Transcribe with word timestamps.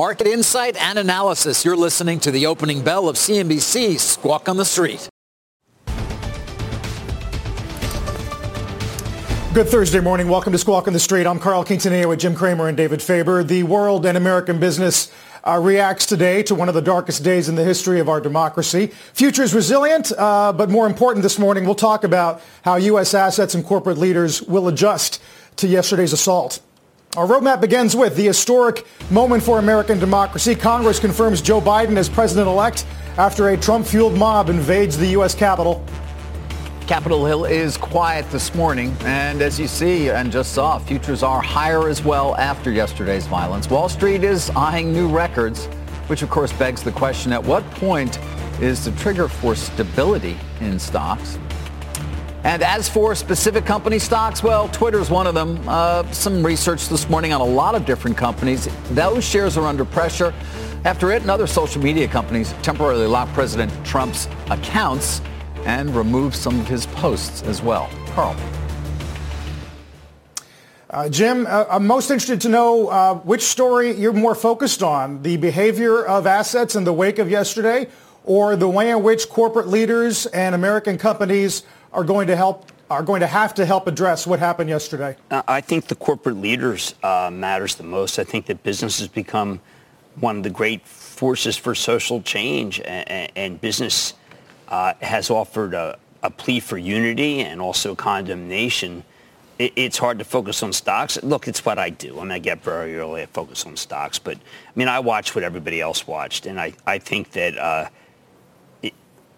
Market 0.00 0.28
insight 0.28 0.76
and 0.76 0.96
analysis. 0.96 1.64
You're 1.64 1.74
listening 1.74 2.20
to 2.20 2.30
the 2.30 2.46
opening 2.46 2.84
bell 2.84 3.08
of 3.08 3.16
CNBC 3.16 3.98
Squawk 3.98 4.48
on 4.48 4.56
the 4.56 4.64
Street. 4.64 5.08
Good 9.52 9.68
Thursday 9.68 9.98
morning. 9.98 10.28
Welcome 10.28 10.52
to 10.52 10.58
Squawk 10.58 10.86
on 10.86 10.92
the 10.92 11.00
Street. 11.00 11.26
I'm 11.26 11.40
Carl 11.40 11.64
Quintanilla 11.64 12.08
with 12.08 12.20
Jim 12.20 12.36
Cramer 12.36 12.68
and 12.68 12.76
David 12.76 13.02
Faber. 13.02 13.42
The 13.42 13.64
world 13.64 14.06
and 14.06 14.16
American 14.16 14.60
business 14.60 15.10
uh, 15.42 15.58
reacts 15.60 16.06
today 16.06 16.44
to 16.44 16.54
one 16.54 16.68
of 16.68 16.76
the 16.76 16.82
darkest 16.82 17.24
days 17.24 17.48
in 17.48 17.56
the 17.56 17.64
history 17.64 17.98
of 17.98 18.08
our 18.08 18.20
democracy. 18.20 18.92
Futures 19.14 19.52
resilient, 19.52 20.12
uh, 20.16 20.52
but 20.52 20.70
more 20.70 20.86
important 20.86 21.24
this 21.24 21.40
morning, 21.40 21.64
we'll 21.64 21.74
talk 21.74 22.04
about 22.04 22.40
how 22.62 22.76
U.S. 22.76 23.14
assets 23.14 23.56
and 23.56 23.64
corporate 23.64 23.98
leaders 23.98 24.42
will 24.42 24.68
adjust 24.68 25.20
to 25.56 25.66
yesterday's 25.66 26.12
assault. 26.12 26.60
Our 27.16 27.26
roadmap 27.26 27.62
begins 27.62 27.96
with 27.96 28.16
the 28.16 28.24
historic 28.24 28.86
moment 29.10 29.42
for 29.42 29.58
American 29.58 29.98
democracy. 29.98 30.54
Congress 30.54 31.00
confirms 31.00 31.40
Joe 31.40 31.58
Biden 31.58 31.96
as 31.96 32.06
president-elect 32.06 32.86
after 33.16 33.48
a 33.48 33.56
Trump-fueled 33.56 34.16
mob 34.16 34.50
invades 34.50 34.98
the 34.98 35.06
U.S. 35.08 35.34
Capitol. 35.34 35.82
Capitol 36.86 37.24
Hill 37.24 37.46
is 37.46 37.78
quiet 37.78 38.30
this 38.30 38.54
morning, 38.54 38.94
and 39.04 39.40
as 39.40 39.58
you 39.58 39.66
see 39.66 40.10
and 40.10 40.30
just 40.30 40.52
saw, 40.52 40.78
futures 40.78 41.22
are 41.22 41.40
higher 41.40 41.88
as 41.88 42.04
well 42.04 42.36
after 42.36 42.70
yesterday's 42.70 43.26
violence. 43.26 43.70
Wall 43.70 43.88
Street 43.88 44.22
is 44.22 44.50
eyeing 44.50 44.92
new 44.92 45.08
records, 45.08 45.64
which 46.08 46.20
of 46.20 46.28
course 46.28 46.52
begs 46.52 46.82
the 46.82 46.92
question, 46.92 47.32
at 47.32 47.42
what 47.42 47.68
point 47.72 48.18
is 48.60 48.84
the 48.84 48.92
trigger 48.92 49.28
for 49.28 49.54
stability 49.54 50.36
in 50.60 50.78
stocks? 50.78 51.38
And 52.48 52.62
as 52.62 52.88
for 52.88 53.14
specific 53.14 53.66
company 53.66 53.98
stocks, 53.98 54.42
well, 54.42 54.70
Twitter's 54.70 55.10
one 55.10 55.26
of 55.26 55.34
them. 55.34 55.60
Uh, 55.68 56.10
some 56.12 56.42
research 56.42 56.88
this 56.88 57.06
morning 57.10 57.34
on 57.34 57.42
a 57.42 57.44
lot 57.44 57.74
of 57.74 57.84
different 57.84 58.16
companies. 58.16 58.70
Those 58.92 59.22
shares 59.22 59.58
are 59.58 59.66
under 59.66 59.84
pressure 59.84 60.32
after 60.86 61.12
it 61.12 61.20
and 61.20 61.30
other 61.30 61.46
social 61.46 61.82
media 61.82 62.08
companies 62.08 62.54
temporarily 62.62 63.06
locked 63.06 63.34
President 63.34 63.70
Trump's 63.84 64.28
accounts 64.48 65.20
and 65.66 65.94
removed 65.94 66.34
some 66.34 66.58
of 66.58 66.66
his 66.66 66.86
posts 66.86 67.42
as 67.42 67.60
well. 67.60 67.90
Carl. 68.12 68.34
Uh, 70.88 71.06
Jim, 71.10 71.46
uh, 71.46 71.66
I'm 71.68 71.86
most 71.86 72.10
interested 72.10 72.40
to 72.40 72.48
know 72.48 72.88
uh, 72.88 73.14
which 73.16 73.42
story 73.42 73.92
you're 73.92 74.14
more 74.14 74.34
focused 74.34 74.82
on, 74.82 75.20
the 75.20 75.36
behavior 75.36 76.02
of 76.02 76.26
assets 76.26 76.76
in 76.76 76.84
the 76.84 76.94
wake 76.94 77.18
of 77.18 77.30
yesterday 77.30 77.88
or 78.24 78.56
the 78.56 78.68
way 78.68 78.90
in 78.90 79.02
which 79.02 79.28
corporate 79.28 79.68
leaders 79.68 80.24
and 80.24 80.54
American 80.54 80.96
companies 80.96 81.62
are 81.92 82.04
going 82.04 82.26
to 82.28 82.36
help 82.36 82.70
are 82.90 83.02
going 83.02 83.20
to 83.20 83.26
have 83.26 83.54
to 83.54 83.66
help 83.66 83.86
address 83.86 84.26
what 84.26 84.38
happened 84.38 84.70
yesterday? 84.70 85.16
I 85.30 85.60
think 85.60 85.88
the 85.88 85.94
corporate 85.94 86.36
leaders 86.36 86.94
uh, 87.02 87.30
matters 87.30 87.74
the 87.74 87.82
most. 87.82 88.18
I 88.18 88.24
think 88.24 88.46
that 88.46 88.62
business 88.62 88.98
has 88.98 89.08
become 89.08 89.60
one 90.20 90.38
of 90.38 90.42
the 90.42 90.50
great 90.50 90.86
forces 90.86 91.56
for 91.56 91.74
social 91.74 92.22
change, 92.22 92.80
and, 92.80 93.30
and 93.36 93.60
business 93.60 94.14
uh, 94.68 94.94
has 95.00 95.30
offered 95.30 95.74
a, 95.74 95.98
a, 96.22 96.30
plea 96.30 96.60
for 96.60 96.78
unity 96.78 97.40
and 97.40 97.60
also 97.60 97.94
condemnation. 97.94 99.04
It, 99.58 99.72
it's 99.76 99.98
hard 99.98 100.18
to 100.18 100.24
focus 100.24 100.62
on 100.62 100.72
stocks. 100.72 101.22
Look, 101.22 101.46
it's 101.46 101.64
what 101.64 101.78
I 101.78 101.90
do. 101.90 102.18
I 102.18 102.22
mean, 102.22 102.32
I 102.32 102.38
get 102.38 102.62
very 102.62 102.96
early. 102.96 103.22
I 103.22 103.26
focus 103.26 103.66
on 103.66 103.76
stocks, 103.76 104.18
but 104.18 104.36
I 104.36 104.70
mean, 104.76 104.88
I 104.88 105.00
watch 105.00 105.34
what 105.34 105.44
everybody 105.44 105.80
else 105.80 106.06
watched, 106.06 106.46
and 106.46 106.58
I, 106.58 106.72
I 106.86 106.98
think 106.98 107.32
that. 107.32 107.58
Uh, 107.58 107.88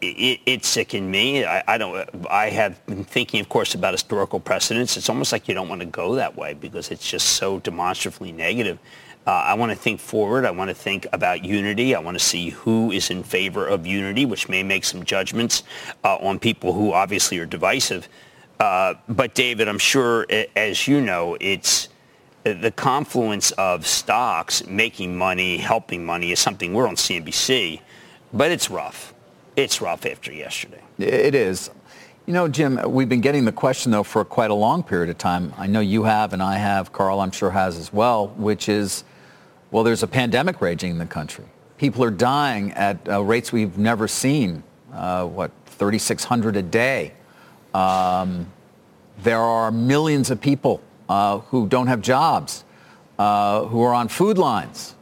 it, 0.00 0.40
it, 0.46 0.64
sickened 0.64 1.10
me. 1.10 1.44
I, 1.44 1.62
I, 1.66 1.78
don't. 1.78 2.08
I 2.30 2.50
have 2.50 2.84
been 2.86 3.04
thinking, 3.04 3.40
of 3.40 3.48
course, 3.48 3.74
about 3.74 3.92
historical 3.92 4.40
precedents. 4.40 4.96
It's 4.96 5.08
almost 5.08 5.32
like 5.32 5.48
you 5.48 5.54
don't 5.54 5.68
want 5.68 5.80
to 5.80 5.86
go 5.86 6.14
that 6.14 6.36
way 6.36 6.54
because 6.54 6.90
it's 6.90 7.08
just 7.08 7.28
so 7.30 7.60
demonstrably 7.60 8.32
negative. 8.32 8.78
Uh, 9.26 9.32
I 9.32 9.54
want 9.54 9.70
to 9.70 9.76
think 9.76 10.00
forward. 10.00 10.44
I 10.46 10.50
want 10.50 10.70
to 10.70 10.74
think 10.74 11.06
about 11.12 11.44
unity. 11.44 11.94
I 11.94 12.00
want 12.00 12.18
to 12.18 12.24
see 12.24 12.50
who 12.50 12.90
is 12.90 13.10
in 13.10 13.22
favor 13.22 13.66
of 13.66 13.86
unity, 13.86 14.24
which 14.24 14.48
may 14.48 14.62
make 14.62 14.84
some 14.84 15.04
judgments 15.04 15.62
uh, 16.02 16.16
on 16.16 16.38
people 16.38 16.72
who 16.72 16.92
obviously 16.92 17.38
are 17.38 17.46
divisive. 17.46 18.08
Uh, 18.58 18.94
but 19.08 19.34
David, 19.34 19.68
I'm 19.68 19.78
sure, 19.78 20.26
as 20.56 20.88
you 20.88 21.00
know, 21.00 21.36
it's 21.40 21.88
the 22.44 22.70
confluence 22.70 23.50
of 23.52 23.86
stocks 23.86 24.66
making 24.66 25.16
money, 25.16 25.58
helping 25.58 26.04
money 26.04 26.32
is 26.32 26.38
something 26.38 26.72
we're 26.72 26.88
on 26.88 26.96
CNBC, 26.96 27.80
but 28.32 28.50
it's 28.50 28.70
rough. 28.70 29.14
It's 29.56 29.80
rough 29.80 30.06
after 30.06 30.32
yesterday. 30.32 30.82
It 30.98 31.34
is. 31.34 31.70
You 32.26 32.34
know, 32.34 32.48
Jim, 32.48 32.80
we've 32.86 33.08
been 33.08 33.20
getting 33.20 33.44
the 33.44 33.52
question, 33.52 33.90
though, 33.90 34.02
for 34.02 34.24
quite 34.24 34.50
a 34.50 34.54
long 34.54 34.82
period 34.82 35.10
of 35.10 35.18
time. 35.18 35.52
I 35.58 35.66
know 35.66 35.80
you 35.80 36.04
have, 36.04 36.32
and 36.32 36.42
I 36.42 36.56
have, 36.58 36.92
Carl, 36.92 37.20
I'm 37.20 37.32
sure, 37.32 37.50
has 37.50 37.76
as 37.76 37.92
well, 37.92 38.28
which 38.28 38.68
is 38.68 39.04
well, 39.70 39.84
there's 39.84 40.02
a 40.02 40.08
pandemic 40.08 40.60
raging 40.60 40.90
in 40.90 40.98
the 40.98 41.06
country. 41.06 41.44
People 41.78 42.02
are 42.02 42.10
dying 42.10 42.72
at 42.72 42.98
uh, 43.08 43.22
rates 43.22 43.52
we've 43.52 43.78
never 43.78 44.08
seen. 44.08 44.62
Uh, 44.92 45.26
what, 45.26 45.52
3,600 45.66 46.56
a 46.56 46.62
day. 46.62 47.12
Um, 47.72 48.46
there 49.22 49.38
are 49.38 49.70
millions 49.70 50.30
of 50.30 50.40
people 50.40 50.82
uh, 51.08 51.38
who 51.38 51.68
don't 51.68 51.86
have 51.86 52.02
jobs, 52.02 52.64
uh, 53.18 53.64
who 53.66 53.80
are 53.82 53.94
on 53.94 54.08
food 54.08 54.36
lines, 54.36 54.96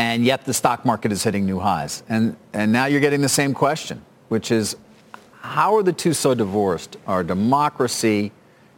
and 0.00 0.24
yet 0.24 0.46
the 0.46 0.54
stock 0.54 0.86
market 0.86 1.12
is 1.12 1.22
hitting 1.22 1.44
new 1.44 1.58
highs. 1.58 2.02
And, 2.08 2.34
and 2.54 2.72
now 2.72 2.86
you're 2.86 3.02
getting 3.02 3.20
the 3.20 3.28
same 3.28 3.52
question, 3.52 4.00
which 4.30 4.50
is 4.50 4.74
how 5.42 5.76
are 5.76 5.82
the 5.82 5.92
two 5.92 6.14
so 6.14 6.34
divorced? 6.34 6.96
Our 7.06 7.22
democracy 7.22 8.32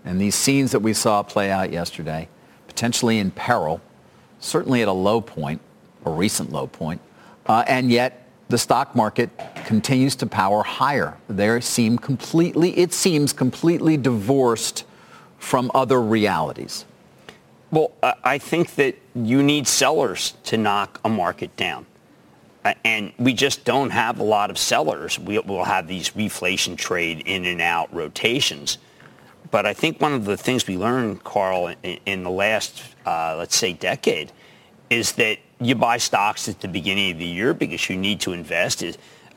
and 0.04 0.20
these 0.20 0.34
scenes 0.34 0.72
that 0.72 0.80
we 0.80 0.92
saw 0.92 1.22
play 1.22 1.48
out 1.48 1.72
yesterday, 1.72 2.28
potentially 2.66 3.20
in 3.20 3.30
peril, 3.30 3.80
certainly 4.40 4.82
at 4.82 4.88
a 4.88 4.92
low 4.92 5.20
point, 5.20 5.60
a 6.04 6.10
recent 6.10 6.50
low 6.50 6.66
point, 6.66 7.00
uh, 7.46 7.62
and 7.68 7.92
yet 7.92 8.26
the 8.48 8.58
stock 8.58 8.96
market 8.96 9.30
continues 9.64 10.16
to 10.16 10.26
power 10.26 10.64
higher. 10.64 11.16
They 11.28 11.60
seem 11.60 11.98
completely, 11.98 12.76
it 12.76 12.92
seems 12.92 13.32
completely 13.32 13.96
divorced 13.96 14.84
from 15.38 15.70
other 15.72 16.02
realities. 16.02 16.84
Well, 17.72 17.92
I 18.02 18.36
think 18.36 18.74
that 18.74 18.96
you 19.14 19.42
need 19.42 19.66
sellers 19.66 20.34
to 20.44 20.58
knock 20.58 21.00
a 21.06 21.08
market 21.08 21.56
down. 21.56 21.86
And 22.84 23.12
we 23.18 23.32
just 23.32 23.64
don't 23.64 23.90
have 23.90 24.20
a 24.20 24.22
lot 24.22 24.50
of 24.50 24.58
sellers. 24.58 25.18
We 25.18 25.38
will 25.38 25.64
have 25.64 25.88
these 25.88 26.10
reflation 26.10 26.76
trade 26.76 27.22
in 27.24 27.46
and 27.46 27.62
out 27.62 27.92
rotations. 27.92 28.76
But 29.50 29.64
I 29.64 29.72
think 29.72 30.02
one 30.02 30.12
of 30.12 30.26
the 30.26 30.36
things 30.36 30.66
we 30.66 30.76
learned, 30.76 31.24
Carl, 31.24 31.74
in, 31.82 31.98
in 32.04 32.22
the 32.24 32.30
last, 32.30 32.82
uh, 33.06 33.36
let's 33.38 33.56
say, 33.56 33.72
decade, 33.72 34.32
is 34.90 35.12
that 35.12 35.38
you 35.58 35.74
buy 35.74 35.96
stocks 35.96 36.48
at 36.48 36.60
the 36.60 36.68
beginning 36.68 37.12
of 37.12 37.18
the 37.18 37.26
year 37.26 37.54
because 37.54 37.88
you 37.88 37.96
need 37.96 38.20
to 38.20 38.32
invest. 38.34 38.84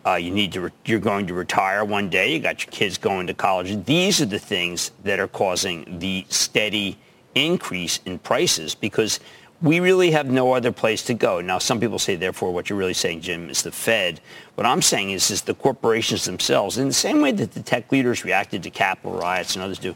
Uh, 0.06 0.16
you 0.16 0.29
need 0.29 0.52
to. 0.52 0.62
Re- 0.62 0.72
you're 0.85 1.00
going 1.00 1.25
to 1.28 1.34
retire 1.34 1.84
one 1.85 2.09
day. 2.09 2.34
You 2.34 2.40
got 2.40 2.66
your 2.66 2.72
kids 2.72 2.97
going 2.97 3.28
to 3.28 3.34
college. 3.34 3.85
These 3.85 4.22
are 4.22 4.25
the 4.25 4.40
things 4.40 4.91
that 5.03 5.19
are 5.19 5.28
causing 5.28 6.00
the 6.00 6.25
steady 6.29 6.97
increase 7.35 8.00
in 8.06 8.18
prices 8.19 8.73
because 8.73 9.19
we 9.62 9.79
really 9.79 10.12
have 10.12 10.28
no 10.28 10.53
other 10.53 10.72
place 10.72 11.03
to 11.03 11.13
go. 11.13 11.41
Now, 11.41 11.59
some 11.59 11.79
people 11.79 12.00
say, 12.00 12.16
therefore, 12.16 12.53
what 12.53 12.70
you're 12.70 12.79
really 12.79 12.93
saying, 12.93 13.22
Jim, 13.22 13.49
is 13.49 13.61
the 13.61 13.72
Fed. 13.72 14.20
What 14.55 14.66
I'm 14.66 14.82
saying 14.82 15.11
is, 15.11 15.32
is 15.32 15.41
the 15.41 15.53
corporations 15.53 16.26
themselves, 16.26 16.78
in 16.78 16.87
the 16.87 16.93
same 16.93 17.22
way 17.22 17.32
that 17.32 17.53
the 17.53 17.61
tech 17.64 17.91
leaders 17.91 18.26
reacted 18.26 18.64
to 18.64 18.70
Capitol 18.70 19.14
riots 19.14 19.55
and 19.55 19.64
others 19.64 19.79
do, 19.79 19.96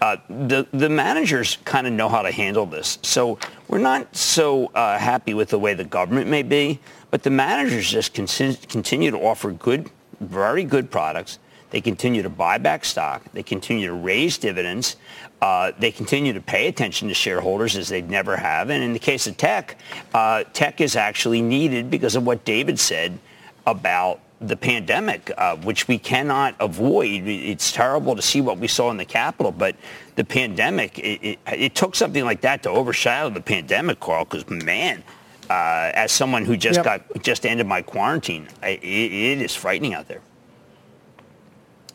uh, 0.00 0.16
the, 0.28 0.66
the 0.72 0.88
managers 0.88 1.58
kind 1.64 1.86
of 1.86 1.92
know 1.92 2.08
how 2.08 2.22
to 2.22 2.30
handle 2.30 2.66
this. 2.66 2.98
So 3.02 3.38
we're 3.68 3.78
not 3.78 4.14
so 4.16 4.66
uh, 4.74 4.98
happy 4.98 5.34
with 5.34 5.50
the 5.50 5.58
way 5.58 5.74
the 5.74 5.84
government 5.84 6.28
may 6.28 6.42
be, 6.42 6.80
but 7.10 7.22
the 7.22 7.30
managers 7.30 7.90
just 7.90 8.14
con- 8.14 8.56
continue 8.68 9.10
to 9.10 9.18
offer 9.18 9.52
good, 9.52 9.90
very 10.20 10.64
good 10.64 10.90
products. 10.90 11.38
They 11.70 11.80
continue 11.80 12.22
to 12.22 12.30
buy 12.30 12.58
back 12.58 12.84
stock. 12.84 13.24
They 13.32 13.42
continue 13.42 13.88
to 13.88 13.94
raise 13.94 14.38
dividends. 14.38 14.96
Uh, 15.40 15.72
they 15.78 15.90
continue 15.90 16.32
to 16.32 16.40
pay 16.40 16.68
attention 16.68 17.08
to 17.08 17.14
shareholders 17.14 17.76
as 17.76 17.88
they 17.88 18.02
never 18.02 18.36
have. 18.36 18.70
And 18.70 18.82
in 18.82 18.92
the 18.92 18.98
case 18.98 19.26
of 19.26 19.36
tech, 19.36 19.76
uh, 20.12 20.44
tech 20.52 20.80
is 20.80 20.96
actually 20.96 21.42
needed 21.42 21.90
because 21.90 22.14
of 22.14 22.24
what 22.24 22.44
David 22.44 22.78
said 22.78 23.18
about 23.66 24.20
the 24.40 24.56
pandemic, 24.56 25.30
uh, 25.36 25.56
which 25.56 25.88
we 25.88 25.98
cannot 25.98 26.54
avoid. 26.60 27.26
It's 27.26 27.72
terrible 27.72 28.14
to 28.14 28.22
see 28.22 28.40
what 28.40 28.58
we 28.58 28.68
saw 28.68 28.90
in 28.90 28.96
the 28.96 29.04
Capitol, 29.04 29.52
but 29.52 29.74
the 30.16 30.24
pandemic, 30.24 30.98
it, 30.98 31.22
it, 31.22 31.38
it 31.46 31.74
took 31.74 31.94
something 31.94 32.24
like 32.24 32.40
that 32.42 32.62
to 32.64 32.70
overshadow 32.70 33.30
the 33.30 33.40
pandemic, 33.40 34.00
Carl, 34.00 34.24
because, 34.24 34.48
man, 34.48 35.02
Uh, 35.44 35.92
as 35.94 36.10
someone 36.10 36.46
who 36.46 36.56
just 36.56 36.78
yep. 36.78 36.84
got 36.84 37.22
just 37.22 37.44
ended 37.44 37.66
my 37.66 37.82
quarantine, 37.82 38.48
I, 38.62 38.80
it, 38.80 39.12
it 39.12 39.42
is 39.42 39.54
frightening 39.54 39.92
out 39.92 40.08
there. 40.08 40.22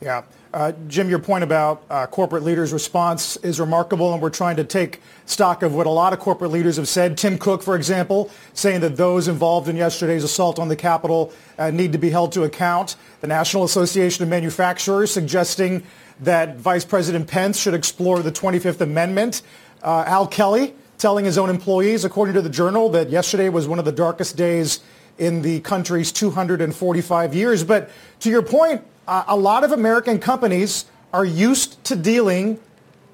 Yeah. 0.02 0.24
Uh, 0.52 0.72
Jim, 0.88 1.10
your 1.10 1.20
point 1.20 1.44
about 1.44 1.84
uh, 1.90 2.08
corporate 2.08 2.44
leaders' 2.44 2.74
response 2.74 3.36
is 3.38 3.60
remarkable, 3.60 4.14
and 4.14 4.22
we're 4.22 4.30
trying 4.30 4.56
to 4.56 4.64
take 4.64 5.02
stock 5.26 5.62
of 5.62 5.76
what 5.76 5.86
a 5.86 5.90
lot 5.92 6.12
of 6.14 6.20
corporate 6.20 6.52
leaders 6.52 6.78
have 6.78 6.88
said. 6.88 7.18
Tim 7.18 7.38
Cook, 7.38 7.62
for 7.62 7.76
example, 7.76 8.32
saying 8.54 8.82
that 8.82 8.96
those 8.96 9.28
involved 9.28 9.68
in 9.68 9.76
yesterday's 9.76 10.24
assault 10.24 10.58
on 10.58 10.70
the 10.70 10.76
Capitol 10.76 11.32
uh, 11.60 11.70
need 11.70 11.92
to 11.92 12.00
be 12.00 12.10
held 12.10 12.32
to 12.32 12.44
account. 12.44 12.96
The 13.22 13.28
National 13.28 13.64
Association 13.64 14.24
of 14.24 14.30
Manufacturers 14.30 15.12
suggesting 15.12 15.84
that 16.22 16.58
Vice 16.58 16.86
President 16.86 17.28
Pence 17.28 17.60
should 17.60 17.74
explore 17.74 18.22
the 18.22 18.32
25th 18.32 18.82
Amendment. 18.82 19.44
Uh, 19.84 20.04
Al 20.08 20.26
Kelly 20.28 20.74
telling 20.98 21.26
his 21.26 21.38
own 21.38 21.50
employees, 21.50 22.06
according 22.06 22.34
to 22.36 22.42
the 22.42 22.50
Journal, 22.50 22.90
that 22.90 23.10
yesterday 23.10 23.50
was 23.50 23.68
one 23.68 23.80
of 23.80 23.86
the 23.86 23.92
darkest 23.92 24.36
days 24.36 24.80
in 25.20 25.42
the 25.42 25.60
country's 25.60 26.12
245 26.12 27.36
years. 27.36 27.64
But 27.64 27.90
to 28.22 28.30
your 28.30 28.42
point, 28.42 28.82
uh, 29.10 29.24
a 29.28 29.36
lot 29.36 29.64
of 29.64 29.72
American 29.72 30.20
companies 30.20 30.86
are 31.12 31.26
used 31.26 31.84
to 31.84 31.96
dealing 31.96 32.60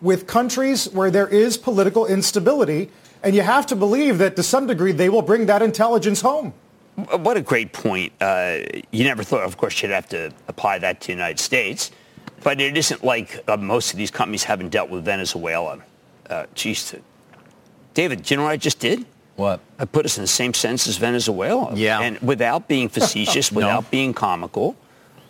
with 0.01 0.27
countries 0.27 0.89
where 0.89 1.09
there 1.09 1.27
is 1.27 1.57
political 1.57 2.06
instability, 2.06 2.92
and 3.24 3.33
you 3.33 3.42
have 3.42 3.65
to 3.68 3.75
believe 3.75 4.18
that 4.18 4.36
to 4.36 4.44
some 4.44 4.68
degree 4.68 4.92
they 4.92 5.09
will 5.09 5.21
bring 5.21 5.45
that 5.45 5.62
intelligence 5.62 6.21
home. 6.21 6.53
What 6.95 7.38
a 7.38 7.42
great 7.42 7.71
point. 7.71 8.13
Uh, 8.21 8.59
you 8.92 9.03
never 9.06 9.24
thought, 9.24 9.44
of 9.44 9.57
course, 9.57 9.81
you'd 9.81 9.92
have 9.92 10.07
to 10.09 10.31
apply 10.47 10.80
that 10.80 11.01
to 11.01 11.07
the 11.07 11.13
United 11.13 11.39
States, 11.39 11.92
but 12.44 12.59
it 12.59 12.77
isn't 12.77 13.03
like 13.03 13.42
uh, 13.47 13.57
most 13.57 13.92
of 13.92 13.97
these 13.97 14.12
companies 14.12 14.44
haven't 14.44 14.69
dealt 14.69 14.89
with 14.89 15.06
Venezuela. 15.06 15.80
Uh, 16.30 16.45
geez, 16.56 16.94
David, 17.94 18.24
do 18.24 18.33
you 18.33 18.38
know 18.38 18.44
what 18.44 18.51
I 18.51 18.57
just 18.57 18.80
did? 18.80 19.06
What? 19.38 19.59
I 19.80 19.86
put 19.86 20.06
us 20.06 20.18
in 20.18 20.24
the 20.24 20.27
same 20.27 20.53
sense 20.53 20.88
as 20.88 20.97
Venezuela. 20.97 21.74
Yeah. 21.75 22.00
And 22.00 22.19
without 22.19 22.68
being 22.68 22.89
facetious, 22.89 23.51
no. 23.51 23.57
without 23.57 23.92
being 23.92 24.13
comical, 24.13 24.75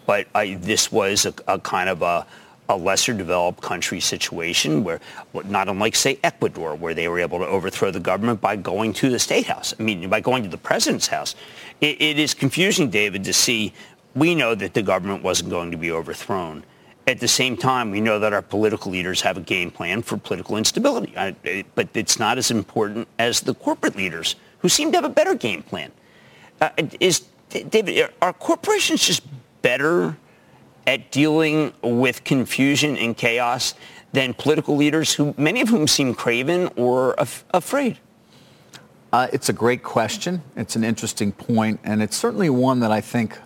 but 0.06 0.28
I, 0.36 0.56
this 0.56 0.92
was 0.92 1.26
a, 1.26 1.34
a, 1.48 1.60
kind 1.60 1.90
of 1.90 2.02
a, 2.02 2.26
a 2.70 2.76
lesser 2.76 3.14
developed 3.14 3.62
country 3.62 4.00
situation 4.00 4.84
where, 4.84 5.00
not 5.46 5.68
unlike, 5.68 5.96
say, 5.96 6.20
Ecuador, 6.24 6.76
where 6.76 6.94
they 6.94 7.08
were 7.08 7.20
able 7.20 7.40
to 7.40 7.48
overthrow 7.48 7.92
the 7.92 8.00
government 8.00 8.42
by 8.42 8.56
going 8.56 8.94
to 8.94 9.10
the 9.10 9.20
state 9.20 9.46
house. 9.46 9.74
I 9.80 9.84
mean, 9.84 10.10
by 10.10 10.20
going 10.20 10.44
to 10.44 10.50
the 10.50 10.58
president's 10.58 11.08
house. 11.08 11.36
it, 11.82 12.02
it 12.02 12.20
is 12.20 12.34
confusing, 12.34 12.90
David, 12.90 13.24
to 13.26 13.34
see 13.34 13.74
we 14.16 14.34
know 14.34 14.56
that 14.56 14.74
the 14.74 14.82
government 14.82 15.24
wasn't 15.24 15.50
going 15.50 15.72
to 15.72 15.78
be 15.78 15.92
overthrown. 15.92 16.64
At 17.08 17.20
the 17.20 17.28
same 17.28 17.56
time, 17.56 17.92
we 17.92 18.02
know 18.02 18.18
that 18.18 18.34
our 18.34 18.42
political 18.42 18.92
leaders 18.92 19.22
have 19.22 19.38
a 19.38 19.42
game 19.42 19.70
plan 19.70 20.02
for 20.02 20.18
political 20.18 20.58
instability. 20.58 21.16
I, 21.16 21.66
but 21.76 21.90
it's 21.94 22.18
not 22.18 22.40
as 22.40 22.50
important 22.50 23.08
as 23.20 23.42
the 23.42 23.54
corporate 23.54 23.96
leaders 23.96 24.36
who 24.60 24.70
seem 24.70 24.92
to 24.92 24.98
have 24.98 25.06
a 25.06 25.10
better 25.10 25.36
game 25.36 25.62
plan. 25.62 25.92
Uh, 26.62 26.70
is 27.00 27.26
David, 27.50 28.10
are 28.22 28.34
corporations 28.34 29.06
just 29.06 29.22
better 29.66 30.16
at 30.86 31.12
dealing 31.12 31.74
with 31.82 32.24
confusion 32.24 32.96
and 32.98 33.18
chaos 33.18 33.74
than 34.14 34.32
political 34.36 34.76
leaders 34.76 35.16
who 35.16 35.34
many 35.40 35.60
of 35.60 35.70
whom 35.70 35.88
seem 35.88 36.14
craven 36.14 36.70
or 36.76 37.16
af- 37.18 37.44
afraid? 37.52 37.98
Uh, 39.12 39.26
it's 39.34 39.50
a 39.50 39.54
great 39.54 39.82
question. 39.82 40.44
It's 40.56 40.76
an 40.76 40.84
interesting 40.84 41.32
point, 41.32 41.80
and 41.84 42.04
it's 42.04 42.16
certainly 42.16 42.52
one 42.52 42.80
that 42.82 42.92
I 42.92 43.02
think 43.02 43.40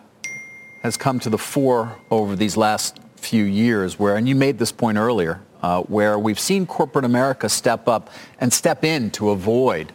has 0.83 0.97
come 0.97 1.19
to 1.21 1.29
the 1.29 1.37
fore 1.37 1.97
over 2.11 2.35
these 2.35 2.57
last 2.57 2.99
few 3.15 3.45
years 3.45 3.97
where, 3.97 4.17
and 4.17 4.27
you 4.27 4.35
made 4.35 4.59
this 4.59 4.73
point 4.73 4.97
earlier, 4.97 5.39
uh, 5.61 5.83
where 5.83 6.19
we've 6.19 6.39
seen 6.39 6.65
corporate 6.65 7.05
America 7.05 7.47
step 7.47 7.87
up 7.87 8.09
and 8.41 8.51
step 8.51 8.83
in 8.83 9.09
to 9.11 9.29
avoid 9.29 9.93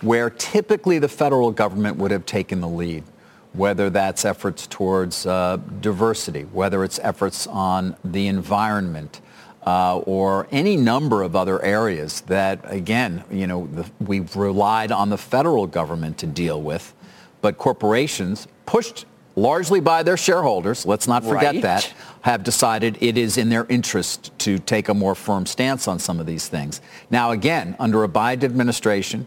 where 0.00 0.28
typically 0.28 0.98
the 0.98 1.08
federal 1.08 1.52
government 1.52 1.98
would 1.98 2.10
have 2.10 2.26
taken 2.26 2.60
the 2.60 2.68
lead 2.68 3.04
whether 3.52 3.90
that's 3.90 4.24
efforts 4.24 4.66
towards 4.66 5.26
uh, 5.26 5.58
diversity, 5.80 6.42
whether 6.42 6.84
it's 6.84 6.98
efforts 7.00 7.46
on 7.46 7.96
the 8.04 8.26
environment, 8.26 9.20
uh, 9.66 9.98
or 9.98 10.48
any 10.50 10.76
number 10.76 11.22
of 11.22 11.36
other 11.36 11.62
areas 11.62 12.22
that, 12.22 12.60
again, 12.64 13.22
you 13.30 13.46
know, 13.46 13.68
the, 13.68 13.88
we've 14.00 14.34
relied 14.34 14.90
on 14.90 15.08
the 15.10 15.18
federal 15.18 15.66
government 15.66 16.18
to 16.18 16.26
deal 16.26 16.60
with, 16.60 16.94
but 17.40 17.58
corporations 17.58 18.48
pushed 18.66 19.04
largely 19.36 19.80
by 19.80 20.02
their 20.02 20.16
shareholders, 20.16 20.84
let's 20.84 21.08
not 21.08 21.24
forget 21.24 21.54
right. 21.54 21.62
that, 21.62 21.92
have 22.22 22.42
decided 22.44 22.98
it 23.00 23.16
is 23.16 23.38
in 23.38 23.48
their 23.48 23.64
interest 23.66 24.36
to 24.38 24.58
take 24.58 24.88
a 24.88 24.94
more 24.94 25.14
firm 25.14 25.46
stance 25.46 25.88
on 25.88 25.98
some 25.98 26.20
of 26.20 26.26
these 26.26 26.48
things. 26.48 26.80
Now, 27.10 27.30
again, 27.30 27.74
under 27.78 28.04
a 28.04 28.08
Biden 28.08 28.44
administration, 28.44 29.26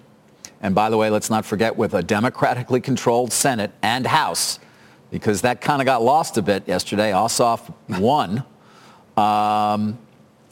and 0.65 0.73
by 0.73 0.89
the 0.89 0.97
way, 0.97 1.11
let's 1.11 1.29
not 1.29 1.45
forget 1.45 1.77
with 1.77 1.93
a 1.93 2.01
democratically 2.01 2.81
controlled 2.81 3.31
Senate 3.31 3.69
and 3.83 4.07
House, 4.07 4.57
because 5.11 5.41
that 5.41 5.61
kind 5.61 5.79
of 5.79 5.85
got 5.85 6.01
lost 6.01 6.37
a 6.37 6.41
bit 6.41 6.67
yesterday. 6.67 7.11
Ossoff 7.11 7.71
won. 7.87 8.43
Um, 9.15 9.99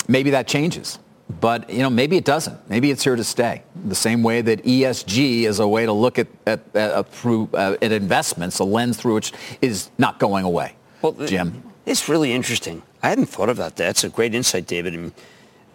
maybe 0.07 0.29
that 0.29 0.47
changes. 0.47 0.99
But, 1.41 1.67
you 1.67 1.79
know, 1.79 1.89
maybe 1.89 2.15
it 2.15 2.25
doesn't. 2.25 2.69
Maybe 2.69 2.91
it's 2.91 3.03
here 3.03 3.15
to 3.15 3.23
stay. 3.23 3.63
The 3.85 3.95
same 3.95 4.21
way 4.21 4.41
that 4.41 4.63
ESG 4.63 5.45
is 5.45 5.59
a 5.59 5.67
way 5.67 5.87
to 5.87 5.91
look 5.91 6.19
at, 6.19 6.27
at, 6.45 6.61
at 6.75 7.09
through, 7.09 7.49
uh, 7.55 7.75
at 7.81 7.91
investments, 7.91 8.59
a 8.59 8.63
lens 8.63 8.97
through 8.97 9.15
which 9.15 9.33
is 9.63 9.89
not 9.97 10.19
going 10.19 10.45
away. 10.45 10.75
Well, 11.01 11.13
Jim? 11.13 11.63
It's 11.87 12.07
really 12.07 12.33
interesting. 12.33 12.83
I 13.01 13.09
hadn't 13.09 13.25
thought 13.25 13.49
about 13.49 13.77
that. 13.77 13.85
That's 13.85 14.03
a 14.03 14.09
great 14.09 14.35
insight, 14.35 14.67
David. 14.67 14.93
And, 14.93 15.11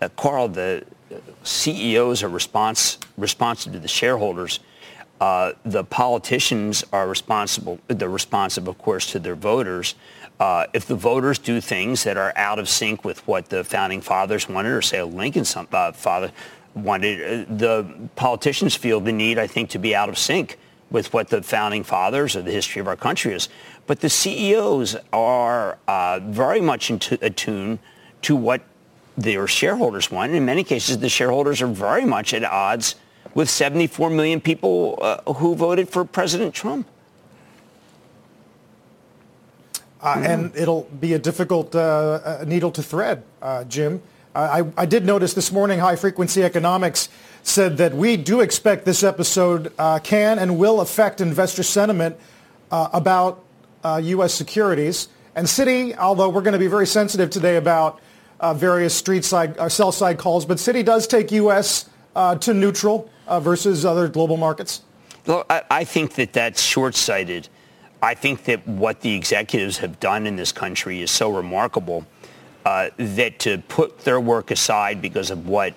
uh, 0.01 0.11
Carl, 0.11 0.47
the, 0.47 0.85
CEOs 1.43 2.23
are 2.23 2.29
response, 2.29 2.99
responsive 3.17 3.73
to 3.73 3.79
the 3.79 3.89
shareholders. 3.89 4.61
Uh, 5.21 5.53
the 5.65 5.85
politicians 5.85 6.85
are 6.93 7.09
responsible. 7.09 7.79
They're 7.89 8.09
responsive, 8.09 8.69
of 8.69 8.79
course, 8.79 9.11
to 9.13 9.19
their 9.19 9.35
voters. 9.35 9.95
Uh, 10.39 10.67
if 10.73 10.87
the 10.87 10.95
voters 10.95 11.39
do 11.39 11.61
things 11.61 12.05
that 12.05 12.17
are 12.17 12.33
out 12.37 12.59
of 12.59 12.69
sync 12.69 13.05
with 13.05 13.27
what 13.27 13.49
the 13.49 13.65
founding 13.65 14.01
fathers 14.01 14.49
wanted, 14.49 14.71
or 14.71 14.83
say 14.83 15.03
Lincoln's 15.03 15.57
uh, 15.57 15.93
father 15.93 16.31
wanted, 16.75 17.49
uh, 17.49 17.53
the 17.57 18.09
politicians 18.15 18.77
feel 18.77 19.01
the 19.01 19.13
need, 19.13 19.39
I 19.39 19.49
think, 19.49 19.71
to 19.71 19.79
be 19.79 19.97
out 19.97 20.09
of 20.09 20.17
sync 20.17 20.57
with 20.91 21.13
what 21.13 21.29
the 21.29 21.43
founding 21.43 21.83
fathers 21.83 22.37
or 22.37 22.43
the 22.43 22.53
history 22.53 22.81
of 22.81 22.87
our 22.87 22.97
country 22.97 23.35
is. 23.35 23.49
But 23.87 24.01
the 24.01 24.09
CEOs 24.09 24.97
are 25.13 25.79
uh, 25.89 26.21
very 26.23 26.61
much 26.61 26.91
attuned 26.91 27.81
to 28.23 28.37
what 28.37 28.63
their 29.19 29.49
shareholders 29.49 30.11
want. 30.11 30.33
In 30.33 30.45
many 30.45 30.63
cases, 30.63 30.99
the 30.99 31.09
shareholders 31.09 31.61
are 31.61 31.67
very 31.67 32.05
much 32.05 32.33
at 32.33 32.45
odds 32.45 32.95
with 33.35 33.51
74 33.51 34.11
million 34.11 34.41
people 34.41 34.99
uh, 35.03 35.33
who 35.35 35.57
voted 35.57 35.89
for 35.89 36.05
President 36.05 36.55
Trump. 36.55 36.87
Uh, 40.01 40.23
and 40.25 40.57
it'll 40.57 40.85
be 41.01 41.15
a 41.15 41.19
difficult 41.19 41.75
uh, 41.75 41.81
uh 41.81 42.45
needle 42.47 42.71
to 42.71 42.83
thread, 42.83 43.25
uh, 43.43 43.65
Jim. 43.65 44.01
I, 44.37 44.65
I, 44.77 44.87
did 44.87 45.05
notice 45.05 45.35
this 45.35 45.51
morning 45.51 45.81
High 45.81 45.97
Frequency 45.97 46.45
Economics 46.45 47.09
said 47.43 47.79
that 47.79 47.93
we 47.93 48.17
do 48.17 48.41
expect 48.41 48.85
this 48.85 49.03
episode 49.03 49.73
uh, 49.77 49.99
can 49.99 50.39
and 50.39 50.59
will 50.59 50.81
affect 50.81 51.21
investor 51.21 51.65
sentiment 51.65 52.17
about 52.71 53.43
U.S. 53.85 54.33
securities. 54.33 55.09
And 55.35 55.49
Citi, 55.49 55.97
although 55.97 56.29
we're 56.29 56.43
going 56.43 56.53
to 56.53 56.59
be 56.61 56.69
very 56.69 56.87
sensitive 56.87 57.31
today 57.31 57.57
about 57.57 58.01
uh, 58.41 58.55
various 58.55 58.95
street 58.95 59.25
side, 59.25 59.57
uh, 59.59 59.69
sell 59.69 59.93
side 59.93 60.19
calls, 60.19 60.45
but 60.45 60.59
Citi 60.59 60.85
does 60.85 61.07
take 61.07 61.33
U.S. 61.33 61.89
Uh, 62.15 62.35
to 62.37 62.55
neutral 62.55 63.11
uh, 63.27 63.41
versus 63.41 63.85
other 63.85 64.09
global 64.09 64.37
markets. 64.37 64.83
Well, 65.27 65.45
I, 65.51 65.63
I 65.71 65.85
think 65.85 66.15
that 66.15 66.33
that's 66.33 66.63
short-sighted. 66.63 67.49
I 68.01 68.15
think 68.15 68.45
that 68.45 68.67
what 68.67 69.01
the 69.01 69.15
executives 69.15 69.79
have 69.79 69.99
done 70.01 70.27
in 70.27 70.37
this 70.37 70.53
country 70.53 71.03
is 71.03 71.11
so 71.11 71.35
remarkable 71.35 72.07
uh, 72.65 72.91
that 72.97 73.39
to 73.41 73.59
put 73.69 74.01
their 74.01 74.21
work 74.21 74.51
aside 74.51 75.03
because 75.03 75.31
of 75.31 75.49
what 75.49 75.75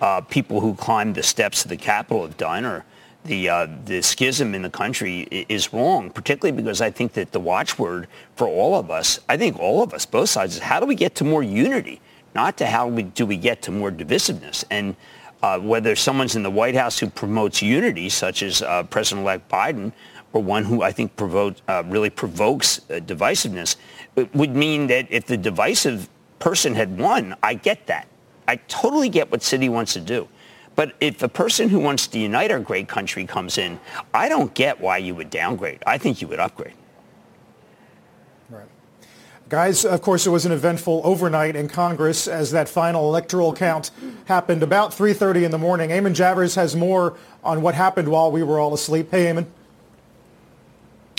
uh, 0.00 0.20
people 0.20 0.60
who 0.60 0.74
climbed 0.74 1.14
the 1.14 1.22
steps 1.22 1.64
of 1.64 1.68
the 1.68 1.76
Capitol 1.76 2.22
have 2.22 2.36
done 2.36 2.64
or 2.64 2.84
the 3.24 3.48
uh, 3.48 3.66
the 3.86 4.02
schism 4.02 4.54
in 4.54 4.62
the 4.62 4.70
country 4.70 5.22
is 5.48 5.72
wrong, 5.72 6.10
particularly 6.10 6.54
because 6.54 6.80
I 6.80 6.90
think 6.90 7.14
that 7.14 7.32
the 7.32 7.40
watchword 7.40 8.06
for 8.36 8.46
all 8.46 8.74
of 8.74 8.90
us, 8.90 9.18
I 9.28 9.36
think 9.36 9.58
all 9.58 9.82
of 9.82 9.94
us, 9.94 10.04
both 10.04 10.28
sides, 10.28 10.56
is 10.56 10.60
how 10.60 10.78
do 10.78 10.86
we 10.86 10.94
get 10.94 11.14
to 11.16 11.24
more 11.24 11.42
unity, 11.42 12.00
not 12.34 12.56
to 12.58 12.66
how 12.66 12.88
we, 12.88 13.04
do 13.04 13.26
we 13.26 13.36
get 13.36 13.62
to 13.62 13.70
more 13.70 13.90
divisiveness. 13.90 14.64
And 14.70 14.96
uh, 15.42 15.58
whether 15.58 15.94
someone's 15.94 16.36
in 16.36 16.42
the 16.42 16.50
White 16.50 16.74
House 16.74 16.98
who 16.98 17.08
promotes 17.08 17.62
unity, 17.62 18.08
such 18.08 18.42
as 18.42 18.62
uh, 18.62 18.82
President-elect 18.84 19.48
Biden, 19.48 19.92
or 20.32 20.42
one 20.42 20.64
who 20.64 20.82
I 20.82 20.90
think 20.90 21.12
uh, 21.20 21.82
really 21.86 22.10
provokes 22.10 22.78
uh, 22.78 22.94
divisiveness, 22.94 23.76
it 24.16 24.34
would 24.34 24.56
mean 24.56 24.88
that 24.88 25.06
if 25.10 25.26
the 25.26 25.36
divisive 25.36 26.08
person 26.38 26.74
had 26.74 26.98
won, 26.98 27.36
I 27.42 27.54
get 27.54 27.86
that. 27.86 28.08
I 28.48 28.56
totally 28.56 29.08
get 29.08 29.30
what 29.30 29.40
Citi 29.40 29.68
wants 29.68 29.92
to 29.94 30.00
do. 30.00 30.28
But 30.76 30.94
if 31.00 31.22
a 31.22 31.28
person 31.28 31.68
who 31.68 31.78
wants 31.78 32.08
to 32.08 32.18
unite 32.18 32.50
our 32.50 32.58
great 32.58 32.88
country 32.88 33.24
comes 33.24 33.58
in, 33.58 33.78
I 34.12 34.28
don't 34.28 34.52
get 34.54 34.80
why 34.80 34.98
you 34.98 35.14
would 35.14 35.30
downgrade. 35.30 35.82
I 35.86 35.98
think 35.98 36.20
you 36.20 36.28
would 36.28 36.40
upgrade. 36.40 36.74
Guys, 39.54 39.84
of 39.84 40.02
course, 40.02 40.26
it 40.26 40.30
was 40.30 40.44
an 40.44 40.50
eventful 40.50 41.00
overnight 41.04 41.54
in 41.54 41.68
Congress 41.68 42.26
as 42.26 42.50
that 42.50 42.68
final 42.68 43.08
electoral 43.08 43.52
count 43.52 43.92
happened 44.24 44.64
about 44.64 44.90
3.30 44.90 45.44
in 45.44 45.52
the 45.52 45.58
morning. 45.58 45.90
Eamon 45.90 46.12
Javers 46.12 46.56
has 46.56 46.74
more 46.74 47.16
on 47.44 47.62
what 47.62 47.76
happened 47.76 48.08
while 48.08 48.32
we 48.32 48.42
were 48.42 48.58
all 48.58 48.74
asleep. 48.74 49.12
Hey, 49.12 49.26
Eamon. 49.26 49.46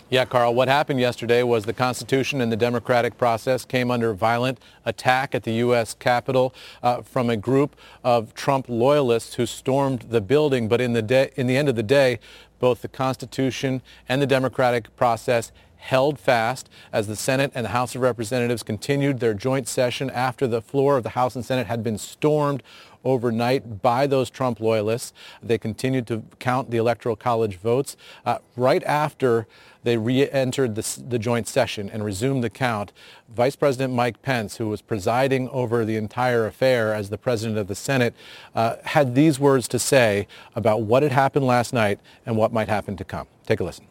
Yeah, 0.10 0.26
Carl, 0.26 0.54
what 0.54 0.68
happened 0.68 1.00
yesterday 1.00 1.44
was 1.44 1.64
the 1.64 1.72
Constitution 1.72 2.42
and 2.42 2.52
the 2.52 2.58
democratic 2.58 3.18
process 3.18 3.64
came 3.64 3.90
under 3.90 4.14
violent 4.14 4.60
attack 4.84 5.34
at 5.34 5.44
the 5.44 5.54
U.S. 5.54 5.94
Capitol 5.94 6.54
uh, 6.84 7.04
from 7.04 7.30
a 7.30 7.38
group 7.38 7.78
of 8.04 8.34
Trump 8.34 8.66
loyalists 8.68 9.36
who 9.36 9.46
stormed 9.46 10.08
the 10.10 10.20
building. 10.20 10.68
But 10.68 10.82
in 10.82 10.92
the, 10.92 11.02
day, 11.02 11.32
in 11.38 11.48
the 11.48 11.56
end 11.56 11.70
of 11.70 11.78
the 11.78 11.84
day, 11.84 12.20
both 12.60 12.82
the 12.82 12.90
Constitution 12.90 13.82
and 14.10 14.22
the 14.22 14.28
democratic 14.28 14.94
process 14.98 15.54
held 15.86 16.20
fast 16.20 16.68
as 16.92 17.08
the 17.08 17.16
Senate 17.16 17.52
and 17.54 17.64
the 17.64 17.70
House 17.70 17.94
of 17.94 18.02
Representatives 18.02 18.64
continued 18.64 19.20
their 19.20 19.36
joint 19.36 19.68
session 19.68 20.10
after 20.10 20.48
the 20.48 20.62
floor 20.62 20.98
of 20.98 21.04
the 21.04 21.10
House 21.10 21.36
and 21.36 21.46
Senate 21.46 21.68
had 21.68 21.84
been 21.84 22.00
stormed 22.00 22.64
overnight 23.04 23.84
by 23.84 24.08
those 24.08 24.32
Trump 24.32 24.60
loyalists. 24.60 25.14
They 25.44 25.60
continued 25.60 26.08
to 26.08 26.24
count 26.40 26.72
the 26.72 26.78
Electoral 26.78 27.16
College 27.16 27.58
votes. 27.58 27.96
Uh, 28.26 28.40
right 28.56 28.84
after 28.84 29.46
they 29.84 29.96
re-entered 29.96 30.74
the, 30.74 31.04
the, 31.08 31.20
joint 31.20 31.48
session 31.48 31.92
and 31.92 32.04
resumed 32.04 32.44
the 32.44 32.50
count, 32.50 32.92
Vice 33.30 33.56
President 33.56 33.94
Mike 33.94 34.24
Pence, 34.24 34.58
who 34.58 34.68
was 34.68 34.82
presiding 34.82 35.48
over 35.50 35.86
the 35.86 35.98
entire 35.98 36.48
affair 36.48 36.96
as 36.96 37.12
the 37.12 37.18
president 37.20 37.60
of 37.60 37.68
the 37.68 37.76
Senate, 37.76 38.16
uh, 38.56 38.78
had 38.86 39.14
these 39.14 39.40
words 39.40 39.68
to 39.68 39.78
say 39.78 40.28
about 40.56 40.82
what 40.82 41.04
had 41.04 41.12
happened 41.12 41.46
last 41.46 41.74
night 41.74 42.00
and 42.26 42.36
what 42.36 42.52
might 42.52 42.68
happen 42.68 42.98
to 42.98 43.04
come. 43.04 43.28
Take 43.46 43.60
a 43.60 43.64
listen. 43.64 43.86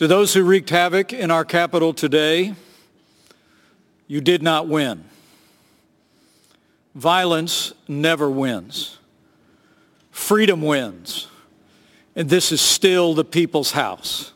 To 0.00 0.08
those 0.08 0.32
who 0.32 0.44
wreaked 0.44 0.70
havoc 0.70 1.12
in 1.12 1.30
our 1.30 1.44
Capitol 1.44 1.92
today, 1.92 2.54
you 4.06 4.22
did 4.22 4.42
not 4.42 4.66
win. 4.66 5.04
Violence 6.94 7.74
never 7.86 8.30
wins. 8.30 8.96
Freedom 10.10 10.62
wins. 10.62 11.28
And 12.16 12.30
this 12.30 12.50
is 12.50 12.62
still 12.62 13.12
the 13.12 13.26
people's 13.26 13.72
house. 13.72 14.32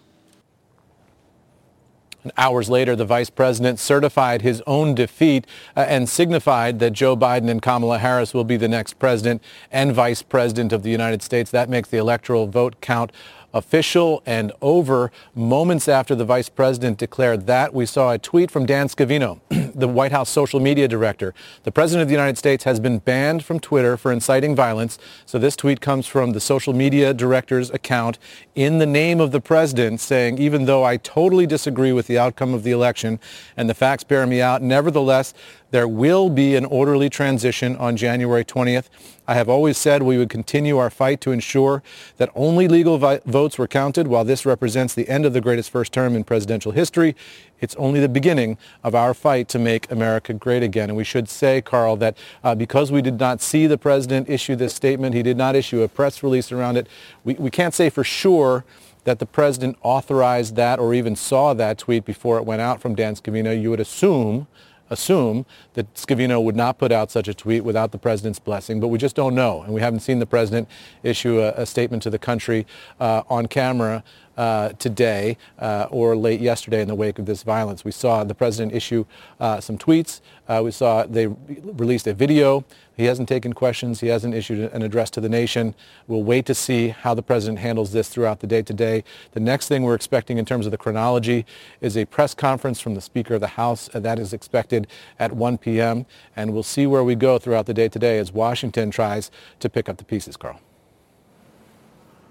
And 2.25 2.33
hours 2.37 2.69
later, 2.69 2.95
the 2.95 3.07
vice 3.07 3.31
president 3.31 3.79
certified 3.79 4.43
his 4.43 4.63
own 4.67 4.95
defeat 4.95 5.47
uh, 5.77 5.87
and 5.89 6.11
signified 6.11 6.79
that 6.81 6.93
Joe 6.93 7.17
Biden 7.17 7.49
and 7.49 7.63
Kamala 7.63 7.99
Harris 7.99 8.35
will 8.35 8.45
be 8.45 8.59
the 8.59 8.69
next 8.69 8.99
president 8.99 9.43
and 9.73 9.95
vice 9.95 10.21
president 10.21 10.75
of 10.75 10.83
the 10.83 10.91
United 10.91 11.23
States. 11.23 11.51
That 11.51 11.71
makes 11.71 11.89
the 11.89 11.97
electoral 11.97 12.49
vote 12.49 12.83
count 12.83 13.13
official 13.55 14.23
and 14.27 14.53
over. 14.61 15.11
Moments 15.35 15.89
after 15.89 16.15
the 16.15 16.25
vice 16.25 16.51
president 16.51 16.99
declared 16.99 17.47
that, 17.47 17.73
we 17.73 17.87
saw 17.87 18.13
a 18.13 18.19
tweet 18.19 18.51
from 18.51 18.67
Dan 18.67 18.89
Scavino, 18.89 19.41
the 19.75 19.89
White 19.89 20.13
House 20.13 20.29
social 20.29 20.61
media 20.61 20.87
director. 20.87 21.33
The 21.63 21.73
president 21.73 22.03
of 22.03 22.09
the 22.09 22.15
United 22.15 22.37
States 22.37 22.65
has 22.65 22.81
been 22.81 22.99
banned 22.99 23.45
from 23.45 23.61
Twitter 23.61 23.97
for 23.97 24.13
inciting 24.13 24.55
violence. 24.55 24.99
So 25.25 25.39
this 25.39 25.57
tweet 25.57 25.81
comes 25.81 26.07
from 26.07 26.33
the 26.33 26.41
social 26.41 26.75
media 26.75 27.15
director's 27.15 27.71
account 27.71 28.19
in 28.55 28.79
the 28.79 28.87
name 28.87 29.21
of 29.21 29.31
the 29.31 29.41
president 29.41 30.01
saying, 30.01 30.39
even 30.39 30.67
though 30.67 30.85
I 30.85 30.97
totally 30.97 31.47
disagree 31.47 31.93
with 31.93 32.09
the 32.09 32.19
outcome 32.19 32.53
of 32.53 32.65
the 32.65 32.73
election 32.73 33.21
and 33.57 33.71
the 33.71 33.75
facts 33.75 34.05
bear 34.05 34.27
me 34.27 34.41
out, 34.41 34.61
nevertheless, 34.61 35.33
there 35.75 35.89
will 35.89 36.31
be 36.31 36.55
an 36.55 36.65
orderly 36.65 37.11
transition 37.11 37.75
on 37.79 37.97
January 37.97 38.45
20th. 38.45 38.85
I 39.27 39.35
have 39.35 39.49
always 39.49 39.77
said 39.77 40.05
we 40.05 40.17
would 40.17 40.29
continue 40.31 40.79
our 40.79 40.89
fight 40.89 41.21
to 41.23 41.33
ensure 41.33 41.83
that 42.17 42.31
only 42.37 42.69
legal 42.69 42.97
vi- 42.97 43.19
votes 43.27 43.59
were 43.59 43.67
counted. 43.67 44.07
While 44.07 44.25
this 44.25 44.47
represents 44.47 44.95
the 44.95 45.09
end 45.09 45.27
of 45.27 45.33
the 45.33 45.41
greatest 45.41 45.71
first 45.71 45.93
term 45.93 46.15
in 46.15 46.23
presidential 46.23 46.71
history, 46.71 47.17
it's 47.59 47.75
only 47.75 47.99
the 47.99 48.09
beginning 48.09 48.57
of 48.85 48.95
our 48.95 49.15
fight 49.15 49.49
to 49.49 49.59
make 49.59 49.91
America 49.91 50.33
great 50.33 50.63
again. 50.63 50.91
And 50.91 50.97
we 50.97 51.03
should 51.03 51.29
say, 51.29 51.61
Carl, 51.61 51.97
that 51.97 52.17
uh, 52.45 52.55
because 52.55 52.93
we 52.93 53.03
did 53.03 53.19
not 53.19 53.41
see 53.41 53.67
the 53.67 53.77
president 53.77 54.31
issue 54.31 54.55
this 54.55 54.75
statement, 54.75 55.17
he 55.17 55.25
did 55.25 55.37
not 55.37 55.57
issue 55.57 55.83
a 55.83 55.89
press 55.89 56.23
release 56.23 56.53
around 56.53 56.77
it, 56.77 56.87
we, 57.25 57.35
we 57.35 57.51
can't 57.51 57.75
say 57.75 57.91
for 57.91 58.05
sure 58.05 58.65
that 59.03 59.19
the 59.19 59.27
president 59.27 59.77
authorized 59.83 60.55
that 60.55 60.79
or 60.79 60.95
even 60.95 61.17
saw 61.17 61.53
that 61.53 61.79
tweet 61.79 62.05
before 62.05 62.39
it 62.39 62.45
went 62.45 62.61
out 62.61 62.81
from 62.81 62.95
Dan 62.95 63.17
Scavino. 63.17 63.61
You 63.61 63.71
would 63.71 63.81
assume 63.81 64.47
assume 64.91 65.47
that 65.75 65.93
Scavino 65.95 66.43
would 66.43 66.57
not 66.57 66.79
put 66.79 66.93
out 66.93 67.11
such 67.11 67.29
a 67.29 67.35
tweet 67.35 67.65
without 67.65 67.93
the 67.93 67.99
president's 67.99 68.39
blessing, 68.39 68.81
but 68.81 68.89
we 68.89 68.99
just 68.99 69.17
don't 69.17 69.35
know. 69.35 69.63
And 69.63 69.73
we 69.73 69.81
haven't 69.81 70.01
seen 70.01 70.19
the 70.19 70.27
president 70.27 70.69
issue 71.03 71.41
a, 71.41 71.53
a 71.53 71.67
statement 71.67 72.03
to 72.05 72.11
the 72.11 72.19
country 72.19 72.67
uh, 73.01 73.23
on 73.29 73.47
camera 73.47 74.05
uh, 74.37 74.71
today 74.79 75.37
uh, 75.59 75.87
or 75.91 76.17
late 76.17 76.41
yesterday 76.41 76.81
in 76.81 76.89
the 76.89 76.95
wake 76.95 77.19
of 77.19 77.27
this 77.27 77.43
violence. 77.43 77.85
We 77.85 77.93
saw 77.93 78.25
the 78.25 78.35
president 78.35 78.75
issue 78.75 79.05
uh, 79.41 79.61
some 79.61 79.79
tweets. 79.79 80.21
Uh, 80.49 80.61
we 80.65 80.71
saw 80.71 81.05
they 81.05 81.27
released 81.27 82.07
a 82.07 82.15
video. 82.15 82.65
He 82.97 83.07
hasn't 83.07 83.29
taken 83.29 83.53
questions. 83.53 84.01
He 84.01 84.09
hasn't 84.09 84.35
issued 84.35 84.73
an 84.73 84.83
address 84.83 85.11
to 85.11 85.21
the 85.21 85.29
nation. 85.29 85.75
We'll 86.07 86.23
wait 86.23 86.47
to 86.47 86.55
see 86.55 86.89
how 86.89 87.15
the 87.15 87.23
president 87.23 87.59
handles 87.59 87.93
this 87.93 88.09
throughout 88.09 88.41
the 88.41 88.47
day 88.47 88.63
today. 88.63 89.03
The 89.33 89.41
next 89.41 89.69
thing 89.69 89.83
we're 89.83 89.97
expecting 89.97 90.39
in 90.39 90.45
terms 90.45 90.67
of 90.67 90.71
the 90.73 90.79
chronology 90.79 91.45
is 91.81 91.97
a 91.97 92.05
press 92.05 92.35
conference 92.35 92.81
from 92.81 92.95
the 92.95 93.01
Speaker 93.01 93.35
of 93.35 93.41
the 93.41 93.49
House. 93.49 93.89
that 93.93 94.19
is 94.19 94.33
expected 94.33 94.87
at 95.19 95.33
1 95.33 95.59
p.m. 95.59 96.07
And 96.37 96.53
we'll 96.53 96.63
see 96.63 96.87
where 96.87 97.03
we 97.03 97.15
go 97.15 97.39
throughout 97.39 97.67
the 97.67 97.75
day 97.75 97.89
today 97.89 98.19
as 98.19 98.33
Washington 98.33 98.91
tries 98.91 99.31
to 99.61 99.69
pick 99.69 99.89
up 99.89 99.97
the 99.97 100.05
pieces, 100.05 100.37
Carl. 100.37 100.61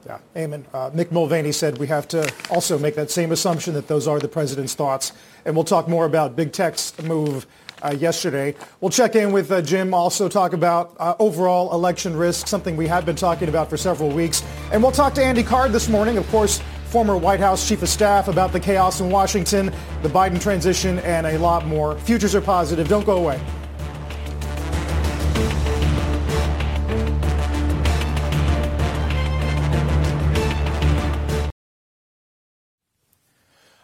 Yeah, 0.06 0.20
Eamon. 0.36 0.66
Uh, 0.74 0.90
Mick 0.92 1.12
Mulvaney 1.12 1.52
said 1.52 1.78
we 1.78 1.88
have 1.88 2.08
to 2.10 2.32
also 2.50 2.78
make 2.78 2.96
that 2.96 3.10
same 3.10 3.32
assumption 3.32 3.74
that 3.76 3.88
those 3.88 4.08
are 4.08 4.20
the 4.20 4.28
president's 4.28 4.74
thoughts. 4.74 5.14
And 5.46 5.56
we'll 5.56 5.64
talk 5.64 5.88
more 5.88 6.06
about 6.06 6.36
big 6.36 6.52
tech's 6.52 7.02
move 7.04 7.48
uh, 7.82 7.96
yesterday. 7.98 8.56
We'll 8.82 8.92
check 8.92 9.16
in 9.16 9.32
with 9.32 9.52
uh, 9.52 9.62
Jim, 9.62 9.94
also 9.94 10.30
talk 10.30 10.54
about 10.54 10.96
uh, 11.00 11.16
overall 11.20 11.74
election 11.74 12.16
risk, 12.16 12.48
something 12.48 12.76
we 12.76 12.88
have 12.88 13.06
been 13.06 13.16
talking 13.16 13.50
about 13.50 13.70
for 13.70 13.78
several 13.78 14.10
weeks. 14.10 14.44
And 14.72 14.82
we'll 14.82 14.92
talk 14.92 15.14
to 15.16 15.24
Andy 15.24 15.44
Card 15.44 15.72
this 15.72 15.90
morning, 15.90 16.18
of 16.18 16.28
course, 16.30 16.62
former 16.86 17.18
White 17.18 17.40
House 17.40 17.68
chief 17.68 17.82
of 17.82 17.90
staff, 17.90 18.28
about 18.28 18.52
the 18.52 18.60
chaos 18.60 19.00
in 19.00 19.10
Washington, 19.10 19.74
the 20.02 20.10
Biden 20.10 20.40
transition, 20.40 21.00
and 21.00 21.26
a 21.28 21.38
lot 21.40 21.66
more. 21.66 21.98
Futures 22.00 22.36
are 22.36 22.42
positive. 22.42 22.88
Don't 22.88 23.06
go 23.06 23.18
away. 23.18 23.40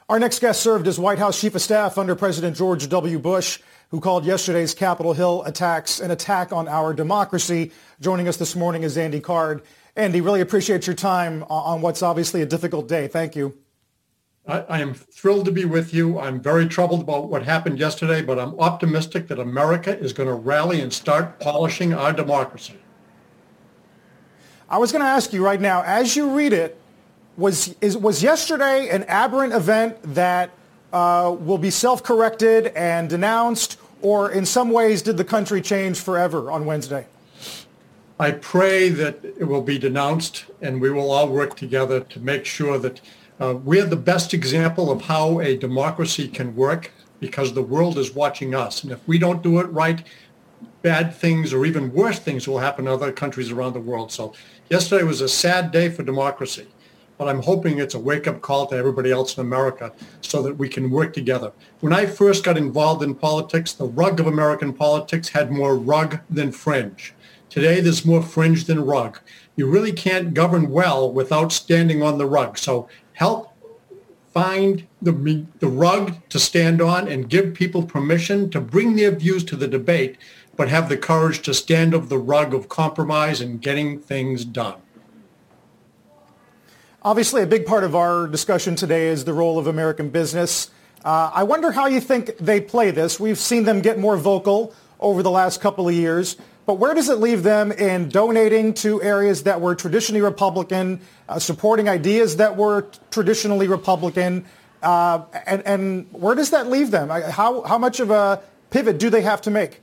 Our 0.09 0.17
next 0.17 0.39
guest 0.39 0.61
served 0.61 0.87
as 0.87 0.97
White 0.97 1.19
House 1.19 1.39
Chief 1.39 1.53
of 1.53 1.61
Staff 1.61 1.99
under 1.99 2.15
President 2.15 2.57
George 2.57 2.89
W. 2.89 3.19
Bush, 3.19 3.59
who 3.91 3.99
called 3.99 4.25
yesterday's 4.25 4.73
Capitol 4.73 5.13
Hill 5.13 5.43
attacks 5.43 5.99
an 5.99 6.09
attack 6.09 6.51
on 6.51 6.67
our 6.67 6.95
democracy. 6.95 7.71
Joining 8.01 8.27
us 8.27 8.35
this 8.35 8.55
morning 8.55 8.81
is 8.81 8.97
Andy 8.97 9.19
Card. 9.19 9.61
Andy, 9.95 10.19
really 10.19 10.41
appreciate 10.41 10.87
your 10.87 10.95
time 10.95 11.43
on 11.43 11.81
what's 11.81 12.01
obviously 12.01 12.41
a 12.41 12.45
difficult 12.47 12.87
day. 12.87 13.07
Thank 13.07 13.35
you. 13.35 13.55
I, 14.47 14.61
I 14.61 14.79
am 14.79 14.95
thrilled 14.95 15.45
to 15.45 15.51
be 15.51 15.65
with 15.65 15.93
you. 15.93 16.17
I'm 16.17 16.41
very 16.41 16.65
troubled 16.65 17.01
about 17.01 17.29
what 17.29 17.43
happened 17.43 17.77
yesterday, 17.77 18.23
but 18.23 18.39
I'm 18.39 18.59
optimistic 18.59 19.27
that 19.27 19.37
America 19.37 19.95
is 19.95 20.11
going 20.11 20.27
to 20.27 20.33
rally 20.33 20.81
and 20.81 20.91
start 20.91 21.39
polishing 21.39 21.93
our 21.93 22.13
democracy. 22.13 22.79
I 24.67 24.79
was 24.79 24.91
going 24.91 25.03
to 25.03 25.07
ask 25.07 25.33
you 25.33 25.45
right 25.45 25.61
now, 25.61 25.83
as 25.83 26.15
you 26.15 26.35
read 26.35 26.53
it, 26.53 26.81
was, 27.39 27.73
is, 27.79 27.97
was 27.97 28.21
yesterday 28.21 28.89
an 28.89 29.03
aberrant 29.05 29.53
event 29.53 29.97
that 30.13 30.51
uh, 30.91 31.35
will 31.39 31.57
be 31.57 31.69
self-corrected 31.69 32.67
and 32.67 33.09
denounced, 33.09 33.77
or 34.01 34.31
in 34.31 34.45
some 34.45 34.71
ways 34.71 35.01
did 35.01 35.17
the 35.17 35.23
country 35.23 35.61
change 35.61 35.99
forever 35.99 36.51
on 36.51 36.65
Wednesday? 36.65 37.07
I 38.19 38.31
pray 38.31 38.89
that 38.89 39.23
it 39.23 39.45
will 39.45 39.61
be 39.61 39.79
denounced 39.79 40.45
and 40.61 40.81
we 40.81 40.89
will 40.91 41.09
all 41.09 41.29
work 41.29 41.55
together 41.55 42.01
to 42.01 42.19
make 42.19 42.45
sure 42.45 42.77
that 42.77 42.99
uh, 43.39 43.53
we're 43.63 43.85
the 43.85 43.95
best 43.95 44.33
example 44.33 44.91
of 44.91 45.03
how 45.03 45.39
a 45.39 45.55
democracy 45.55 46.27
can 46.27 46.53
work 46.53 46.91
because 47.21 47.53
the 47.53 47.61
world 47.61 47.97
is 47.97 48.13
watching 48.13 48.53
us. 48.53 48.83
And 48.83 48.91
if 48.91 49.07
we 49.07 49.17
don't 49.17 49.41
do 49.41 49.59
it 49.59 49.67
right, 49.67 50.03
bad 50.81 51.15
things 51.15 51.53
or 51.53 51.65
even 51.65 51.93
worse 51.93 52.19
things 52.19 52.45
will 52.45 52.59
happen 52.59 52.87
in 52.87 52.93
other 52.93 53.13
countries 53.13 53.51
around 53.51 53.71
the 53.71 53.79
world. 53.79 54.11
So 54.11 54.33
yesterday 54.69 55.03
was 55.03 55.21
a 55.21 55.29
sad 55.29 55.71
day 55.71 55.87
for 55.87 56.03
democracy 56.03 56.67
but 57.19 57.27
I'm 57.27 57.43
hoping 57.43 57.77
it's 57.77 57.95
a 57.95 57.99
wake-up 57.99 58.41
call 58.41 58.65
to 58.67 58.77
everybody 58.77 59.11
else 59.11 59.37
in 59.37 59.41
America 59.41 59.91
so 60.21 60.41
that 60.41 60.57
we 60.57 60.69
can 60.69 60.89
work 60.89 61.11
together. 61.13 61.51
When 61.81 61.91
I 61.91 62.05
first 62.05 62.45
got 62.45 62.57
involved 62.57 63.03
in 63.03 63.13
politics, 63.13 63.73
the 63.73 63.89
rug 63.89 64.21
of 64.21 64.27
American 64.27 64.71
politics 64.71 65.27
had 65.27 65.51
more 65.51 65.75
rug 65.75 66.19
than 66.29 66.53
fringe. 66.53 67.13
Today, 67.49 67.81
there's 67.81 68.05
more 68.05 68.23
fringe 68.23 68.63
than 68.65 68.85
rug. 68.85 69.19
You 69.57 69.67
really 69.67 69.91
can't 69.91 70.33
govern 70.33 70.69
well 70.71 71.11
without 71.11 71.51
standing 71.51 72.01
on 72.01 72.17
the 72.17 72.25
rug. 72.25 72.57
So 72.57 72.87
help 73.11 73.53
find 74.33 74.87
the, 75.01 75.45
the 75.59 75.67
rug 75.67 76.15
to 76.29 76.39
stand 76.39 76.81
on 76.81 77.09
and 77.09 77.29
give 77.29 77.53
people 77.53 77.83
permission 77.83 78.49
to 78.51 78.61
bring 78.61 78.95
their 78.95 79.11
views 79.11 79.43
to 79.45 79.57
the 79.57 79.67
debate, 79.67 80.17
but 80.55 80.69
have 80.69 80.87
the 80.87 80.95
courage 80.95 81.41
to 81.41 81.53
stand 81.53 81.93
of 81.93 82.07
the 82.07 82.17
rug 82.17 82.53
of 82.53 82.69
compromise 82.69 83.41
and 83.41 83.61
getting 83.61 83.99
things 83.99 84.45
done. 84.45 84.75
Obviously, 87.01 87.41
a 87.41 87.47
big 87.47 87.65
part 87.65 87.85
of 87.85 87.95
our 87.95 88.27
discussion 88.27 88.75
today 88.75 89.07
is 89.07 89.23
the 89.23 89.31
role 89.31 89.57
of 89.57 89.67
American 89.67 90.09
business. 90.09 90.69
Uh, 91.05 91.31
I 91.33 91.43
wonder 91.43 91.71
how 91.71 91.87
you 91.87 92.01
think 92.01 92.37
they 92.39 92.59
play 92.59 92.91
this. 92.91 93.17
We've 93.17 93.37
seen 93.37 93.63
them 93.63 93.79
get 93.79 93.97
more 93.97 94.17
vocal 94.17 94.75
over 94.99 95.23
the 95.23 95.31
last 95.31 95.61
couple 95.61 95.87
of 95.87 95.95
years. 95.95 96.35
But 96.65 96.73
where 96.73 96.93
does 96.93 97.07
it 97.07 97.19
leave 97.19 97.43
them 97.43 97.71
in 97.71 98.09
donating 98.09 98.73
to 98.75 99.01
areas 99.01 99.43
that 99.43 99.61
were 99.61 99.75
traditionally 99.75 100.19
Republican, 100.19 100.99
uh, 101.29 101.39
supporting 101.39 101.87
ideas 101.87 102.35
that 102.35 102.57
were 102.57 102.85
traditionally 103.11 103.69
Republican? 103.69 104.45
Uh, 104.83 105.23
and, 105.47 105.65
and 105.65 106.07
where 106.11 106.35
does 106.35 106.49
that 106.49 106.67
leave 106.67 106.91
them? 106.91 107.07
How, 107.07 107.61
how 107.61 107.77
much 107.77 108.01
of 108.01 108.11
a 108.11 108.41
pivot 108.71 108.99
do 108.99 109.09
they 109.09 109.21
have 109.21 109.41
to 109.43 109.49
make? 109.49 109.79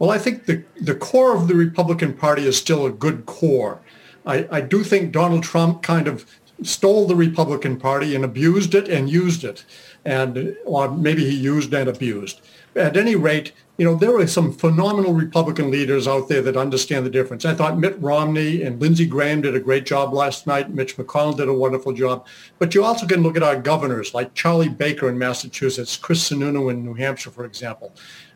Well, 0.00 0.10
I 0.10 0.18
think 0.18 0.46
the, 0.46 0.64
the 0.80 0.96
core 0.96 1.36
of 1.36 1.46
the 1.46 1.54
Republican 1.54 2.14
Party 2.14 2.46
is 2.46 2.58
still 2.58 2.84
a 2.84 2.90
good 2.90 3.26
core. 3.26 3.80
I, 4.26 4.46
I 4.50 4.60
do 4.60 4.84
think 4.84 5.12
Donald 5.12 5.42
Trump 5.42 5.82
kind 5.82 6.08
of 6.08 6.26
stole 6.62 7.06
the 7.06 7.16
Republican 7.16 7.78
Party 7.78 8.14
and 8.14 8.24
abused 8.24 8.74
it 8.74 8.88
and 8.88 9.08
used 9.08 9.44
it. 9.44 9.64
And 10.04 10.56
or 10.64 10.90
maybe 10.90 11.24
he 11.24 11.36
used 11.36 11.72
and 11.74 11.88
abused. 11.88 12.40
At 12.76 12.96
any 12.96 13.16
rate, 13.16 13.52
you 13.78 13.84
know, 13.84 13.94
there 13.96 14.16
are 14.16 14.26
some 14.26 14.52
phenomenal 14.52 15.14
Republican 15.14 15.70
leaders 15.70 16.06
out 16.06 16.28
there 16.28 16.42
that 16.42 16.56
understand 16.56 17.04
the 17.04 17.10
difference. 17.10 17.44
I 17.44 17.54
thought 17.54 17.78
Mitt 17.78 18.00
Romney 18.00 18.62
and 18.62 18.80
Lindsey 18.80 19.06
Graham 19.06 19.40
did 19.40 19.56
a 19.56 19.60
great 19.60 19.86
job 19.86 20.12
last 20.12 20.46
night. 20.46 20.70
Mitch 20.70 20.96
McConnell 20.96 21.36
did 21.36 21.48
a 21.48 21.54
wonderful 21.54 21.92
job. 21.92 22.26
But 22.58 22.74
you 22.74 22.84
also 22.84 23.06
can 23.06 23.22
look 23.22 23.36
at 23.36 23.42
our 23.42 23.58
governors 23.58 24.12
like 24.12 24.34
Charlie 24.34 24.68
Baker 24.68 25.08
in 25.08 25.18
Massachusetts, 25.18 25.96
Chris 25.96 26.28
Sununu 26.28 26.70
in 26.70 26.84
New 26.84 26.94
Hampshire, 26.94 27.30
for 27.30 27.44
example. 27.44 27.94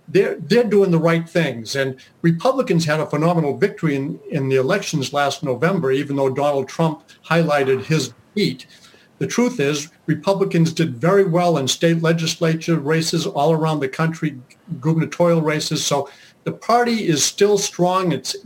They're, 0.09 0.37
they're 0.37 0.65
doing 0.65 0.91
the 0.91 0.99
right 0.99 1.29
things. 1.29 1.77
And 1.77 1.99
Republicans 2.23 2.85
had 2.85 3.01
a 3.01 3.07
phenomenal 3.07 3.57
victory 3.57 3.97
in, 3.97 4.21
in 4.31 4.49
the 4.49 4.57
elections 4.57 5.13
last 5.13 5.43
November, 5.43 5.93
even 5.93 6.17
though 6.17 6.31
Donald 6.31 6.69
Trump 6.69 7.03
highlighted 7.25 7.85
his 7.85 8.09
defeat. 8.09 8.67
The 9.19 9.27
truth 9.27 9.61
is, 9.61 9.91
Republicans 10.07 10.73
did 10.73 10.97
very 10.97 11.25
well 11.25 11.57
in 11.57 11.69
state 11.69 12.03
legislature 12.03 12.79
races 12.79 13.27
all 13.27 13.53
around 13.53 13.81
the 13.81 13.89
country, 13.89 14.39
gubernatorial 14.81 15.41
races. 15.41 15.85
So 15.87 16.11
the 16.43 16.53
party 16.53 17.07
is 17.07 17.25
still 17.25 17.57
strong. 17.57 18.13
Its 18.13 18.37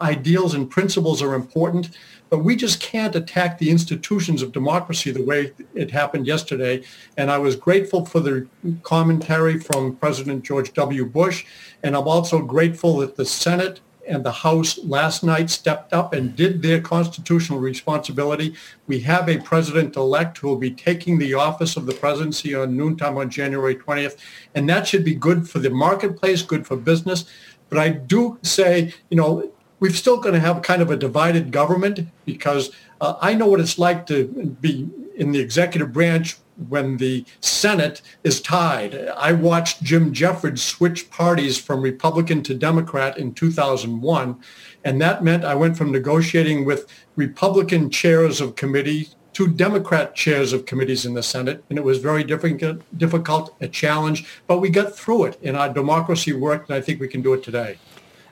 ideals 0.00 0.54
and 0.54 0.70
principles 0.70 1.22
are 1.22 1.34
important, 1.34 1.90
but 2.32 2.38
we 2.38 2.56
just 2.56 2.80
can't 2.80 3.14
attack 3.14 3.58
the 3.58 3.68
institutions 3.68 4.40
of 4.40 4.52
democracy 4.52 5.10
the 5.10 5.22
way 5.22 5.52
it 5.74 5.90
happened 5.90 6.26
yesterday. 6.26 6.82
And 7.18 7.30
I 7.30 7.36
was 7.36 7.56
grateful 7.56 8.06
for 8.06 8.20
the 8.20 8.48
commentary 8.82 9.60
from 9.60 9.96
President 9.96 10.42
George 10.42 10.72
W. 10.72 11.04
Bush. 11.04 11.44
And 11.82 11.94
I'm 11.94 12.08
also 12.08 12.40
grateful 12.40 12.96
that 13.00 13.16
the 13.16 13.26
Senate 13.26 13.82
and 14.08 14.24
the 14.24 14.32
House 14.32 14.78
last 14.78 15.22
night 15.22 15.50
stepped 15.50 15.92
up 15.92 16.14
and 16.14 16.34
did 16.34 16.62
their 16.62 16.80
constitutional 16.80 17.58
responsibility. 17.58 18.54
We 18.86 19.00
have 19.00 19.28
a 19.28 19.36
president-elect 19.36 20.38
who 20.38 20.48
will 20.48 20.56
be 20.56 20.70
taking 20.70 21.18
the 21.18 21.34
office 21.34 21.76
of 21.76 21.84
the 21.84 21.92
presidency 21.92 22.54
on 22.54 22.78
noontime 22.78 23.18
on 23.18 23.28
January 23.28 23.76
20th, 23.76 24.16
and 24.54 24.66
that 24.70 24.88
should 24.88 25.04
be 25.04 25.14
good 25.14 25.50
for 25.50 25.58
the 25.58 25.68
marketplace, 25.68 26.40
good 26.40 26.66
for 26.66 26.78
business. 26.78 27.26
But 27.68 27.78
I 27.78 27.90
do 27.90 28.38
say, 28.42 28.94
you 29.10 29.18
know, 29.18 29.52
we're 29.82 29.90
still 29.90 30.18
going 30.18 30.32
to 30.32 30.38
have 30.38 30.62
kind 30.62 30.80
of 30.80 30.92
a 30.92 30.96
divided 30.96 31.50
government 31.50 32.06
because 32.24 32.70
uh, 33.00 33.16
I 33.20 33.34
know 33.34 33.48
what 33.48 33.58
it's 33.58 33.80
like 33.80 34.06
to 34.06 34.28
be 34.60 34.88
in 35.16 35.32
the 35.32 35.40
executive 35.40 35.92
branch 35.92 36.36
when 36.68 36.98
the 36.98 37.24
Senate 37.40 38.00
is 38.22 38.40
tied. 38.40 38.94
I 38.94 39.32
watched 39.32 39.82
Jim 39.82 40.12
Jeffords 40.12 40.62
switch 40.62 41.10
parties 41.10 41.58
from 41.58 41.82
Republican 41.82 42.44
to 42.44 42.54
Democrat 42.54 43.18
in 43.18 43.34
2001, 43.34 44.40
and 44.84 45.00
that 45.00 45.24
meant 45.24 45.44
I 45.44 45.56
went 45.56 45.76
from 45.76 45.90
negotiating 45.90 46.64
with 46.64 46.86
Republican 47.16 47.90
chairs 47.90 48.40
of 48.40 48.54
committee 48.54 49.08
to 49.32 49.48
Democrat 49.48 50.14
chairs 50.14 50.52
of 50.52 50.64
committees 50.64 51.04
in 51.04 51.14
the 51.14 51.24
Senate, 51.24 51.64
and 51.68 51.76
it 51.76 51.84
was 51.84 51.98
very 51.98 52.22
difficult, 52.22 52.82
difficult, 52.96 53.52
a 53.60 53.66
challenge, 53.66 54.28
but 54.46 54.58
we 54.58 54.70
got 54.70 54.94
through 54.94 55.24
it, 55.24 55.40
and 55.42 55.56
our 55.56 55.72
democracy 55.72 56.32
worked, 56.32 56.68
and 56.68 56.76
I 56.76 56.80
think 56.80 57.00
we 57.00 57.08
can 57.08 57.20
do 57.20 57.32
it 57.32 57.42
today. 57.42 57.78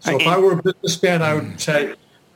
So 0.01 0.19
if 0.19 0.27
I 0.27 0.39
were 0.39 0.53
a 0.53 0.63
businessman, 0.63 1.23
I 1.23 1.35
would 1.35 1.61
say 1.61 1.95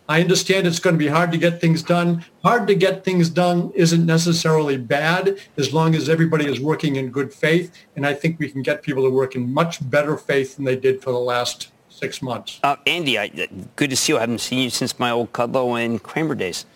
I 0.09 0.21
understand 0.21 0.66
it's 0.66 0.78
going 0.78 0.94
to 0.94 0.99
be 0.99 1.09
hard 1.09 1.33
to 1.33 1.38
get 1.38 1.61
things 1.61 1.83
done. 1.83 2.25
Hard 2.44 2.66
to 2.66 2.75
get 2.75 3.04
things 3.04 3.30
done 3.30 3.73
isn't 3.75 4.04
necessarily 4.04 4.76
bad 4.76 5.38
as 5.56 5.73
long 5.73 5.94
as 5.94 6.09
everybody 6.09 6.47
is 6.47 6.61
working 6.61 6.97
in 6.97 7.11
good 7.11 7.33
faith. 7.33 7.74
And 7.96 8.07
I 8.07 8.12
think 8.12 8.38
we 8.38 8.50
can 8.50 8.62
get 8.62 8.83
people 8.83 9.03
to 9.05 9.11
work 9.11 9.35
in 9.35 9.53
much 9.53 9.88
better 9.90 10.16
faith 10.18 10.57
than 10.57 10.66
they 10.66 10.77
did 10.77 11.03
for 11.03 11.11
the 11.11 11.18
last 11.18 11.70
six 11.88 12.20
months. 12.20 12.61
Uh, 12.62 12.77
Andy, 12.87 13.18
I, 13.18 13.29
good 13.77 13.90
to 13.90 13.96
see 13.96 14.12
you. 14.12 14.18
I 14.18 14.20
haven't 14.20 14.40
seen 14.40 14.59
you 14.59 14.70
since 14.70 14.98
my 14.98 15.11
old 15.11 15.33
Kudlow 15.33 15.83
and 15.83 16.03
Cramer 16.03 16.35
days. 16.35 16.66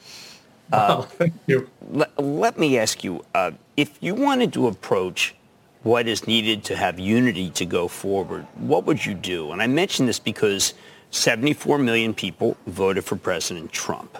Uh, 0.73 1.03
thank 1.03 1.35
you. 1.47 1.69
Let, 1.91 2.19
let 2.19 2.59
me 2.59 2.79
ask 2.79 3.05
you, 3.05 3.25
uh, 3.35 3.51
if 3.77 3.99
you 4.01 4.15
wanted 4.15 4.55
to 4.55 4.69
approach 4.69 5.35
what 5.83 6.09
is 6.09 6.27
needed 6.27 6.65
to 6.65 6.77
have 6.77 6.99
unity 6.99 7.51
to 7.51 7.65
go 7.65 7.89
forward, 7.89 8.47
what 8.57 8.85
would 8.85 9.05
you 9.05 9.15
do? 9.15 9.53
And 9.53 9.63
I 9.63 9.67
mention 9.67 10.07
this 10.07 10.19
because– 10.19 10.75
74 11.11 11.79
million 11.79 12.15
people 12.15 12.57
voted 12.67 13.05
for 13.05 13.17
President 13.17 13.73
Trump. 13.73 14.19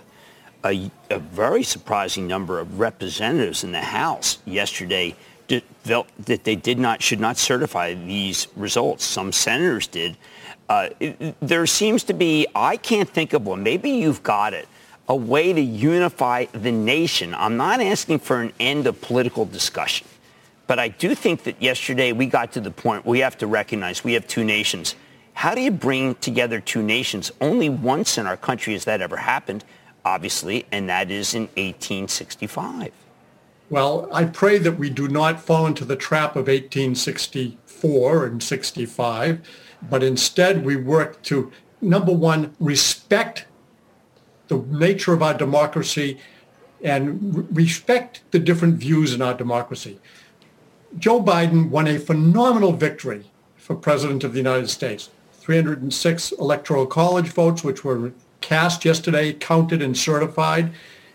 A, 0.65 0.91
a, 1.11 1.19
very 1.19 1.63
surprising 1.63 2.27
number 2.27 2.59
of 2.59 2.81
representatives 2.81 3.63
in 3.63 3.73
the 3.73 3.81
House 3.81 4.39
yesterday 4.45 5.15
did, 5.47 5.63
felt 5.85 6.09
that 6.27 6.45
they 6.45 6.57
did 6.57 6.79
not 6.79 7.01
should 7.01 7.21
not 7.21 7.37
certify 7.37 7.95
these 7.95 8.49
results. 8.57 9.05
Some 9.05 9.31
senators 9.33 9.87
did. 9.87 10.17
Uh, 10.69 10.89
there 11.41 11.65
seems 11.67 12.03
to 12.05 12.13
be 12.13 12.47
I 12.55 12.77
can't 12.77 13.09
think 13.09 13.33
of 13.35 13.47
one. 13.47 13.63
Maybe 13.63 13.91
you've 13.91 14.23
got 14.23 14.53
it. 14.53 14.69
A 15.09 15.17
way 15.17 15.53
to 15.53 15.61
unify 15.61 16.47
the 16.47 16.73
nation. 16.73 17.35
I'm 17.35 17.57
not 17.57 17.81
asking 17.81 18.19
for 18.19 18.43
an 18.43 18.53
end 18.59 18.87
of 18.87 19.01
political 19.01 19.47
discussion, 19.47 20.07
but 20.69 20.79
I 20.79 20.87
do 20.87 21.17
think 21.17 21.43
that 21.43 21.61
yesterday 21.61 22.13
we 22.13 22.27
got 22.27 22.53
to 22.53 22.61
the 22.61 22.71
point 22.71 23.05
we 23.05 23.19
have 23.19 23.37
to 23.39 23.49
recognize 23.49 24.05
we 24.05 24.13
have 24.13 24.29
two 24.29 24.45
nations 24.45 24.95
how 25.39 25.55
do 25.55 25.61
you 25.61 25.71
bring 25.71 26.17
together 26.17 26.59
two 26.59 26.83
nations? 26.83 27.31
Only 27.41 27.69
once 27.69 28.19
in 28.19 28.27
our 28.27 28.37
country 28.37 28.73
has 28.73 28.85
that 28.87 29.01
ever 29.01 29.19
happened, 29.19 29.65
obviously, 30.05 30.67
and 30.73 30.89
that 30.89 31.13
is 31.13 31.33
in 31.33 31.43
1865. 31.43 32.91
Well, 33.71 34.09
I 34.13 34.25
pray 34.25 34.59
that 34.59 34.73
we 34.73 34.91
do 34.91 35.07
not 35.07 35.41
fall 35.41 35.69
into 35.69 35.85
the 35.85 35.95
trap 35.95 36.31
of 36.31 36.49
1864 36.49 38.27
and 38.27 38.43
65, 38.43 39.49
but 39.89 40.03
instead 40.03 40.65
we 40.65 40.75
work 40.75 41.23
to, 41.23 41.53
number 41.81 42.13
one, 42.13 42.57
respect 42.59 43.47
the 44.49 44.59
nature 44.59 45.13
of 45.13 45.23
our 45.23 45.35
democracy 45.35 46.19
and 46.83 47.57
respect 47.57 48.23
the 48.33 48.41
different 48.41 48.75
views 48.75 49.15
in 49.15 49.23
our 49.23 49.35
democracy. 49.35 50.01
Joe 50.97 51.23
Biden 51.23 51.69
won 51.69 51.87
a 51.87 51.99
phenomenal 51.99 52.73
victory 52.73 53.31
for 53.57 53.77
President 53.77 54.25
of 54.25 54.33
the 54.33 54.39
United 54.39 54.71
States. 54.71 55.11
306 55.33 56.33
electoral 56.33 56.87
college 56.87 57.29
votes, 57.29 57.63
which 57.63 57.85
were 57.85 58.13
cast 58.41 58.85
yesterday, 58.85 59.33
counted 59.33 59.83
and 59.83 59.97
certified. 59.97 60.73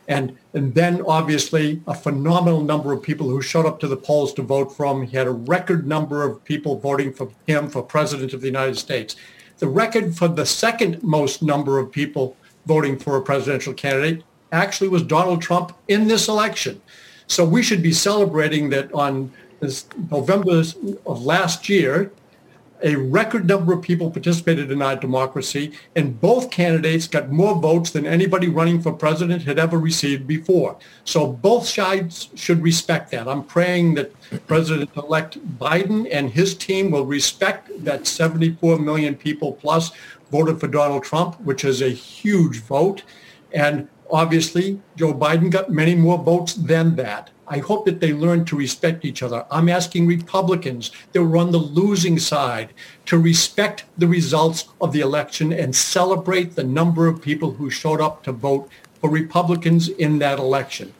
And, 0.08 0.38
and 0.54 0.76
then 0.76 1.02
obviously 1.08 1.82
a 1.88 1.96
phenomenal 1.96 2.62
number 2.62 2.92
of 2.92 3.02
people 3.02 3.30
who 3.30 3.42
showed 3.42 3.66
up 3.66 3.80
to 3.80 3.88
the 3.88 3.98
polls 3.98 4.34
to 4.34 4.42
vote 4.42 4.76
for 4.76 4.86
him. 4.86 5.08
He 5.08 5.18
had 5.18 5.28
a 5.28 5.32
record 5.32 5.88
number 5.88 6.24
of 6.24 6.44
people 6.44 6.78
voting 6.78 7.14
for 7.14 7.32
him 7.48 7.70
for 7.70 7.82
president 7.82 8.34
of 8.34 8.42
the 8.42 8.48
United 8.48 8.78
States. 8.78 9.16
The 9.60 9.68
record 9.68 10.16
for 10.16 10.28
the 10.28 10.46
second 10.46 11.02
most 11.02 11.42
number 11.42 11.80
of 11.80 11.92
people 11.92 12.36
voting 12.66 13.00
for 13.00 13.16
a 13.16 13.22
presidential 13.22 13.74
candidate 13.74 14.24
actually 14.52 14.90
was 14.90 15.04
Donald 15.04 15.42
Trump 15.42 15.76
in 15.88 16.08
this 16.08 16.28
election. 16.28 16.82
So 17.28 17.46
we 17.46 17.64
should 17.64 17.82
be 17.82 17.94
celebrating 17.94 18.70
that 18.72 18.94
on 18.94 19.32
this 19.64 19.86
November 20.12 20.64
of 21.06 21.26
last 21.26 21.70
year, 21.70 22.12
a 22.84 22.96
record 22.96 23.48
number 23.48 23.72
of 23.72 23.82
people 23.82 24.12
participated 24.12 24.70
in 24.70 24.82
our 24.82 24.96
democracy, 24.98 25.72
and 25.96 26.20
both 26.20 26.52
candidates 26.52 27.08
got 27.08 27.32
more 27.32 27.56
votes 27.56 27.92
than 27.92 28.06
anybody 28.06 28.50
running 28.50 28.82
for 28.82 28.92
president 28.92 29.44
had 29.44 29.58
ever 29.58 29.80
received 29.80 30.28
before. 30.28 30.78
So 31.06 31.26
both 31.32 31.66
sides 31.66 32.28
should 32.36 32.62
respect 32.62 33.12
that. 33.12 33.28
I'm 33.28 33.44
praying 33.44 33.94
that 33.96 34.12
President-elect 34.48 35.58
Biden 35.58 36.10
and 36.12 36.30
his 36.30 36.56
team 36.56 36.92
will 36.92 37.06
respect 37.06 37.72
that 37.86 38.06
74 38.06 38.80
million 38.80 39.16
people 39.16 39.54
plus 39.54 39.92
voted 40.30 40.60
for 40.60 40.68
Donald 40.68 41.06
Trump, 41.06 41.40
which 41.42 41.64
is 41.64 41.82
a 41.82 41.90
huge 41.90 42.62
vote. 42.64 43.04
And 43.54 43.88
obviously, 44.14 44.80
Joe 44.96 45.14
Biden 45.14 45.50
got 45.50 45.72
many 45.72 45.96
more 45.96 46.18
votes 46.18 46.54
than 46.54 46.96
that. 46.96 47.32
I 47.48 47.58
hope 47.58 47.86
that 47.86 48.00
they 48.00 48.14
learn 48.14 48.46
to 48.46 48.56
respect 48.56 49.04
each 49.04 49.22
other. 49.22 49.46
I'm 49.52 49.68
asking 49.68 50.08
Republicans 50.08 50.92
that 51.12 51.22
were 51.22 51.38
on 51.38 51.52
the 51.52 51.58
losing 51.58 52.18
side 52.18 52.74
to 53.08 53.18
respect 53.18 53.84
the 53.98 54.08
results 54.08 54.70
of 54.80 54.94
the 54.94 55.02
election 55.02 55.52
and 55.52 55.76
celebrate 55.76 56.56
the 56.56 56.64
number 56.64 57.08
of 57.08 57.22
people 57.22 57.52
who 57.52 57.70
showed 57.70 58.00
up 58.00 58.24
to 58.24 58.32
vote 58.32 58.70
for 59.02 59.10
Republicans 59.10 59.90
in 59.90 60.20
that 60.20 60.40
election. 60.40 60.94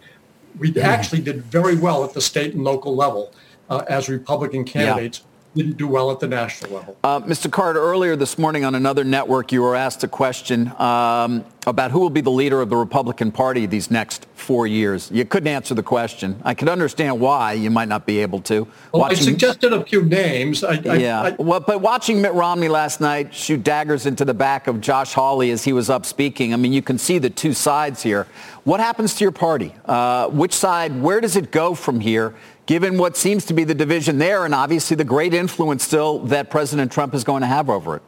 We 0.60 0.78
actually 0.82 1.22
did 1.22 1.44
very 1.44 1.78
well 1.78 2.04
at 2.04 2.14
the 2.14 2.22
state 2.22 2.54
and 2.54 2.64
local 2.64 2.96
level 2.96 3.34
uh, 3.70 3.84
as 3.88 4.10
Republican 4.10 4.66
candidates. 4.66 5.20
Yeah 5.20 5.30
didn't 5.56 5.78
do 5.78 5.88
well 5.88 6.12
at 6.12 6.20
the 6.20 6.28
national 6.28 6.72
level. 6.72 6.98
Uh, 7.04 7.20
Mr. 7.22 7.52
Carter, 7.52 7.80
earlier 7.80 8.16
this 8.16 8.38
morning 8.38 8.66
on 8.66 8.76
another 8.76 9.04
network, 9.04 9.52
you 9.52 9.62
were 9.62 9.76
asked 9.76 10.04
a 10.04 10.08
question. 10.08 10.72
Um, 10.80 11.46
about 11.66 11.92
who 11.92 12.00
will 12.00 12.10
be 12.10 12.22
the 12.22 12.32
leader 12.32 12.62
of 12.62 12.70
the 12.70 12.76
Republican 12.76 13.32
Party 13.32 13.66
these 13.66 13.90
next 13.90 14.28
four 14.36 14.68
years. 14.68 15.10
You 15.12 15.26
couldn't 15.26 15.48
answer 15.48 15.74
the 15.74 15.84
question. 15.84 16.40
I 16.44 16.54
could 16.54 16.68
understand 16.68 17.20
why 17.20 17.54
you 17.54 17.70
might 17.70 17.88
not 17.88 18.06
be 18.06 18.20
able 18.20 18.42
to. 18.42 18.68
Well, 18.92 19.02
watching, 19.02 19.18
I 19.18 19.22
suggested 19.22 19.72
a 19.72 19.84
few 19.86 20.04
names. 20.04 20.64
I, 20.64 20.74
yeah, 20.74 21.22
I, 21.22 21.30
well, 21.32 21.62
but 21.62 21.82
watching 21.82 22.22
Mitt 22.22 22.34
Romney 22.34 22.68
last 22.68 23.00
night 23.00 23.34
shoot 23.34 23.64
daggers 23.64 24.06
into 24.06 24.26
the 24.26 24.34
back 24.34 24.68
of 24.68 24.82
Josh 24.82 25.14
Hawley 25.14 25.52
as 25.52 25.64
he 25.64 25.74
was 25.74 25.90
up 25.90 26.06
speaking, 26.06 26.54
I 26.54 26.58
mean, 26.58 26.74
you 26.74 26.82
can 26.82 26.98
see 26.98 27.18
the 27.18 27.30
two 27.30 27.54
sides 27.54 28.04
here. 28.04 28.28
What 28.64 28.80
happens 28.80 29.16
to 29.16 29.24
your 29.24 29.32
party? 29.32 29.74
Uh, 29.86 30.28
which 30.30 30.54
side, 30.54 31.02
where 31.02 31.22
does 31.22 31.36
it 31.36 31.52
go 31.52 31.76
from 31.76 32.00
here? 32.00 32.34
Given 32.66 32.98
what 32.98 33.18
seems 33.18 33.46
to 33.46 33.54
be 33.54 33.64
the 33.64 33.76
division 33.76 34.18
there 34.18 34.46
and 34.46 34.54
obviously 34.54 34.96
the 34.96 35.04
great 35.04 35.34
influence 35.34 35.84
still 35.84 36.20
that 36.20 36.50
President 36.50 36.92
Trump 36.92 37.14
is 37.14 37.24
going 37.24 37.42
to 37.42 37.48
have 37.48 37.70
over 37.70 37.98
it? 37.98 38.02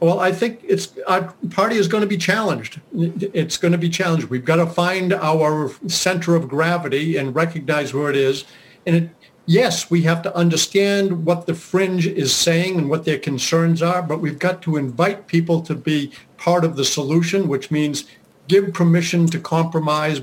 Well, 0.00 0.20
I 0.20 0.32
think 0.32 0.60
it's 0.62 0.92
our 1.06 1.32
party 1.50 1.76
is 1.76 1.88
going 1.88 2.02
to 2.02 2.06
be 2.06 2.18
challenged. 2.18 2.80
It's 2.92 3.56
going 3.56 3.72
to 3.72 3.78
be 3.78 3.88
challenged. 3.88 4.26
We've 4.26 4.44
got 4.44 4.56
to 4.56 4.66
find 4.66 5.12
our 5.12 5.70
center 5.86 6.36
of 6.36 6.48
gravity 6.48 7.16
and 7.16 7.34
recognize 7.34 7.94
where 7.94 8.10
it 8.10 8.16
is. 8.16 8.44
And 8.86 8.96
it, 8.96 9.10
yes, 9.46 9.90
we 9.90 10.02
have 10.02 10.20
to 10.22 10.36
understand 10.36 11.24
what 11.24 11.46
the 11.46 11.54
fringe 11.54 12.06
is 12.06 12.34
saying 12.34 12.76
and 12.76 12.90
what 12.90 13.04
their 13.04 13.18
concerns 13.18 13.82
are, 13.82 14.02
but 14.02 14.20
we've 14.20 14.38
got 14.38 14.60
to 14.62 14.76
invite 14.76 15.26
people 15.26 15.62
to 15.62 15.74
be 15.74 16.12
part 16.36 16.64
of 16.64 16.76
the 16.76 16.84
solution, 16.84 17.48
which 17.48 17.70
means 17.70 18.04
give 18.46 18.74
permission 18.74 19.26
to 19.28 19.40
compromise, 19.40 20.20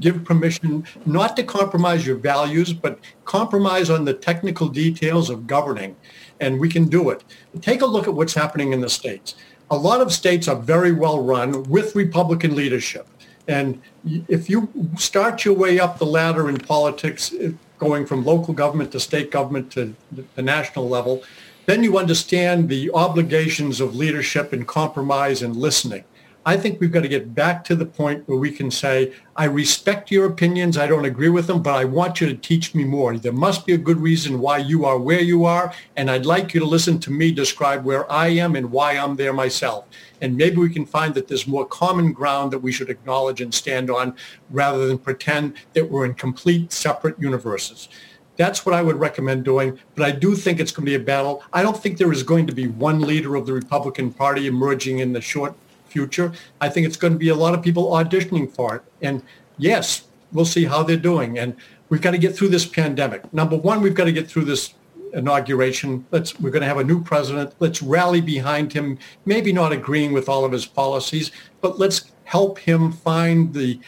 give 0.00 0.24
permission 0.24 0.84
not 1.04 1.36
to 1.36 1.42
compromise 1.42 2.06
your 2.06 2.16
values, 2.16 2.72
but 2.72 2.98
compromise 3.24 3.90
on 3.90 4.04
the 4.04 4.14
technical 4.14 4.68
details 4.68 5.30
of 5.30 5.46
governing. 5.46 5.96
And 6.40 6.60
we 6.60 6.68
can 6.68 6.88
do 6.88 7.10
it. 7.10 7.24
Take 7.60 7.82
a 7.82 7.86
look 7.86 8.06
at 8.06 8.14
what's 8.14 8.34
happening 8.34 8.72
in 8.72 8.80
the 8.80 8.90
states. 8.90 9.34
A 9.70 9.76
lot 9.76 10.00
of 10.00 10.12
states 10.12 10.48
are 10.48 10.56
very 10.56 10.92
well 10.92 11.22
run 11.22 11.64
with 11.64 11.96
Republican 11.96 12.54
leadership. 12.54 13.08
And 13.48 13.80
if 14.28 14.50
you 14.50 14.68
start 14.96 15.44
your 15.44 15.54
way 15.54 15.78
up 15.78 15.98
the 15.98 16.06
ladder 16.06 16.48
in 16.48 16.58
politics, 16.58 17.32
going 17.78 18.06
from 18.06 18.24
local 18.24 18.54
government 18.54 18.92
to 18.92 19.00
state 19.00 19.30
government 19.30 19.70
to 19.72 19.94
the 20.34 20.42
national 20.42 20.88
level, 20.88 21.22
then 21.66 21.82
you 21.82 21.98
understand 21.98 22.68
the 22.68 22.90
obligations 22.92 23.80
of 23.80 23.96
leadership 23.96 24.52
and 24.52 24.66
compromise 24.66 25.42
and 25.42 25.56
listening. 25.56 26.04
I 26.48 26.56
think 26.56 26.80
we've 26.80 26.92
got 26.92 27.02
to 27.02 27.08
get 27.08 27.34
back 27.34 27.64
to 27.64 27.74
the 27.74 27.84
point 27.84 28.28
where 28.28 28.38
we 28.38 28.52
can 28.52 28.70
say, 28.70 29.12
I 29.34 29.46
respect 29.46 30.12
your 30.12 30.26
opinions. 30.26 30.78
I 30.78 30.86
don't 30.86 31.04
agree 31.04 31.28
with 31.28 31.48
them, 31.48 31.60
but 31.60 31.74
I 31.74 31.84
want 31.84 32.20
you 32.20 32.28
to 32.28 32.36
teach 32.36 32.72
me 32.72 32.84
more. 32.84 33.18
There 33.18 33.32
must 33.32 33.66
be 33.66 33.72
a 33.72 33.78
good 33.78 33.98
reason 33.98 34.38
why 34.38 34.58
you 34.58 34.84
are 34.84 34.96
where 34.96 35.20
you 35.20 35.44
are. 35.44 35.74
And 35.96 36.08
I'd 36.08 36.24
like 36.24 36.54
you 36.54 36.60
to 36.60 36.66
listen 36.66 37.00
to 37.00 37.10
me 37.10 37.32
describe 37.32 37.84
where 37.84 38.10
I 38.10 38.28
am 38.28 38.54
and 38.54 38.70
why 38.70 38.92
I'm 38.92 39.16
there 39.16 39.32
myself. 39.32 39.86
And 40.20 40.36
maybe 40.36 40.58
we 40.58 40.72
can 40.72 40.86
find 40.86 41.14
that 41.14 41.26
there's 41.26 41.48
more 41.48 41.66
common 41.66 42.12
ground 42.12 42.52
that 42.52 42.60
we 42.60 42.70
should 42.70 42.90
acknowledge 42.90 43.40
and 43.40 43.52
stand 43.52 43.90
on 43.90 44.14
rather 44.50 44.86
than 44.86 44.98
pretend 44.98 45.54
that 45.72 45.90
we're 45.90 46.04
in 46.04 46.14
complete 46.14 46.72
separate 46.72 47.18
universes. 47.18 47.88
That's 48.36 48.64
what 48.64 48.74
I 48.74 48.82
would 48.82 49.00
recommend 49.00 49.44
doing. 49.44 49.80
But 49.96 50.06
I 50.06 50.12
do 50.12 50.36
think 50.36 50.60
it's 50.60 50.70
going 50.70 50.86
to 50.86 50.90
be 50.90 51.02
a 51.02 51.04
battle. 51.04 51.42
I 51.52 51.64
don't 51.64 51.76
think 51.76 51.98
there 51.98 52.12
is 52.12 52.22
going 52.22 52.46
to 52.46 52.54
be 52.54 52.68
one 52.68 53.00
leader 53.00 53.34
of 53.34 53.46
the 53.46 53.52
Republican 53.52 54.12
Party 54.12 54.46
emerging 54.46 55.00
in 55.00 55.12
the 55.12 55.20
short 55.20 55.56
future. 55.96 56.30
I 56.60 56.68
think 56.68 56.86
it's 56.86 56.98
going 56.98 57.14
to 57.14 57.18
be 57.18 57.30
a 57.30 57.34
lot 57.34 57.54
of 57.54 57.62
people 57.62 57.84
auditioning 57.98 58.46
for 58.50 58.76
it. 58.76 58.82
And 59.00 59.22
yes, 59.56 59.86
we'll 60.32 60.52
see 60.56 60.64
how 60.64 60.82
they're 60.82 61.08
doing. 61.12 61.38
And 61.38 61.56
we've 61.88 62.02
got 62.02 62.10
to 62.10 62.18
get 62.18 62.36
through 62.36 62.50
this 62.50 62.66
pandemic. 62.66 63.32
Number 63.32 63.56
one, 63.56 63.80
we've 63.80 63.94
got 63.94 64.04
to 64.04 64.12
get 64.12 64.28
through 64.28 64.44
this 64.44 64.74
inauguration. 65.14 66.04
Let's 66.10 66.38
we're 66.38 66.50
going 66.50 66.66
to 66.66 66.68
have 66.68 66.82
a 66.84 66.84
new 66.92 67.02
president. 67.02 67.54
Let's 67.60 67.80
rally 67.82 68.20
behind 68.20 68.74
him. 68.74 68.98
Maybe 69.24 69.52
not 69.52 69.72
agreeing 69.72 70.12
with 70.12 70.28
all 70.28 70.44
of 70.44 70.52
his 70.52 70.66
policies, 70.66 71.32
but 71.62 71.78
let's 71.78 72.12
help 72.24 72.58
him 72.58 72.92
find 72.92 73.54
the 73.54 73.80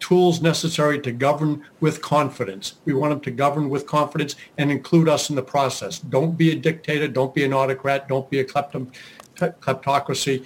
tools 0.00 0.42
necessary 0.42 1.00
to 1.00 1.12
govern 1.12 1.64
with 1.80 2.02
confidence. 2.02 2.74
We 2.84 2.92
want 2.92 3.12
him 3.12 3.20
to 3.20 3.30
govern 3.30 3.70
with 3.70 3.86
confidence 3.86 4.34
and 4.58 4.70
include 4.70 5.08
us 5.08 5.30
in 5.30 5.36
the 5.36 5.50
process. 5.54 5.98
Don't 5.98 6.36
be 6.36 6.50
a 6.52 6.56
dictator. 6.56 7.08
Don't 7.08 7.34
be 7.34 7.44
an 7.44 7.54
autocrat. 7.54 8.08
Don't 8.08 8.28
be 8.28 8.40
a 8.40 8.44
kleptom 8.44 8.92
kleptocracy, 9.38 10.44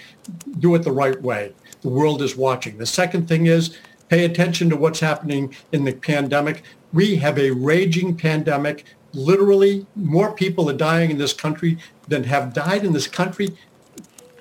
do 0.58 0.74
it 0.74 0.80
the 0.80 0.92
right 0.92 1.20
way. 1.20 1.52
The 1.82 1.88
world 1.88 2.22
is 2.22 2.36
watching. 2.36 2.78
The 2.78 2.86
second 2.86 3.28
thing 3.28 3.46
is 3.46 3.78
pay 4.08 4.24
attention 4.24 4.70
to 4.70 4.76
what's 4.76 5.00
happening 5.00 5.54
in 5.72 5.84
the 5.84 5.92
pandemic. 5.92 6.62
We 6.92 7.16
have 7.16 7.38
a 7.38 7.50
raging 7.50 8.16
pandemic. 8.16 8.84
Literally, 9.14 9.86
more 9.96 10.32
people 10.32 10.68
are 10.70 10.76
dying 10.76 11.10
in 11.10 11.18
this 11.18 11.32
country 11.32 11.78
than 12.08 12.24
have 12.24 12.52
died 12.52 12.84
in 12.84 12.92
this 12.92 13.06
country 13.06 13.48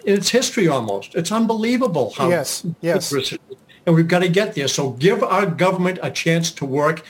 in 0.05 0.15
its 0.17 0.29
history 0.29 0.67
almost. 0.67 1.15
It's 1.15 1.31
unbelievable 1.31 2.13
how 2.17 2.29
yes, 2.29 2.65
yes. 2.81 3.13
And 3.85 3.95
we've 3.95 4.07
got 4.07 4.19
to 4.19 4.29
get 4.29 4.53
there. 4.53 4.67
So 4.67 4.91
give 4.91 5.23
our 5.23 5.45
government 5.45 5.99
a 6.03 6.11
chance 6.11 6.51
to 6.51 6.65
work 6.65 7.03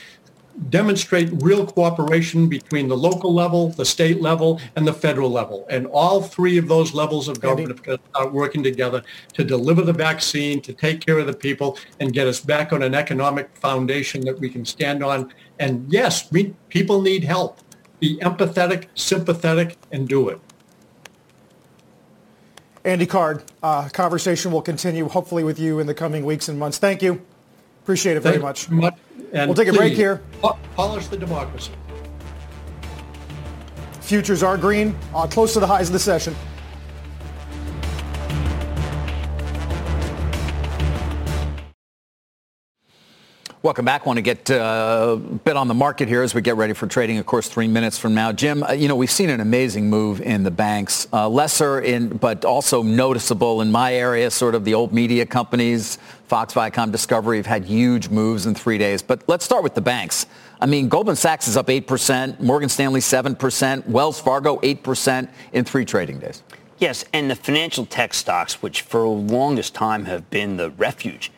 demonstrate 0.68 1.30
real 1.42 1.66
cooperation 1.66 2.48
between 2.48 2.88
the 2.88 2.96
local 2.96 3.32
level, 3.32 3.70
the 3.70 3.84
state 3.84 4.20
level, 4.20 4.60
and 4.76 4.86
the 4.86 4.92
federal 4.92 5.30
level. 5.30 5.66
And 5.70 5.86
all 5.86 6.22
three 6.22 6.58
of 6.58 6.68
those 6.68 6.94
levels 6.94 7.28
of 7.28 7.40
government 7.40 7.80
are 8.14 8.28
working 8.28 8.62
together 8.62 9.02
to 9.34 9.44
deliver 9.44 9.82
the 9.82 9.92
vaccine, 9.92 10.60
to 10.62 10.72
take 10.72 11.04
care 11.04 11.18
of 11.18 11.26
the 11.26 11.32
people, 11.32 11.78
and 12.00 12.12
get 12.12 12.26
us 12.26 12.40
back 12.40 12.72
on 12.72 12.82
an 12.82 12.94
economic 12.94 13.54
foundation 13.56 14.20
that 14.22 14.38
we 14.38 14.48
can 14.48 14.64
stand 14.64 15.02
on. 15.02 15.32
And 15.58 15.90
yes, 15.92 16.30
we, 16.30 16.54
people 16.68 17.00
need 17.00 17.24
help. 17.24 17.58
Be 18.00 18.18
empathetic, 18.18 18.86
sympathetic, 18.94 19.76
and 19.92 20.08
do 20.08 20.28
it. 20.28 20.40
Andy 22.84 23.06
Card, 23.06 23.44
uh, 23.62 23.88
conversation 23.90 24.50
will 24.50 24.62
continue 24.62 25.08
hopefully 25.08 25.44
with 25.44 25.58
you 25.58 25.78
in 25.78 25.86
the 25.86 25.94
coming 25.94 26.24
weeks 26.24 26.48
and 26.48 26.58
months. 26.58 26.78
Thank 26.78 27.00
you. 27.00 27.22
Appreciate 27.82 28.16
it 28.16 28.20
very 28.20 28.38
much. 28.38 28.68
much. 28.70 28.94
And 29.32 29.48
we'll 29.48 29.54
take 29.54 29.68
a 29.68 29.72
break 29.72 29.94
here. 29.94 30.22
Polish 30.74 31.06
the 31.08 31.16
democracy. 31.16 31.72
Futures 34.00 34.42
are 34.42 34.58
green, 34.58 34.94
uh, 35.14 35.26
close 35.26 35.52
to 35.54 35.60
the 35.60 35.66
highs 35.66 35.88
of 35.88 35.92
the 35.92 35.98
session. 35.98 36.34
Welcome 43.64 43.84
back. 43.84 44.06
Want 44.06 44.16
to 44.16 44.22
get 44.22 44.50
uh, 44.50 45.14
a 45.14 45.16
bit 45.16 45.56
on 45.56 45.68
the 45.68 45.74
market 45.74 46.08
here 46.08 46.22
as 46.22 46.34
we 46.34 46.42
get 46.42 46.56
ready 46.56 46.72
for 46.72 46.88
trading, 46.88 47.18
of 47.18 47.26
course, 47.26 47.48
three 47.48 47.68
minutes 47.68 47.96
from 47.96 48.12
now. 48.12 48.32
Jim, 48.32 48.64
uh, 48.64 48.72
you 48.72 48.88
know, 48.88 48.96
we've 48.96 49.08
seen 49.08 49.30
an 49.30 49.38
amazing 49.38 49.88
move 49.88 50.20
in 50.20 50.42
the 50.42 50.50
banks, 50.50 51.06
uh, 51.12 51.28
lesser 51.28 51.78
in, 51.78 52.08
but 52.08 52.44
also 52.44 52.82
noticeable 52.82 53.60
in 53.60 53.70
my 53.70 53.94
area, 53.94 54.32
sort 54.32 54.56
of 54.56 54.64
the 54.64 54.74
old 54.74 54.92
media 54.92 55.24
companies, 55.24 55.98
Fox, 56.26 56.54
Viacom, 56.54 56.90
Discovery 56.90 57.36
have 57.36 57.46
had 57.46 57.64
huge 57.64 58.08
moves 58.08 58.46
in 58.46 58.54
three 58.56 58.78
days. 58.78 59.00
But 59.00 59.22
let's 59.28 59.44
start 59.44 59.62
with 59.62 59.76
the 59.76 59.80
banks. 59.80 60.26
I 60.60 60.66
mean, 60.66 60.88
Goldman 60.88 61.14
Sachs 61.14 61.46
is 61.46 61.56
up 61.56 61.68
8%, 61.68 62.40
Morgan 62.40 62.68
Stanley 62.68 62.98
7%, 62.98 63.86
Wells 63.86 64.20
Fargo 64.20 64.58
8% 64.58 65.28
in 65.52 65.64
three 65.64 65.84
trading 65.84 66.18
days. 66.18 66.42
Yes, 66.78 67.04
and 67.12 67.30
the 67.30 67.36
financial 67.36 67.86
tech 67.86 68.12
stocks, 68.12 68.60
which 68.60 68.82
for 68.82 69.02
the 69.02 69.06
longest 69.06 69.72
time 69.72 70.06
have 70.06 70.28
been 70.30 70.56
the 70.56 70.70
refuge 70.70 71.30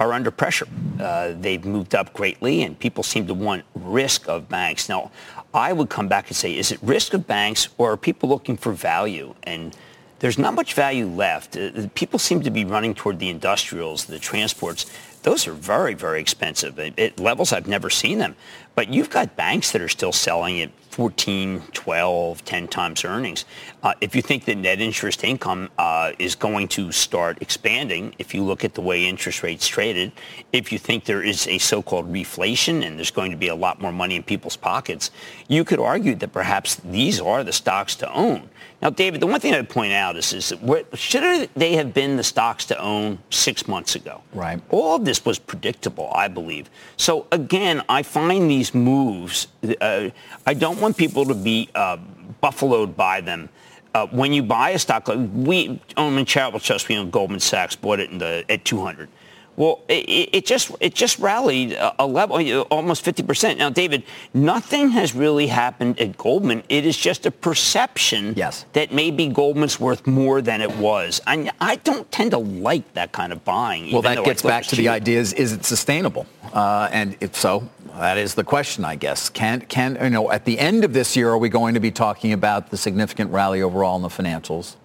are 0.00 0.14
under 0.14 0.30
pressure. 0.30 0.66
Uh, 0.98 1.34
they've 1.38 1.64
moved 1.64 1.94
up 1.94 2.12
greatly, 2.14 2.62
and 2.62 2.76
people 2.78 3.04
seem 3.04 3.26
to 3.26 3.34
want 3.34 3.62
risk 3.74 4.26
of 4.28 4.48
banks. 4.48 4.88
Now, 4.88 5.12
I 5.52 5.72
would 5.74 5.90
come 5.90 6.08
back 6.08 6.28
and 6.28 6.36
say, 6.36 6.56
is 6.56 6.72
it 6.72 6.78
risk 6.82 7.12
of 7.12 7.26
banks, 7.26 7.68
or 7.76 7.92
are 7.92 7.96
people 7.98 8.28
looking 8.30 8.56
for 8.56 8.72
value? 8.72 9.34
And 9.42 9.76
there's 10.20 10.38
not 10.38 10.54
much 10.54 10.72
value 10.72 11.06
left. 11.06 11.56
Uh, 11.56 11.88
people 11.94 12.18
seem 12.18 12.40
to 12.42 12.50
be 12.50 12.64
running 12.64 12.94
toward 12.94 13.18
the 13.18 13.28
industrials, 13.28 14.06
the 14.06 14.18
transports. 14.18 14.90
Those 15.22 15.46
are 15.46 15.52
very, 15.52 15.92
very 15.92 16.20
expensive 16.20 16.78
at 16.78 17.20
levels 17.20 17.52
I've 17.52 17.68
never 17.68 17.90
seen 17.90 18.18
them. 18.18 18.36
But 18.74 18.88
you've 18.88 19.10
got 19.10 19.36
banks 19.36 19.72
that 19.72 19.82
are 19.82 19.88
still 19.88 20.12
selling 20.12 20.62
at 20.62 20.70
14, 21.00 21.62
12, 21.72 22.44
10 22.44 22.68
times 22.68 23.06
earnings. 23.06 23.46
Uh, 23.82 23.94
if 24.02 24.14
you 24.14 24.20
think 24.20 24.44
that 24.44 24.58
net 24.58 24.82
interest 24.82 25.24
income 25.24 25.70
uh, 25.78 26.12
is 26.18 26.34
going 26.34 26.68
to 26.68 26.92
start 26.92 27.38
expanding, 27.40 28.14
if 28.18 28.34
you 28.34 28.44
look 28.44 28.66
at 28.66 28.74
the 28.74 28.82
way 28.82 29.06
interest 29.06 29.42
rates 29.42 29.66
traded, 29.66 30.12
if 30.52 30.70
you 30.70 30.78
think 30.78 31.06
there 31.06 31.22
is 31.22 31.46
a 31.46 31.56
so-called 31.56 32.12
reflation 32.12 32.84
and 32.84 32.98
there's 32.98 33.10
going 33.10 33.30
to 33.30 33.36
be 33.38 33.48
a 33.48 33.54
lot 33.54 33.80
more 33.80 33.92
money 33.92 34.14
in 34.14 34.22
people's 34.22 34.56
pockets, 34.56 35.10
you 35.48 35.64
could 35.64 35.80
argue 35.80 36.14
that 36.16 36.34
perhaps 36.34 36.74
these 36.74 37.18
are 37.18 37.42
the 37.42 37.52
stocks 37.54 37.94
to 37.94 38.12
own. 38.12 38.50
Now, 38.82 38.88
David, 38.88 39.20
the 39.20 39.26
one 39.26 39.40
thing 39.40 39.54
I'd 39.54 39.68
point 39.68 39.92
out 39.92 40.16
is, 40.16 40.32
is 40.32 40.48
that 40.48 40.98
should 40.98 41.50
they 41.54 41.74
have 41.74 41.92
been 41.92 42.16
the 42.16 42.24
stocks 42.24 42.64
to 42.66 42.78
own 42.78 43.18
six 43.28 43.68
months 43.68 43.94
ago? 43.94 44.22
Right. 44.32 44.60
All 44.70 44.96
of 44.96 45.04
this 45.04 45.24
was 45.24 45.38
predictable, 45.38 46.10
I 46.14 46.28
believe. 46.28 46.70
So 46.96 47.26
again, 47.30 47.82
I 47.90 48.02
find 48.02 48.50
these 48.50 48.74
moves. 48.74 49.48
Uh, 49.80 50.08
I 50.46 50.54
don't 50.54 50.80
want 50.80 50.89
people 50.94 51.24
to 51.26 51.34
be 51.34 51.68
uh, 51.74 51.96
buffaloed 52.40 52.96
by 52.96 53.20
them. 53.20 53.48
Uh, 53.94 54.06
when 54.08 54.32
you 54.32 54.42
buy 54.42 54.70
a 54.70 54.78
stock, 54.78 55.08
we 55.08 55.80
own 55.96 56.16
in 56.16 56.24
charitable 56.24 56.60
trust, 56.60 56.88
we 56.88 56.96
own 56.96 57.10
Goldman 57.10 57.40
Sachs, 57.40 57.74
bought 57.74 57.98
it 57.98 58.16
the, 58.18 58.44
at 58.48 58.64
200. 58.64 59.08
Well, 59.56 59.80
it, 59.88 60.30
it, 60.32 60.46
just 60.46 60.70
it 60.80 60.94
just 60.94 61.18
rallied 61.18 61.76
a 61.98 62.06
level 62.06 62.40
almost 62.70 63.04
50 63.04 63.22
percent. 63.24 63.58
Now, 63.58 63.68
David, 63.68 64.04
nothing 64.32 64.90
has 64.90 65.14
really 65.14 65.48
happened 65.48 66.00
at 66.00 66.16
Goldman. 66.16 66.62
It 66.68 66.86
is 66.86 66.96
just 66.96 67.26
a 67.26 67.30
perception 67.30 68.34
yes. 68.36 68.64
that 68.72 68.92
maybe 68.92 69.28
Goldman's 69.28 69.78
worth 69.78 70.06
more 70.06 70.40
than 70.40 70.60
it 70.60 70.74
was. 70.76 71.20
And 71.26 71.50
I 71.60 71.76
don't 71.76 72.10
tend 72.10 72.30
to 72.30 72.38
like 72.38 72.94
that 72.94 73.12
kind 73.12 73.32
of 73.32 73.44
buying. 73.44 73.92
Well, 73.92 74.02
that 74.02 74.24
gets 74.24 74.42
back 74.42 74.64
to 74.66 74.76
the 74.76 74.88
idea: 74.88 75.20
is, 75.20 75.32
is 75.34 75.52
it 75.52 75.64
sustainable? 75.64 76.26
Uh, 76.52 76.88
and 76.90 77.16
if 77.20 77.36
so, 77.36 77.68
that 77.94 78.18
is 78.18 78.34
the 78.34 78.44
question, 78.44 78.84
I 78.84 78.96
guess. 78.96 79.28
Can 79.28 79.60
can 79.62 79.98
you 80.02 80.10
know 80.10 80.30
at 80.30 80.44
the 80.44 80.58
end 80.58 80.84
of 80.84 80.92
this 80.92 81.16
year, 81.16 81.30
are 81.30 81.38
we 81.38 81.48
going 81.48 81.74
to 81.74 81.80
be 81.80 81.90
talking 81.90 82.32
about 82.32 82.70
the 82.70 82.76
significant 82.76 83.30
rally 83.30 83.62
overall 83.62 83.96
in 83.96 84.02
the 84.02 84.08
financials? 84.08 84.76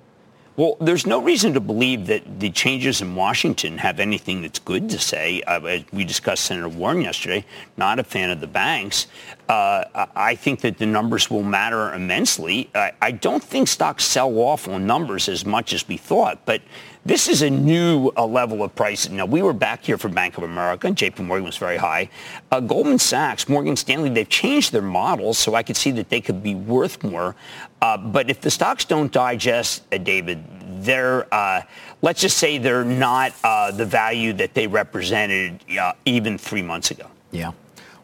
Well, 0.57 0.77
there's 0.79 1.05
no 1.05 1.21
reason 1.21 1.53
to 1.55 1.59
believe 1.59 2.07
that 2.07 2.39
the 2.39 2.49
changes 2.49 3.01
in 3.01 3.13
Washington 3.13 3.77
have 3.79 3.99
anything 3.99 4.41
that's 4.41 4.59
good 4.59 4.89
to 4.89 4.99
say. 4.99 5.41
Uh, 5.41 5.79
we 5.91 6.05
discussed 6.05 6.45
Senator 6.45 6.69
Warren 6.69 7.01
yesterday, 7.01 7.43
not 7.75 7.99
a 7.99 8.05
fan 8.05 8.29
of 8.29 8.39
the 8.39 8.47
banks. 8.47 9.07
Uh, 9.49 9.83
I 10.15 10.35
think 10.35 10.61
that 10.61 10.77
the 10.77 10.85
numbers 10.85 11.29
will 11.29 11.43
matter 11.43 11.93
immensely. 11.93 12.69
I, 12.73 12.93
I 13.01 13.11
don't 13.11 13.43
think 13.43 13.67
stocks 13.67 14.05
sell 14.05 14.33
off 14.39 14.69
on 14.69 14.87
numbers 14.87 15.27
as 15.27 15.45
much 15.45 15.73
as 15.73 15.85
we 15.89 15.97
thought, 15.97 16.39
but 16.45 16.61
this 17.05 17.27
is 17.27 17.43
a 17.43 17.49
new 17.49 18.11
uh, 18.17 18.25
level 18.25 18.63
of 18.63 18.75
pricing. 18.75 19.15
Now, 19.15 19.27
we 19.27 19.43
were 19.43 19.53
back 19.53 19.83
here 19.83 19.97
for 19.97 20.09
Bank 20.09 20.37
of 20.37 20.43
America, 20.43 20.87
and 20.87 20.95
JP 20.95 21.19
Morgan 21.19 21.45
was 21.45 21.55
very 21.55 21.77
high. 21.77 22.09
Uh, 22.51 22.59
Goldman 22.59 22.97
Sachs, 22.97 23.47
Morgan 23.47 23.75
Stanley, 23.75 24.09
they've 24.09 24.27
changed 24.27 24.71
their 24.71 24.81
models, 24.81 25.37
so 25.37 25.53
I 25.53 25.61
could 25.61 25.77
see 25.77 25.91
that 25.91 26.09
they 26.09 26.19
could 26.19 26.41
be 26.41 26.55
worth 26.55 27.03
more. 27.03 27.35
Uh, 27.79 27.97
but 27.97 28.29
if 28.31 28.41
the 28.41 28.49
stocks 28.49 28.85
don't 28.85 29.11
digest, 29.11 29.83
uh, 29.93 29.99
David, 29.99 30.43
they're, 30.83 31.31
uh, 31.31 31.61
let's 32.01 32.21
just 32.21 32.39
say 32.39 32.57
they're 32.57 32.83
not 32.83 33.33
uh, 33.43 33.69
the 33.69 33.85
value 33.85 34.33
that 34.33 34.55
they 34.55 34.65
represented 34.65 35.63
even 36.05 36.39
three 36.39 36.63
months 36.63 36.89
ago. 36.89 37.05
Yeah. 37.31 37.51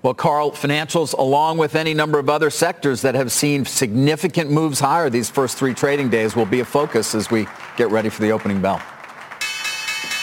Well, 0.03 0.15
Carl, 0.15 0.51
financials, 0.51 1.13
along 1.13 1.59
with 1.59 1.75
any 1.75 1.93
number 1.93 2.17
of 2.17 2.27
other 2.27 2.49
sectors 2.49 3.03
that 3.03 3.13
have 3.13 3.31
seen 3.31 3.65
significant 3.65 4.49
moves 4.49 4.79
higher 4.79 5.11
these 5.11 5.29
first 5.29 5.57
three 5.57 5.75
trading 5.75 6.09
days, 6.09 6.35
will 6.35 6.47
be 6.47 6.59
a 6.59 6.65
focus 6.65 7.13
as 7.13 7.29
we 7.29 7.47
get 7.77 7.91
ready 7.91 8.09
for 8.09 8.23
the 8.23 8.31
opening 8.31 8.59
bell. 8.61 8.81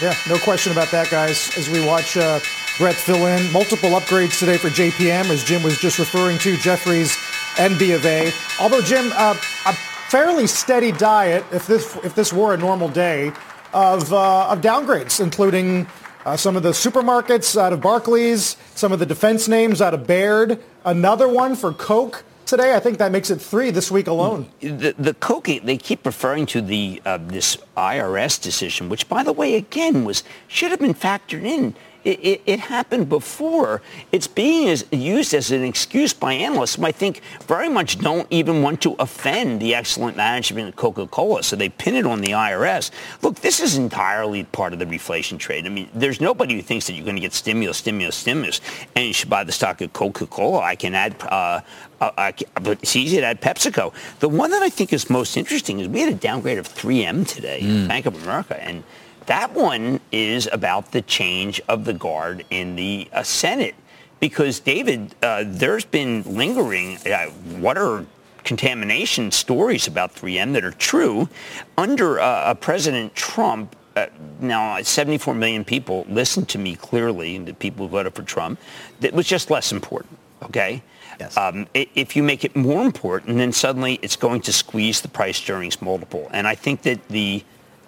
Yeah, 0.02 0.14
no 0.28 0.38
question 0.38 0.72
about 0.72 0.90
that, 0.90 1.10
guys. 1.10 1.56
As 1.56 1.68
we 1.68 1.84
watch 1.86 2.16
uh, 2.16 2.40
Brett 2.78 2.96
fill 2.96 3.26
in, 3.26 3.52
multiple 3.52 3.90
upgrades 3.90 4.40
today 4.40 4.56
for 4.56 4.68
JPM, 4.68 5.30
as 5.30 5.44
Jim 5.44 5.62
was 5.62 5.78
just 5.78 6.00
referring 6.00 6.38
to, 6.38 6.56
Jefferies 6.56 7.16
and 7.58 7.78
B 7.78 7.92
of 7.92 8.04
A. 8.04 8.32
Although, 8.60 8.82
Jim, 8.82 9.12
uh, 9.14 9.36
a 9.66 9.72
fairly 9.72 10.48
steady 10.48 10.90
diet, 10.90 11.44
if 11.52 11.68
this 11.68 11.96
if 12.02 12.16
this 12.16 12.32
were 12.32 12.54
a 12.54 12.56
normal 12.56 12.88
day, 12.88 13.32
of, 13.72 14.12
uh, 14.12 14.48
of 14.48 14.60
downgrades, 14.60 15.20
including 15.20 15.86
uh, 16.28 16.36
some 16.36 16.56
of 16.56 16.62
the 16.62 16.72
supermarkets 16.72 17.58
out 17.58 17.72
of 17.72 17.80
Barclays, 17.80 18.58
some 18.74 18.92
of 18.92 18.98
the 18.98 19.06
defense 19.06 19.48
names 19.48 19.80
out 19.80 19.94
of 19.94 20.06
Baird, 20.06 20.62
another 20.84 21.26
one 21.26 21.56
for 21.56 21.72
Coke 21.72 22.22
today. 22.44 22.74
I 22.74 22.80
think 22.80 22.98
that 22.98 23.12
makes 23.12 23.30
it 23.30 23.40
three 23.40 23.70
this 23.70 23.90
week 23.90 24.08
alone. 24.08 24.46
The, 24.60 24.94
the 24.98 25.14
Coke, 25.14 25.46
they 25.46 25.78
keep 25.78 26.04
referring 26.04 26.44
to 26.46 26.60
the 26.60 27.00
uh, 27.06 27.16
this 27.16 27.56
IRS 27.78 28.42
decision, 28.42 28.90
which, 28.90 29.08
by 29.08 29.22
the 29.22 29.32
way, 29.32 29.54
again 29.54 30.04
was 30.04 30.22
should 30.48 30.70
have 30.70 30.80
been 30.80 30.92
factored 30.92 31.44
in 31.44 31.74
it, 32.04 32.18
it, 32.20 32.42
it, 32.46 32.61
happened 32.61 33.08
before. 33.08 33.82
It's 34.12 34.26
being 34.26 34.68
as, 34.68 34.84
used 34.90 35.34
as 35.34 35.50
an 35.50 35.64
excuse 35.64 36.12
by 36.12 36.32
analysts 36.32 36.76
who 36.76 36.84
I 36.84 36.92
think 36.92 37.22
very 37.46 37.68
much 37.68 37.98
don't 37.98 38.26
even 38.30 38.62
want 38.62 38.80
to 38.82 38.94
offend 38.98 39.61
the 39.61 39.74
excellent 39.74 40.16
management 40.16 40.68
of 40.68 40.76
Coca-Cola, 40.76 41.42
so 41.42 41.56
they 41.56 41.68
pin 41.68 41.94
it 41.94 42.06
on 42.06 42.20
the 42.20 42.32
IRS. 42.32 42.90
Look, 43.22 43.37
this 43.37 43.61
is 43.61 43.76
entirely 43.76 44.44
part 44.44 44.72
of 44.72 44.78
the 44.78 44.87
reflation 44.87 45.38
trade. 45.38 45.66
I 45.66 45.68
mean, 45.68 45.88
there's 45.94 46.20
nobody 46.20 46.54
who 46.54 46.62
thinks 46.62 46.87
that 46.87 46.94
you're 46.94 47.04
going 47.04 47.16
to 47.16 47.22
get 47.22 47.32
stimulus, 47.32 47.78
stimulus, 47.78 48.16
stimulus, 48.16 48.61
and 48.94 49.06
you 49.06 49.12
should 49.12 49.30
buy 49.30 49.44
the 49.44 49.52
stock 49.52 49.80
of 49.80 49.92
Coca-Cola. 49.92 50.61
I 50.61 50.76
can 50.76 50.94
add 50.94 51.16
uh, 51.22 51.61
uh, 52.00 52.32
but 52.54 52.78
it's 52.82 52.94
easy 52.94 53.18
to 53.18 53.24
add 53.24 53.40
PepsiCo. 53.40 53.92
The 54.20 54.28
one 54.28 54.50
that 54.50 54.62
I 54.62 54.68
think 54.68 54.92
is 54.92 55.11
most 55.11 55.37
interesting 55.37 55.80
is 55.80 55.88
we 55.88 56.00
had 56.00 56.12
a 56.12 56.16
downgrade 56.16 56.58
of 56.58 56.68
3M 56.68 57.26
today, 57.26 57.61
mm. 57.62 57.88
Bank 57.88 58.06
of 58.06 58.22
America, 58.22 58.62
and 58.62 58.84
that 59.28 59.52
one 59.54 60.00
is 60.10 60.48
about 60.52 60.92
the 60.92 61.02
change 61.02 61.60
of 61.68 61.84
the 61.84 61.92
guard 61.92 62.44
in 62.50 62.76
the 62.76 63.08
uh, 63.12 63.22
Senate. 63.22 63.74
Because, 64.20 64.58
David, 64.58 65.14
uh, 65.22 65.44
there's 65.46 65.84
been 65.84 66.22
lingering 66.24 66.98
uh, 67.06 67.30
water 67.58 68.04
contamination 68.42 69.30
stories 69.30 69.86
about 69.86 70.14
3M 70.14 70.54
that 70.54 70.64
are 70.64 70.72
true. 70.72 71.28
Under 71.76 72.18
uh, 72.18 72.54
President 72.54 73.14
Trump, 73.14 73.76
uh, 73.94 74.06
now 74.40 74.80
74 74.80 75.34
million 75.34 75.64
people 75.64 76.06
listened 76.08 76.48
to 76.48 76.58
me 76.58 76.74
clearly, 76.74 77.36
and 77.36 77.46
the 77.46 77.54
people 77.54 77.86
who 77.86 77.92
voted 77.92 78.14
for 78.14 78.22
Trump, 78.22 78.58
that 79.00 79.12
was 79.12 79.26
just 79.26 79.50
less 79.50 79.70
important, 79.70 80.18
okay? 80.42 80.82
Yes. 81.20 81.36
Um, 81.36 81.66
if 81.74 82.16
you 82.16 82.22
make 82.22 82.44
it 82.44 82.56
more 82.56 82.84
important, 82.84 83.36
then 83.36 83.52
suddenly 83.52 83.98
it's 84.02 84.16
going 84.16 84.40
to 84.42 84.52
squeeze 84.52 85.00
the 85.00 85.08
price 85.08 85.48
earnings 85.50 85.82
multiple. 85.82 86.28
And 86.32 86.46
I 86.46 86.54
think 86.54 86.82
that 86.82 87.06
the 87.08 87.44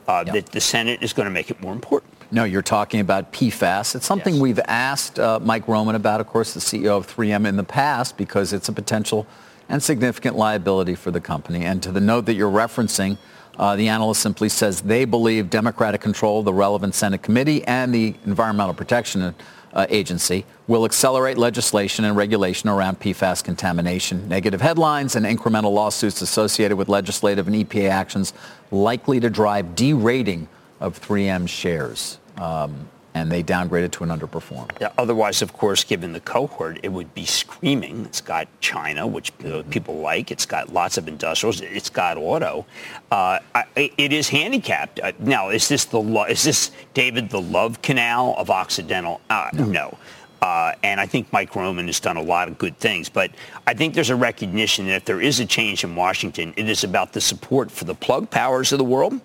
uh, 0.08 0.24
yep. 0.26 0.34
that 0.34 0.46
the 0.46 0.60
Senate 0.60 1.02
is 1.02 1.12
going 1.12 1.26
to 1.26 1.30
make 1.30 1.50
it 1.50 1.60
more 1.60 1.72
important. 1.72 2.12
No, 2.32 2.44
you're 2.44 2.62
talking 2.62 3.00
about 3.00 3.32
PFAS. 3.32 3.96
It's 3.96 4.06
something 4.06 4.34
yes. 4.34 4.42
we've 4.42 4.60
asked 4.66 5.18
uh, 5.18 5.40
Mike 5.40 5.66
Roman 5.66 5.96
about, 5.96 6.20
of 6.20 6.28
course, 6.28 6.54
the 6.54 6.60
CEO 6.60 6.96
of 6.96 7.06
3M 7.06 7.46
in 7.46 7.56
the 7.56 7.64
past, 7.64 8.16
because 8.16 8.52
it's 8.52 8.68
a 8.68 8.72
potential 8.72 9.26
and 9.68 9.82
significant 9.82 10.36
liability 10.36 10.94
for 10.94 11.10
the 11.10 11.20
company. 11.20 11.64
And 11.64 11.82
to 11.82 11.92
the 11.92 12.00
note 12.00 12.26
that 12.26 12.34
you're 12.34 12.50
referencing, 12.50 13.18
uh, 13.58 13.76
the 13.76 13.88
analyst 13.88 14.22
simply 14.22 14.48
says 14.48 14.82
they 14.82 15.04
believe 15.04 15.50
Democratic 15.50 16.00
control 16.00 16.42
the 16.42 16.54
relevant 16.54 16.94
Senate 16.94 17.22
committee 17.22 17.64
and 17.64 17.94
the 17.94 18.14
Environmental 18.24 18.74
Protection 18.74 19.34
uh, 19.72 19.86
Agency 19.88 20.44
will 20.66 20.84
accelerate 20.84 21.38
legislation 21.38 22.04
and 22.04 22.16
regulation 22.16 22.68
around 22.68 23.00
PFAS 23.00 23.42
contamination. 23.42 24.28
Negative 24.28 24.60
headlines 24.60 25.16
and 25.16 25.24
incremental 25.26 25.72
lawsuits 25.72 26.22
associated 26.22 26.76
with 26.76 26.88
legislative 26.88 27.46
and 27.46 27.56
EPA 27.56 27.88
actions 27.90 28.32
likely 28.70 29.20
to 29.20 29.30
drive 29.30 29.74
derating 29.74 30.48
of 30.80 31.00
3M 31.00 31.48
shares. 31.48 32.18
Um, 32.38 32.88
and 33.14 33.30
they 33.30 33.42
downgraded 33.42 33.90
to 33.92 34.04
an 34.04 34.10
underperform. 34.10 34.70
Yeah, 34.80 34.92
otherwise, 34.98 35.42
of 35.42 35.52
course, 35.52 35.84
given 35.84 36.12
the 36.12 36.20
cohort, 36.20 36.78
it 36.82 36.90
would 36.90 37.12
be 37.14 37.24
screaming. 37.24 38.04
It's 38.06 38.20
got 38.20 38.48
China, 38.60 39.06
which 39.06 39.32
people 39.70 39.96
like. 39.98 40.30
It's 40.30 40.46
got 40.46 40.72
lots 40.72 40.96
of 40.96 41.08
industrials. 41.08 41.60
It's 41.60 41.90
got 41.90 42.16
auto. 42.16 42.66
Uh, 43.10 43.40
it 43.76 44.12
is 44.12 44.28
handicapped. 44.28 45.00
Uh, 45.00 45.12
now, 45.18 45.50
is 45.50 45.68
this 45.68 45.84
the 45.86 46.00
is 46.28 46.44
this 46.44 46.70
David 46.94 47.30
the 47.30 47.40
love 47.40 47.82
canal 47.82 48.34
of 48.38 48.50
Occidental? 48.50 49.20
Uh, 49.28 49.50
no. 49.52 49.64
no. 49.64 49.98
Uh, 50.42 50.72
and 50.82 50.98
I 50.98 51.06
think 51.06 51.30
Mike 51.32 51.54
Roman 51.54 51.86
has 51.86 52.00
done 52.00 52.16
a 52.16 52.22
lot 52.22 52.48
of 52.48 52.56
good 52.56 52.78
things. 52.78 53.08
But 53.08 53.30
I 53.66 53.74
think 53.74 53.94
there's 53.94 54.10
a 54.10 54.16
recognition 54.16 54.86
that 54.86 54.94
if 54.94 55.04
there 55.04 55.20
is 55.20 55.38
a 55.40 55.46
change 55.46 55.84
in 55.84 55.94
Washington, 55.94 56.54
it 56.56 56.68
is 56.68 56.82
about 56.82 57.12
the 57.12 57.20
support 57.20 57.70
for 57.70 57.84
the 57.84 57.94
plug 57.94 58.30
powers 58.30 58.72
of 58.72 58.78
the 58.78 58.84
world, 58.84 59.20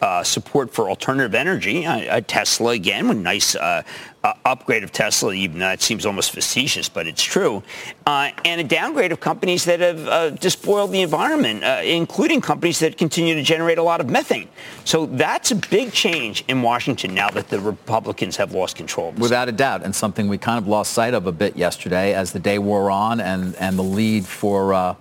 uh, 0.00 0.22
support 0.22 0.72
for 0.72 0.88
alternative 0.88 1.34
energy. 1.34 1.86
Uh, 1.86 2.20
Tesla, 2.26 2.72
again, 2.72 3.08
a 3.10 3.14
nice 3.14 3.54
uh, 3.54 3.82
uh, 4.26 4.34
upgrade 4.44 4.82
of 4.82 4.90
Tesla, 4.92 5.32
even 5.32 5.60
though 5.60 5.70
it 5.70 5.80
seems 5.80 6.04
almost 6.04 6.32
facetious, 6.32 6.88
but 6.88 7.06
it's 7.06 7.22
true, 7.22 7.62
uh, 8.06 8.30
and 8.44 8.60
a 8.60 8.64
downgrade 8.64 9.12
of 9.12 9.20
companies 9.20 9.64
that 9.64 9.78
have 9.78 10.08
uh, 10.08 10.30
despoiled 10.30 10.90
the 10.90 11.00
environment, 11.00 11.62
uh, 11.62 11.80
including 11.84 12.40
companies 12.40 12.80
that 12.80 12.98
continue 12.98 13.34
to 13.34 13.42
generate 13.42 13.78
a 13.78 13.82
lot 13.82 14.00
of 14.00 14.10
methane. 14.10 14.48
So 14.84 15.06
that's 15.06 15.52
a 15.52 15.56
big 15.56 15.92
change 15.92 16.44
in 16.48 16.60
Washington 16.62 17.14
now 17.14 17.30
that 17.30 17.48
the 17.48 17.60
Republicans 17.60 18.36
have 18.36 18.52
lost 18.52 18.76
control. 18.76 19.12
Without 19.12 19.48
a 19.48 19.52
doubt, 19.52 19.84
and 19.84 19.94
something 19.94 20.26
we 20.26 20.38
kind 20.38 20.58
of 20.58 20.66
lost 20.66 20.92
sight 20.92 21.14
of 21.14 21.26
a 21.26 21.32
bit 21.32 21.56
yesterday 21.56 22.12
as 22.12 22.32
the 22.32 22.40
day 22.40 22.58
wore 22.58 22.90
on 22.90 23.20
and, 23.20 23.54
and 23.56 23.78
the 23.78 23.84
lead 23.84 24.26
for 24.26 24.74
uh, 24.74 24.94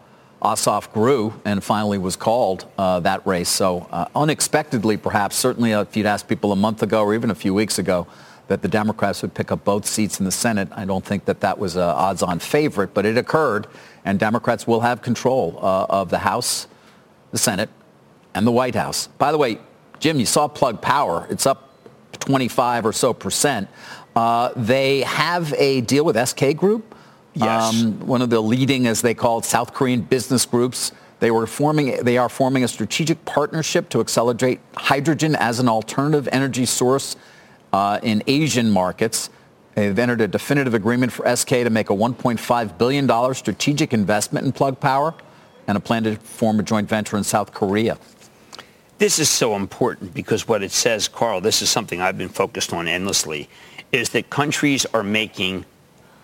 Ossoff 0.46 0.94
grew 0.94 1.34
and 1.44 1.64
finally 1.64 1.98
was 1.98 2.16
called 2.16 2.68
uh, 2.78 3.00
that 3.00 3.26
race. 3.26 3.50
So 3.50 3.88
uh, 3.92 4.06
unexpectedly, 4.16 4.96
perhaps, 4.96 5.36
certainly 5.36 5.72
if 5.72 5.98
you'd 5.98 6.06
asked 6.06 6.28
people 6.28 6.52
a 6.52 6.56
month 6.56 6.84
ago 6.84 7.02
or 7.02 7.16
even 7.16 7.32
a 7.32 7.36
few 7.36 7.54
weeks 7.54 7.80
ago, 7.80 8.06
that 8.48 8.62
the 8.62 8.68
Democrats 8.68 9.24
would 9.24 9.34
pick 9.34 9.52
up 9.52 9.64
both 9.64 9.88
seats 9.88 10.20
in 10.20 10.26
the 10.26 10.32
Senate. 10.32 10.68
I 10.72 10.86
don't 10.86 11.04
think 11.04 11.26
that 11.26 11.40
that 11.40 11.58
was 11.58 11.76
an 11.76 11.82
odds-on 11.82 12.38
favorite, 12.38 12.94
but 12.94 13.04
it 13.04 13.18
occurred, 13.18 13.66
and 14.06 14.20
Democrats 14.20 14.68
will 14.68 14.82
have 14.82 15.02
control 15.02 15.58
uh, 15.64 15.88
of 15.90 16.12
the 16.12 16.20
House, 16.20 16.68
the 17.32 17.40
Senate, 17.40 17.72
and 18.36 18.46
the 18.46 18.52
White 18.52 18.76
House. 18.76 19.08
By 19.18 19.32
the 19.32 19.40
way, 19.40 19.58
Jim, 20.00 20.20
you 20.20 20.28
saw 20.28 20.48
Plug 20.48 20.80
Power. 20.80 21.26
It's 21.32 21.48
up 21.48 21.72
25 22.20 22.86
or 22.86 22.94
so 22.94 23.16
percent. 23.16 23.68
Uh, 24.16 24.52
they 24.56 25.02
have 25.02 25.52
a 25.58 25.82
deal 25.82 26.06
with 26.06 26.16
SK 26.28 26.56
Group, 26.56 26.95
yes. 27.36 27.84
Um, 27.84 28.00
one 28.08 28.21
of 28.21 28.30
the 28.30 28.41
leading, 28.41 28.88
as 28.88 29.02
they 29.02 29.13
call 29.13 29.39
it, 29.39 29.45
South 29.45 29.74
Korean 29.74 30.02
business 30.02 30.45
groups. 30.45 30.91
They 31.19 31.32
were 31.32 31.48
forming, 31.48 32.04
they 32.04 32.17
are 32.17 32.30
forming 32.30 32.63
a 32.63 32.67
strategic 32.67 33.24
partnership 33.26 33.89
to 33.89 34.02
accelerate 34.02 34.60
hydrogen 34.76 35.36
as 35.36 35.60
an 35.60 35.69
alternative 35.69 36.28
energy 36.32 36.65
source 36.65 37.15
uh, 37.74 38.00
in 38.04 38.24
Asian 38.28 38.69
markets. 38.69 39.30
They've 39.76 39.98
entered 39.98 40.21
a 40.21 40.28
definitive 40.28 40.74
agreement 40.74 41.12
for 41.12 41.36
SK 41.36 41.50
to 41.50 41.69
make 41.69 41.89
a 41.89 41.93
$1.5 41.93 42.78
billion 42.78 43.34
strategic 43.34 43.93
investment 43.93 44.45
in 44.45 44.54
Plug 44.54 44.80
Power 44.80 45.13
and 45.67 45.78
a 45.78 45.82
plan 45.82 46.04
to 46.04 46.15
form 46.15 46.60
a 46.60 46.63
joint 46.63 46.88
venture 46.88 47.17
in 47.17 47.24
South 47.24 47.54
Korea. 47.54 47.98
this 48.98 49.19
is 49.19 49.30
so 49.30 49.56
important 49.56 50.13
because 50.13 50.48
what 50.48 50.63
it 50.63 50.71
says, 50.71 51.10
Carl, 51.10 51.41
this 51.41 51.62
is 51.62 51.69
something 51.69 52.00
I've 52.00 52.17
been 52.17 52.30
focused 52.30 52.71
on 52.71 52.88
endlessly, 52.88 53.50
is 53.91 54.10
that 54.12 54.30
countries 54.30 54.86
are 54.93 55.04
making 55.04 55.65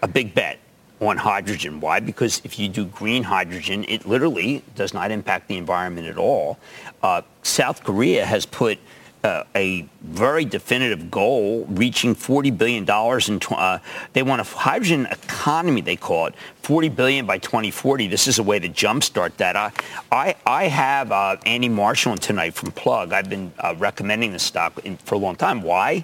a 0.02 0.08
big 0.08 0.34
bet 0.34 0.61
on 1.02 1.18
hydrogen. 1.18 1.80
Why? 1.80 2.00
Because 2.00 2.42
if 2.44 2.60
you 2.60 2.70
do 2.70 2.86
green 2.86 3.24
hydrogen, 3.24 3.86
it 3.88 4.06
literally 4.06 4.64
does 4.76 4.94
not 4.94 5.12
impact 5.12 5.48
the 5.48 5.58
environment 5.58 6.08
at 6.08 6.18
all. 6.18 6.60
Uh, 7.02 7.24
South 7.42 7.84
Korea 7.84 8.26
has 8.26 8.46
put 8.46 8.78
uh, 9.24 9.44
a 9.56 9.88
very 10.02 10.46
definitive 10.46 11.12
goal, 11.12 11.66
reaching 11.70 12.16
$40 12.16 12.58
billion. 12.58 12.84
In 13.28 13.40
tw- 13.40 13.52
uh, 13.52 13.80
they 14.14 14.24
want 14.24 14.42
a 14.42 14.44
hydrogen 14.44 15.08
economy, 15.12 15.82
they 15.82 15.96
call 15.96 16.28
it, 16.28 16.36
40 16.64 16.90
billion 16.90 17.26
by 17.26 17.38
2040. 17.38 18.08
This 18.08 18.28
is 18.28 18.40
a 18.40 18.44
way 18.44 18.60
to 18.60 18.70
jumpstart 18.70 19.38
that. 19.38 19.56
I, 19.56 19.72
I, 20.12 20.36
I 20.46 20.64
have 20.66 21.12
uh, 21.12 21.38
Andy 21.46 21.70
Marshall 21.70 22.18
tonight 22.18 22.54
from 22.54 22.72
Plug. 22.72 23.14
I've 23.14 23.30
been 23.30 23.52
uh, 23.60 23.76
recommending 23.78 24.32
this 24.32 24.44
stock 24.44 24.80
in, 24.84 24.98
for 24.98 25.16
a 25.16 25.20
long 25.20 25.36
time. 25.36 25.62
Why? 25.62 26.04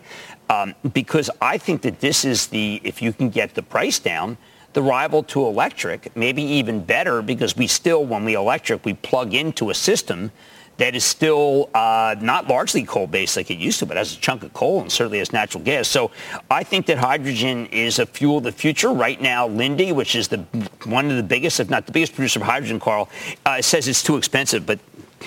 Um, 0.50 0.76
because 0.94 1.30
I 1.42 1.58
think 1.58 1.82
that 1.82 2.00
this 2.00 2.24
is 2.24 2.48
the, 2.48 2.80
if 2.84 3.02
you 3.02 3.14
can 3.14 3.30
get 3.30 3.56
the 3.56 3.64
price 3.64 4.00
down, 4.00 4.38
the 4.78 4.84
rival 4.84 5.24
to 5.24 5.44
electric, 5.48 6.16
maybe 6.16 6.44
even 6.44 6.84
better 6.84 7.24
because 7.24 7.58
we 7.58 7.66
still, 7.66 8.06
when 8.06 8.24
we 8.24 8.36
electric, 8.36 8.86
we 8.86 8.94
plug 8.94 9.34
into 9.34 9.72
a 9.72 9.74
system 9.74 10.32
that 10.78 10.94
is 10.94 11.04
still 11.04 11.68
uh, 11.74 12.13
not 12.22 12.48
largely 12.48 12.84
coal-based 12.84 13.38
like 13.38 13.50
it 13.50 13.58
used 13.58 13.80
to, 13.80 13.88
but 13.88 13.98
has 13.98 14.13
a 14.13 14.20
chunk 14.20 14.44
of 14.44 14.54
coal 14.54 14.82
and 14.82 14.92
certainly 14.92 15.18
has 15.18 15.34
natural 15.34 15.63
gas. 15.63 15.88
So 15.88 16.12
I 16.52 16.62
think 16.63 16.86
that 16.86 17.00
hydrogen 17.00 17.66
is 17.72 17.98
a 17.98 18.06
fuel 18.06 18.38
of 18.38 18.44
the 18.44 18.52
future. 18.52 18.90
Right 18.90 19.20
now, 19.20 19.48
Linde, 19.48 19.96
which 19.96 20.16
is 20.16 20.28
the 20.28 20.46
one 20.84 21.10
of 21.10 21.18
the 21.18 21.24
biggest, 21.24 21.60
if 21.60 21.72
not 21.72 21.88
the 21.88 21.92
biggest 21.92 22.13
producer 22.13 22.40
of 22.40 22.46
hydrogen, 22.46 22.80
Carl, 22.80 23.10
uh, 23.48 23.60
says 23.63 23.88
it's 23.88 24.04
too 24.04 24.16
expensive, 24.18 24.68
but 24.68 24.78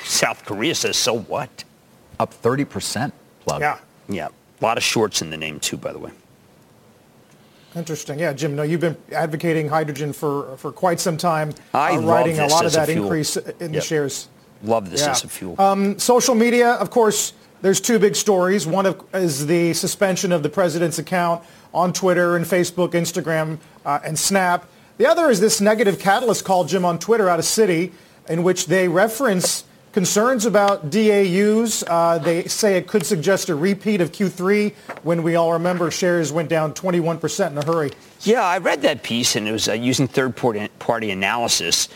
South 0.05 0.45
Korea 0.45 0.77
says, 0.77 0.97
so 0.97 1.19
what? 1.19 1.65
Up 2.21 2.33
30% 2.41 3.11
plug. 3.41 3.61
Yeah. 3.63 3.79
Yeah. 4.09 4.29
A 4.29 4.65
lot 4.65 4.77
of 4.77 4.85
shorts 4.85 5.23
in 5.23 5.31
the 5.31 5.37
name, 5.37 5.59
too, 5.59 5.77
by 5.77 5.93
the 5.93 5.99
way. 5.99 6.13
Interesting. 7.77 8.19
Yeah, 8.19 8.33
Jim, 8.33 8.57
no, 8.57 8.63
you've 8.63 8.81
been 8.81 8.97
advocating 9.13 9.69
hydrogen 9.69 10.13
for, 10.13 10.57
for 10.57 10.73
quite 10.73 10.99
some 10.99 11.17
time, 11.17 11.53
I 11.73 11.93
uh, 11.93 12.01
love 12.01 12.05
riding 12.05 12.39
a 12.41 12.47
lot 12.47 12.67
of 12.67 12.73
that 12.73 12.89
increase 12.89 13.37
in 13.37 13.73
the 13.73 13.81
shares. 13.81 14.29
Love 14.63 14.91
this 14.91 15.03
Yeah. 15.03 15.13
as 15.13 15.25
a 15.25 15.29
fuel. 15.29 15.55
Um, 15.59 15.99
social 15.99 16.35
media, 16.35 16.73
of 16.73 16.91
course, 16.91 17.33
there's 17.63 17.81
two 17.81 17.99
big 17.99 18.17
stories. 18.17 18.67
One 18.67 18.87
of, 18.87 19.03
is 19.15 19.47
the 19.47 19.73
suspension 19.75 20.33
of 20.33 20.43
the 20.43 20.49
president's 20.49 20.99
account 20.99 21.43
on 21.73 21.93
Twitter 21.93 22.37
and 22.37 22.45
Facebook, 22.45 22.91
Instagram, 22.93 23.59
uh, 23.87 24.01
and 24.05 24.19
Snap. 24.19 24.69
The 24.99 25.07
other 25.07 25.31
is 25.31 25.41
this 25.41 25.61
negative 25.61 25.99
catalyst 25.99 26.45
call, 26.45 26.65
Jim, 26.65 26.85
on 26.85 26.99
Twitter 26.99 27.29
out 27.29 27.39
of 27.39 27.45
Citi, 27.45 27.93
in 28.29 28.43
which 28.43 28.67
they 28.67 28.89
reference 28.89 29.65
concerns 29.93 30.47
about 30.47 30.91
DAUs. 30.91 31.83
Uh, 31.87 32.19
they 32.19 32.45
say 32.45 32.77
it 32.77 32.87
could 32.87 33.05
suggest 33.05 33.49
a 33.49 33.55
repeat 33.55 34.01
of 34.01 34.13
Q3 34.13 34.75
when 35.03 35.23
we 35.23 35.37
all 35.37 35.53
remember 35.53 35.91
shares 35.91 36.33
went 36.33 36.49
down 36.49 36.75
21% 36.75 37.51
in 37.51 37.59
a 37.59 37.65
hurry. 37.65 37.91
Yeah, 38.23 38.43
I 38.43 38.59
read 38.59 38.83
that 38.83 39.03
piece, 39.03 39.37
and 39.37 39.49
it 39.49 39.53
was 39.53 39.69
uh, 39.69 39.73
using 39.73 40.07
third-party 40.07 41.11
analysis. 41.11 41.89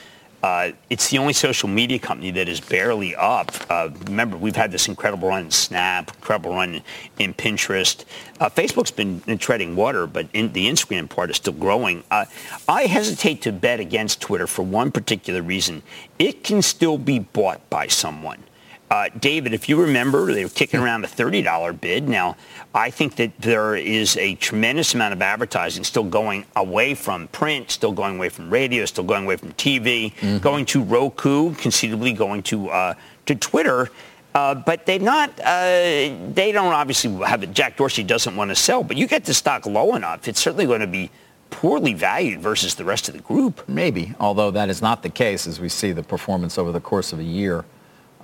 Uh, 0.45 0.73
it's 0.91 1.09
the 1.09 1.17
only 1.17 1.33
social 1.33 1.71
media 1.71 1.99
company 1.99 2.31
that 2.31 2.51
is 2.51 2.61
barely 2.61 3.17
up. 3.17 3.51
Uh, 3.71 3.89
remember, 4.05 4.37
we've 4.37 4.55
had 4.55 4.71
this 4.71 4.89
incredible 4.89 5.27
run 5.27 5.47
in 5.47 5.51
Snap, 5.51 6.15
incredible 6.17 6.51
run 6.51 6.75
in, 6.75 6.83
in 7.19 7.33
Pinterest. 7.33 8.05
Uh, 8.39 8.51
Facebook's 8.51 8.91
been 8.91 9.23
treading 9.39 9.75
water, 9.75 10.07
but 10.07 10.29
in, 10.35 10.53
the 10.53 10.69
Instagram 10.69 11.09
part 11.09 11.31
is 11.31 11.37
still 11.37 11.55
growing. 11.55 12.05
Uh, 12.11 12.27
I 12.69 12.83
hesitate 12.83 13.41
to 13.41 13.53
bet 13.53 13.81
against 13.81 14.21
Twitter 14.21 14.47
for 14.47 14.61
one 14.61 14.93
particular 14.93 15.41
reason. 15.41 15.83
It 16.19 16.45
can 16.45 16.61
still 16.61 16.99
be 16.99 17.21
bought 17.21 17.71
by 17.71 17.87
someone. 17.87 18.45
Uh, 18.91 19.09
David, 19.19 19.55
if 19.55 19.69
you 19.69 19.81
remember, 19.81 20.33
they 20.33 20.45
were 20.45 20.51
kicking 20.51 20.79
around 20.79 21.05
a 21.05 21.09
$30 21.09 21.81
bid. 21.81 22.09
Now, 22.09 22.37
I 22.75 22.91
think 22.91 23.17
that 23.17 23.33
there 23.41 23.75
is 23.77 24.17
a 24.19 24.35
tremendous 24.37 24.95
amount 24.95 25.15
of 25.15 25.23
advertising 25.23 25.85
still 25.85 26.05
going 26.05 26.45
away 26.55 26.95
from 26.95 27.29
print, 27.29 27.71
still 27.71 27.93
going 27.93 28.17
away 28.17 28.29
from 28.29 28.51
radio, 28.51 28.85
still 28.85 29.05
going 29.05 29.25
away 29.25 29.37
from 29.37 29.53
TV, 29.55 30.13
going 30.41 30.67
to 30.67 30.83
Roku, 30.83 31.55
conceivably 31.55 32.13
going 32.13 32.43
to 32.45 32.69
uh, 32.69 32.95
to 33.27 33.35
Twitter. 33.35 33.91
Uh, 34.35 34.55
but 34.55 34.85
they're 34.85 34.99
not. 34.99 35.31
Uh, 35.41 36.11
they 36.33 36.51
don't 36.53 36.73
obviously 36.73 37.11
have 37.25 37.43
it. 37.43 37.53
Jack 37.53 37.77
Dorsey 37.77 38.03
doesn't 38.03 38.35
want 38.35 38.51
to 38.51 38.57
sell, 38.57 38.83
but 38.83 38.97
you 38.97 39.07
get 39.07 39.25
the 39.25 39.35
stock 39.35 39.65
low 39.65 39.95
enough, 39.95 40.27
it's 40.27 40.41
certainly 40.41 40.67
going 40.67 40.81
to 40.81 40.89
be 40.89 41.11
poorly 41.51 41.95
valued 41.95 42.41
versus 42.41 42.75
the 42.75 42.85
rest 42.85 43.09
of 43.09 43.15
the 43.15 43.21
group. 43.21 43.69
Maybe, 43.69 44.13
although 44.19 44.51
that 44.51 44.69
is 44.69 44.83
not 44.83 45.05
the 45.05 45.09
case 45.09 45.47
as 45.47 45.61
we 45.61 45.69
see 45.69 45.93
the 45.93 46.03
performance 46.03 46.59
over 46.59 46.73
the 46.73 46.81
course 46.81 47.13
of 47.13 47.21
a 47.21 47.25
year. 47.25 47.65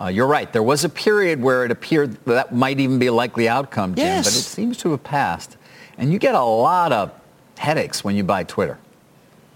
Uh, 0.00 0.06
you're 0.06 0.26
right. 0.26 0.50
There 0.52 0.62
was 0.62 0.84
a 0.84 0.88
period 0.88 1.42
where 1.42 1.64
it 1.64 1.70
appeared 1.70 2.16
that 2.24 2.54
might 2.54 2.80
even 2.80 2.98
be 2.98 3.06
a 3.06 3.12
likely 3.12 3.48
outcome, 3.48 3.94
Jim, 3.94 4.06
Yes. 4.06 4.24
but 4.26 4.34
it 4.34 4.44
seems 4.46 4.78
to 4.78 4.92
have 4.92 5.04
passed. 5.04 5.56
And 5.98 6.12
you 6.12 6.18
get 6.18 6.34
a 6.34 6.42
lot 6.42 6.90
of 6.92 7.12
headaches 7.58 8.02
when 8.02 8.16
you 8.16 8.24
buy 8.24 8.44
Twitter. 8.44 8.78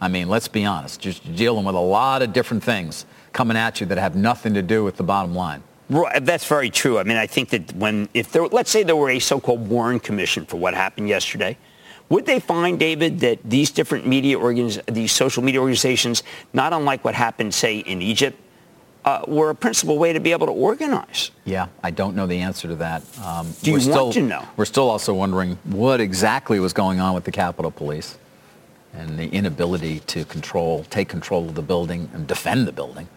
I 0.01 0.09
mean, 0.09 0.29
let's 0.29 0.49
be 0.49 0.67
honest. 0.67 1.01
Just 1.01 1.35
dealing 1.35 1.65
with 1.65 1.75
a 1.75 1.81
lot 1.81 2.21
of 2.21 2.35
different 2.35 2.63
things 2.63 3.07
coming 3.33 3.57
at 3.57 3.81
you 3.81 3.87
that 3.87 3.97
have 3.97 4.15
nothing 4.17 4.53
to 4.55 4.61
do 4.63 4.85
with 4.85 4.97
the 4.99 5.03
bottom 5.03 5.35
line. 5.35 5.63
Right, 5.89 6.23
that's 6.25 6.47
very 6.47 6.69
true. 6.69 6.99
I 6.99 7.05
mean, 7.05 7.17
I 7.17 7.27
think 7.27 7.49
that 7.51 7.75
when, 7.75 8.09
if 8.13 8.31
there, 8.33 8.47
let's 8.47 8.71
say 8.71 8.83
there 8.83 8.97
were 8.97 9.11
a 9.11 9.19
so-called 9.19 9.67
Warren 9.69 9.99
Commission 10.01 10.45
for 10.45 10.59
what 10.59 10.75
happened 10.75 11.09
yesterday, 11.09 11.57
would 12.11 12.27
they 12.27 12.39
find, 12.39 12.79
David, 12.79 13.21
that 13.21 13.39
these 13.45 13.71
different 13.71 14.07
media 14.07 14.39
organiz- 14.39 14.85
these 14.93 15.13
social 15.13 15.43
media 15.43 15.61
organizations, 15.61 16.23
not 16.53 16.75
unlike 16.75 17.03
what 17.05 17.15
happened, 17.15 17.55
say, 17.55 17.79
in 17.79 18.03
Egypt, 18.03 18.39
uh, 19.05 19.23
were 19.29 19.51
a 19.51 19.55
principal 19.55 19.99
way 19.99 20.13
to 20.13 20.21
be 20.21 20.33
able 20.33 20.47
to 20.47 20.53
organize? 20.53 21.31
Yeah, 21.45 21.69
I 21.83 21.91
don't 21.91 22.17
know 22.17 22.27
the 22.27 22.41
answer 22.41 22.69
to 22.69 22.77
that. 22.77 23.03
Um, 23.23 23.53
Do 23.63 23.71
you 23.71 23.77
we're 23.77 23.79
want 23.79 23.83
still, 23.83 24.13
to 24.13 24.23
know? 24.23 24.49
We're 24.57 24.65
still 24.65 24.89
also 24.89 25.13
wondering 25.15 25.59
what 25.65 26.01
exactly 26.01 26.59
was 26.59 26.73
going 26.73 27.01
on 27.01 27.15
with 27.15 27.25
the 27.25 27.33
Capitol 27.33 27.71
Police 27.71 28.17
and 28.95 29.19
the 29.19 29.29
inability 29.29 30.01
to 30.01 30.25
control, 30.25 30.85
take 30.91 31.09
control 31.09 31.49
of 31.49 31.55
the 31.55 31.63
building 31.63 32.09
and 32.15 32.27
defend 32.27 32.67
the 32.67 32.73
building. 32.73 33.09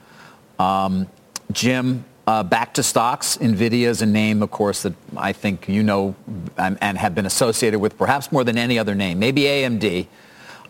Um, 0.59 1.07
Jim, 1.51 2.03
uh, 2.25 2.43
back 2.43 2.73
to 2.73 2.83
stocks. 2.83 3.37
NVIDIA 3.37 3.87
is 3.87 4.01
a 4.01 4.05
name, 4.05 4.43
of 4.43 4.51
course, 4.51 4.81
that 4.83 4.93
I 5.15 5.31
think 5.31 5.69
you 5.69 5.83
know 5.83 6.15
and, 6.57 6.77
and 6.81 6.97
have 6.97 7.15
been 7.15 7.25
associated 7.25 7.79
with 7.79 7.97
perhaps 7.97 8.31
more 8.31 8.43
than 8.43 8.57
any 8.57 8.77
other 8.77 8.95
name. 8.95 9.19
Maybe 9.19 9.43
AMD. 9.43 10.07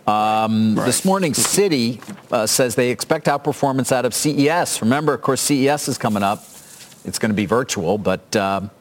Um, 0.08 0.76
This 0.76 1.04
morning, 1.04 1.34
Citi 1.34 2.02
uh, 2.32 2.48
says 2.48 2.76
they 2.76 2.92
expect 2.92 3.26
outperformance 3.26 3.92
out 3.92 4.06
of 4.06 4.14
CES. 4.14 4.82
Remember, 4.82 5.14
of 5.14 5.22
course, 5.22 5.42
CES 5.42 5.90
is 5.90 5.98
coming 5.98 6.24
up. 6.24 6.40
It's 7.04 7.20
going 7.20 7.30
to 7.30 7.36
be 7.36 7.46
virtual, 7.46 7.98
but 7.98 8.36
um, 8.36 8.72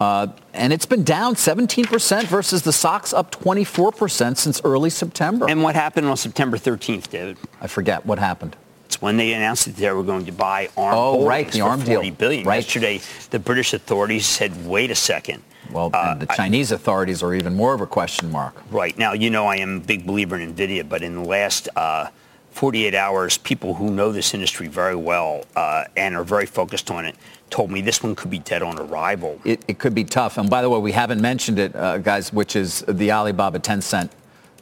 uh, 0.00 0.28
and 0.54 0.72
it's 0.72 0.86
been 0.86 1.02
down 1.04 1.34
17% 1.34 2.24
versus 2.24 2.62
the 2.62 2.72
SOX 2.72 3.12
up 3.12 3.32
24% 3.32 4.36
since 4.36 4.60
early 4.64 4.90
September. 4.90 5.48
And 5.48 5.62
what 5.62 5.74
happened 5.74 6.06
on 6.06 6.16
September 6.16 6.56
13th, 6.56 7.08
David? 7.08 7.36
I 7.60 7.66
forget 7.66 8.06
what 8.06 8.18
happened. 8.18 8.56
When 9.00 9.16
they 9.16 9.32
announced 9.32 9.66
that 9.66 9.76
they 9.76 9.90
were 9.92 10.02
going 10.02 10.26
to 10.26 10.32
buy 10.32 10.68
ARM 10.76 10.94
Oh, 10.96 11.26
right, 11.26 11.50
the 11.50 11.60
ARM 11.60 11.80
deal. 11.80 11.96
40 11.96 12.10
billion. 12.12 12.44
Right. 12.46 12.56
Yesterday, 12.56 13.00
the 13.30 13.38
British 13.38 13.72
authorities 13.74 14.26
said, 14.26 14.66
wait 14.66 14.90
a 14.90 14.94
second. 14.94 15.42
Well, 15.70 15.90
Uh, 15.92 16.14
the 16.14 16.26
Chinese 16.26 16.72
authorities 16.72 17.22
are 17.22 17.34
even 17.34 17.54
more 17.54 17.74
of 17.74 17.80
a 17.80 17.86
question 17.86 18.30
mark. 18.32 18.54
Right. 18.70 18.96
Now, 18.98 19.12
you 19.12 19.30
know 19.30 19.46
I 19.46 19.56
am 19.56 19.76
a 19.76 19.80
big 19.80 20.06
believer 20.06 20.36
in 20.36 20.52
NVIDIA, 20.54 20.88
but 20.88 21.02
in 21.02 21.14
the 21.14 21.28
last 21.28 21.68
uh, 21.76 22.08
48 22.52 22.94
hours, 22.94 23.38
people 23.38 23.74
who 23.74 23.90
know 23.90 24.10
this 24.10 24.34
industry 24.34 24.66
very 24.66 24.96
well 24.96 25.44
uh, 25.54 25.84
and 25.96 26.16
are 26.16 26.24
very 26.24 26.46
focused 26.46 26.90
on 26.90 27.04
it 27.04 27.14
told 27.50 27.70
me 27.70 27.80
this 27.80 28.02
one 28.02 28.14
could 28.14 28.30
be 28.30 28.40
dead 28.40 28.62
on 28.62 28.78
arrival. 28.78 29.40
It, 29.44 29.64
it 29.68 29.78
could 29.78 29.94
be 29.94 30.04
tough. 30.04 30.36
And 30.38 30.50
by 30.50 30.60
the 30.60 30.68
way, 30.68 30.78
we 30.80 30.92
haven't 30.92 31.20
mentioned 31.20 31.58
it, 31.58 31.74
uh, 31.74 31.98
guys, 31.98 32.30
which 32.32 32.56
is 32.56 32.84
the 32.88 33.12
Alibaba 33.12 33.58
Tencent 33.58 34.10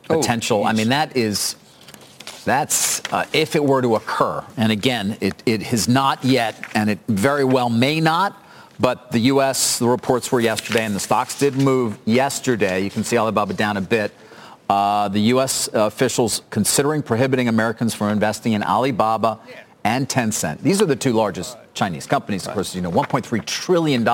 Oh, 0.09 0.19
potential. 0.19 0.65
I 0.65 0.73
mean, 0.73 0.91
that 0.91 1.17
is, 1.17 1.57
that's 2.47 3.03
uh, 3.13 3.27
if 3.33 3.57
it 3.57 3.63
were 3.63 3.83
to 3.83 3.97
occur. 3.97 4.43
And 4.57 4.73
again, 4.73 5.19
it, 5.21 5.43
it 5.45 5.63
has 5.65 5.89
not 5.89 6.25
yet, 6.25 6.57
and 6.75 6.89
it 6.89 7.01
very 7.09 7.45
well 7.45 7.69
may 7.69 8.01
not. 8.01 8.43
But 8.79 9.11
the 9.11 9.19
U.S., 9.19 9.79
the 9.79 9.89
reports 9.89 10.31
were 10.31 10.41
yesterday, 10.41 10.85
and 10.85 10.95
the 10.95 11.01
stocks 11.01 11.39
did 11.39 11.57
move 11.57 11.99
yesterday. 12.05 12.85
You 12.85 12.91
can 12.91 13.05
see 13.05 13.19
Alibaba 13.19 13.55
down 13.55 13.77
a 13.77 13.81
bit. 13.81 14.13
Uh, 14.69 15.09
the 15.09 15.21
U.S. 15.33 15.69
officials 15.73 16.43
considering 16.51 17.03
prohibiting 17.03 17.49
Americans 17.49 17.95
from 17.95 18.11
investing 18.11 18.53
in 18.53 18.63
Alibaba 18.63 19.41
and 19.83 20.09
Tencent. 20.09 20.61
These 20.61 20.83
are 20.83 20.87
the 20.87 20.97
two 20.97 21.13
largest 21.13 21.57
Chinese 21.75 22.07
companies, 22.07 22.47
of 22.47 22.55
course, 22.55 22.75
you 22.75 22.83
know, 22.83 22.91
$1.3 22.91 23.45
trillion 23.45 24.07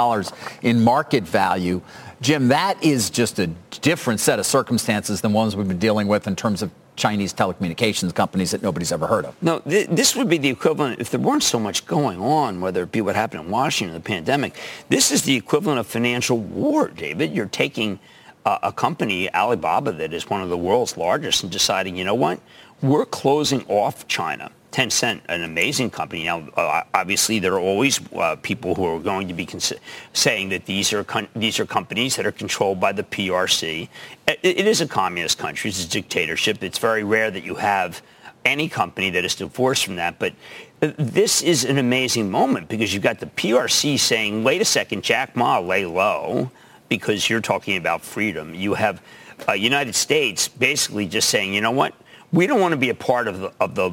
in 0.63 0.85
market 0.85 1.25
value. 1.25 1.81
Jim, 2.21 2.49
that 2.49 2.83
is 2.83 3.11
just 3.11 3.39
a 3.39 3.49
different 3.81 4.21
set 4.21 4.39
of 4.39 4.47
circumstances 4.47 5.21
than 5.21 5.33
ones 5.33 5.57
we've 5.57 5.69
been 5.69 5.79
dealing 5.79 6.09
with 6.09 6.27
in 6.27 6.37
terms 6.37 6.63
of 6.63 6.71
Chinese 6.97 7.33
telecommunications 7.33 8.15
companies 8.15 8.51
that 8.51 8.63
nobody's 8.63 8.93
ever 8.93 9.07
heard 9.07 9.25
of. 9.25 9.35
No, 9.43 9.61
th- 9.61 9.89
this 9.89 10.15
would 10.15 10.29
be 10.29 10.39
the 10.39 10.49
equivalent, 10.49 11.01
if 11.01 11.11
there 11.11 11.21
weren't 11.21 11.43
so 11.43 11.59
much 11.59 11.87
going 11.87 12.21
on, 12.21 12.61
whether 12.61 12.83
it 12.83 12.93
be 12.93 13.01
what 13.01 13.17
happened 13.17 13.45
in 13.45 13.51
Washington, 13.51 13.95
the 13.95 14.01
pandemic, 14.01 14.57
this 14.89 15.11
is 15.11 15.23
the 15.23 15.35
equivalent 15.35 15.81
of 15.81 15.87
financial 15.87 16.39
war, 16.39 16.89
David. 16.89 17.35
You're 17.35 17.47
taking 17.47 17.99
uh, 18.45 18.59
a 18.63 18.73
company, 18.73 19.33
Alibaba, 19.35 19.93
that 19.93 20.13
is 20.13 20.29
one 20.29 20.43
of 20.43 20.49
the 20.49 20.59
world's 20.59 20.97
largest, 20.97 21.43
and 21.43 21.51
deciding, 21.51 21.97
you 21.97 22.05
know 22.05 22.15
what, 22.15 22.41
we're 22.83 23.07
closing 23.07 23.65
off 23.69 24.07
China. 24.09 24.51
Tencent, 24.73 25.21
an 25.29 25.43
amazing 25.43 25.91
company. 25.91 26.25
Now, 26.25 26.49
uh, 26.57 26.83
obviously, 26.95 27.39
there 27.39 27.53
are 27.53 27.61
always 27.61 28.01
uh, 28.15 28.37
people 28.37 28.75
who 28.75 28.87
are 28.87 28.99
going 28.99 29.29
to 29.29 29.35
be 29.35 29.45
cons- 29.45 29.75
saying 30.15 30.49
that 30.49 30.65
these 30.65 30.95
are 30.95 31.05
con- 31.05 31.29
these 31.37 31.61
are 31.61 31.67
companies 31.67 32.17
that 32.17 32.25
are 32.25 32.33
controlled 32.33 32.81
by 32.81 32.93
the 32.93 33.03
PRC. 33.03 33.89
It, 34.27 34.41
it 34.43 34.67
is 34.67 34.81
a 34.81 34.89
communist 34.89 35.37
country. 35.37 35.69
It's 35.69 35.85
a 35.85 35.89
dictatorship. 35.89 36.63
It's 36.63 36.79
very 36.79 37.05
rare 37.05 37.31
that 37.31 37.45
you 37.45 37.57
have 37.57 38.01
any 38.47 38.67
company 38.67 39.11
that 39.11 39.27
is 39.27 39.35
divorced 39.35 39.85
from 39.85 39.97
that. 39.97 40.19
But 40.19 40.33
uh, 40.81 40.93
this 40.97 41.43
is 41.43 41.65
an 41.65 41.77
amazing 41.77 42.31
moment 42.31 42.69
because 42.69 42.95
you've 42.95 43.03
got 43.03 43.21
the 43.21 43.27
PRC 43.27 44.01
saying, 44.01 44.43
"Wait 44.43 44.63
a 44.63 44.65
second, 44.65 45.05
Jack 45.05 45.37
Ma, 45.37 45.59
lay 45.59 45.85
low," 45.85 46.51
because 46.89 47.29
you're 47.29 47.43
talking 47.43 47.77
about 47.77 48.01
freedom. 48.01 48.55
You 48.55 48.73
have 48.73 49.03
uh, 49.47 49.53
United 49.53 49.95
States 49.95 50.49
basically 50.49 51.07
just 51.07 51.29
saying, 51.29 51.53
"You 51.53 51.61
know 51.61 51.73
what? 51.73 51.93
We 52.33 52.47
don't 52.47 52.61
want 52.61 52.73
to 52.73 52.79
be 52.79 52.89
a 52.89 52.95
part 52.95 53.29
of 53.29 53.41
the 53.41 53.53
of 53.61 53.75
the." 53.75 53.93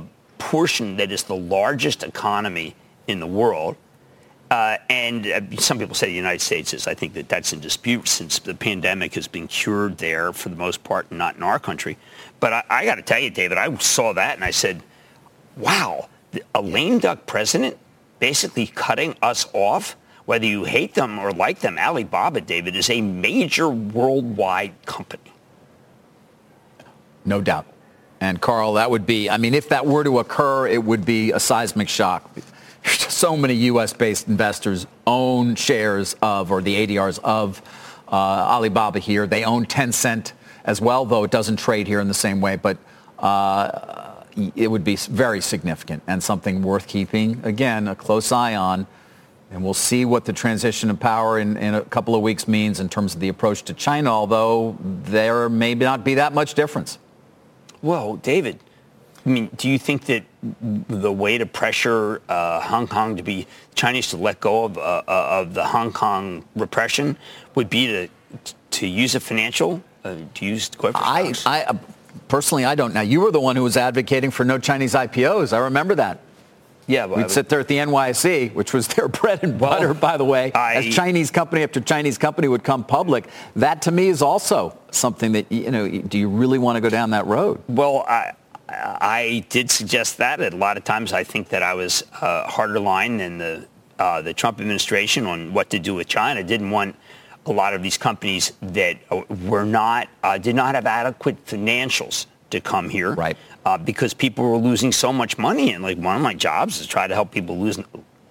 Portion 0.50 0.98
that 0.98 1.12
is 1.12 1.22
the 1.26 1.36
largest 1.36 2.02
economy 2.02 2.76
in 3.08 3.20
the 3.20 3.28
world. 3.28 3.76
Uh, 4.50 4.78
and 4.90 5.28
uh, 5.28 5.42
some 5.58 5.78
people 5.78 5.94
say 5.94 6.08
the 6.08 6.14
United 6.14 6.42
States 6.42 6.74
is. 6.74 6.88
I 6.88 6.96
think 6.96 7.14
that 7.14 7.30
that's 7.30 7.54
in 7.54 7.60
dispute 7.60 8.08
since 8.08 8.40
the 8.40 8.56
pandemic 8.56 9.14
has 9.14 9.28
been 9.28 9.48
cured 9.48 10.00
there 10.00 10.34
for 10.34 10.50
the 10.50 10.56
most 10.56 10.84
part, 10.84 11.12
not 11.12 11.36
in 11.36 11.44
our 11.44 11.60
country. 11.60 12.00
But 12.40 12.54
I, 12.54 12.64
I 12.68 12.86
got 12.86 12.96
to 12.96 13.04
tell 13.04 13.20
you, 13.20 13.30
David, 13.30 13.60
I 13.60 13.76
saw 13.76 14.12
that 14.14 14.38
and 14.38 14.44
I 14.44 14.50
said, 14.50 14.82
wow, 15.56 16.10
a 16.56 16.62
lame 16.64 16.98
duck 16.98 17.28
president 17.28 17.78
basically 18.18 18.66
cutting 18.66 19.16
us 19.22 19.46
off. 19.54 19.96
Whether 20.26 20.48
you 20.48 20.64
hate 20.64 20.96
them 20.96 21.20
or 21.20 21.32
like 21.32 21.60
them, 21.60 21.78
Alibaba, 21.78 22.42
David, 22.42 22.76
is 22.76 22.90
a 22.90 23.02
major 23.02 23.70
worldwide 23.70 24.74
company. 24.88 25.32
No 27.24 27.40
doubt. 27.40 27.68
And 28.22 28.42
Carl, 28.42 28.74
that 28.74 28.92
would 28.92 29.06
be, 29.06 29.30
I 29.30 29.38
mean, 29.38 29.54
if 29.54 29.70
that 29.70 29.86
were 29.86 30.04
to 30.04 30.20
occur, 30.20 30.68
it 30.68 30.84
would 30.84 31.06
be 31.06 31.32
a 31.32 31.40
seismic 31.40 31.90
shock. 31.90 32.30
So 32.86 33.36
many 33.36 33.56
U.S.-based 33.56 34.30
investors 34.30 34.88
own 35.06 35.56
shares 35.56 36.16
of, 36.22 36.50
or 36.50 36.62
the 36.62 36.88
ADRs 36.88 37.20
of 37.22 37.62
uh, 38.08 38.16
Alibaba 38.16 39.00
here. 39.00 39.28
They 39.28 39.44
own 39.44 39.66
Tencent 39.66 40.32
as 40.64 40.80
well, 40.80 41.04
though 41.04 41.26
it 41.26 41.32
doesn't 41.32 41.58
trade 41.58 41.88
here 41.88 42.00
in 42.00 42.08
the 42.08 42.14
same 42.14 42.40
way. 42.40 42.56
But 42.56 42.78
uh, 43.20 44.24
it 44.56 44.72
would 44.72 44.86
be 44.86 44.96
very 44.96 45.42
significant 45.42 46.04
and 46.08 46.24
something 46.24 46.62
worth 46.62 46.88
keeping, 46.88 47.42
again, 47.44 47.90
a 47.90 47.96
close 47.96 48.32
eye 48.32 48.56
on. 48.56 48.88
And 49.52 49.64
we'll 49.64 49.74
see 49.74 50.06
what 50.06 50.26
the 50.26 50.34
transition 50.34 50.90
of 50.90 51.00
power 51.00 51.40
in, 51.40 51.58
in 51.58 51.74
a 51.74 51.82
couple 51.82 52.16
of 52.16 52.22
weeks 52.22 52.48
means 52.48 52.80
in 52.80 52.88
terms 52.88 53.16
of 53.16 53.20
the 53.20 53.30
approach 53.30 53.64
to 53.64 53.74
China, 53.74 54.12
although 54.12 54.78
there 54.80 55.50
may 55.50 55.74
not 55.74 56.06
be 56.06 56.14
that 56.16 56.34
much 56.34 56.54
difference. 56.54 57.00
Well, 57.82 58.18
David, 58.18 58.60
I 59.26 59.30
mean, 59.30 59.50
do 59.58 59.70
you 59.70 59.78
think 59.78 60.06
that 60.06 60.24
the 60.90 61.12
way 61.12 61.38
to 61.38 61.46
pressure 61.46 62.22
uh, 62.30 62.62
Hong 62.62 62.88
Kong 62.88 63.18
to 63.18 63.24
be 63.24 63.48
Chinese 63.76 64.10
to 64.10 64.18
let 64.18 64.40
go 64.40 64.66
of, 64.66 64.78
uh, 64.78 64.82
uh 64.82 65.04
of 65.08 65.54
the 65.54 65.66
Hong 65.66 65.92
Kong 65.92 66.46
repression 66.56 67.18
would 67.56 67.70
be 67.70 67.88
to 67.88 68.08
to 68.72 68.88
use 68.88 69.16
a 69.16 69.20
financial 69.20 69.84
uh, 70.04 70.16
to 70.36 70.46
use 70.46 70.70
I, 70.96 71.34
I 71.46 71.64
uh, 71.64 71.74
personally 72.28 72.66
I 72.66 72.76
don't. 72.76 72.94
Now 72.94 73.02
you 73.02 73.22
were 73.22 73.32
the 73.32 73.42
one 73.42 73.56
who 73.56 73.64
was 73.64 73.78
advocating 73.78 74.32
for 74.32 74.46
no 74.46 74.58
Chinese 74.58 74.94
IPOs. 74.94 75.54
I 75.54 75.60
remember 75.60 75.96
that. 75.96 76.20
Yeah, 76.90 77.06
well, 77.06 77.18
we'd 77.18 77.30
sit 77.30 77.50
there 77.50 77.60
at 77.60 77.68
the 77.68 77.78
NYSE, 77.78 78.52
which 78.56 78.74
was 78.74 78.88
their 78.88 79.08
bread 79.20 79.44
and 79.44 79.60
butter, 79.60 79.92
well, 79.92 79.94
by 79.94 80.18
the 80.18 80.26
way. 80.26 80.52
I, 80.54 80.76
as 80.76 80.96
Chinese 80.96 81.30
company 81.30 81.62
after 81.62 81.80
Chinese 81.80 82.18
company 82.18 82.48
would 82.48 82.64
come 82.64 82.84
public, 82.84 83.30
that 83.56 83.84
to 83.84 83.92
me 83.92 84.08
is 84.08 84.24
also 84.24 84.76
something 84.90 85.32
that 85.34 85.52
you 85.52 85.70
know. 85.70 85.88
Do 85.88 86.18
you 86.18 86.28
really 86.28 86.58
want 86.58 86.78
to 86.78 86.82
go 86.82 86.90
down 86.90 87.12
that 87.12 87.28
road? 87.28 87.62
Well, 87.68 88.06
I, 88.10 88.34
I 88.68 89.46
did 89.50 89.70
suggest 89.70 90.18
that. 90.18 90.42
A 90.42 90.56
lot 90.56 90.78
of 90.78 90.84
times, 90.84 91.14
I 91.14 91.24
think 91.24 91.50
that 91.50 91.62
I 91.62 91.76
was 91.76 92.04
uh, 92.22 92.48
harder 92.48 92.80
line 92.80 93.18
than 93.18 93.38
the 93.38 93.68
uh, 94.00 94.24
the 94.24 94.34
Trump 94.34 94.60
administration 94.60 95.28
on 95.28 95.54
what 95.54 95.70
to 95.70 95.78
do 95.78 95.94
with 95.94 96.08
China. 96.08 96.44
Didn't 96.44 96.72
want 96.72 96.96
a 97.46 97.52
lot 97.52 97.76
of 97.76 97.84
these 97.84 98.00
companies 98.00 98.54
that 98.64 98.98
uh, 99.12 99.22
were 99.46 99.64
not 99.64 100.10
uh, 100.24 100.40
did 100.40 100.56
not 100.56 100.74
have 100.74 100.88
adequate 100.88 101.46
financials 101.46 102.26
to 102.50 102.60
come 102.60 102.90
here. 102.90 103.14
Right 103.14 103.38
uh, 103.66 103.78
because 103.78 104.14
people 104.14 104.50
were 104.50 104.58
losing 104.58 104.92
so 104.92 105.12
much 105.12 105.38
money. 105.38 105.74
And 105.74 105.84
like 105.84 105.98
one 105.98 106.16
of 106.16 106.22
my 106.22 106.34
jobs 106.34 106.80
is 106.80 106.88
try 106.88 107.08
to 107.08 107.14
help 107.14 107.32
people 107.32 107.58
lose 107.58 107.80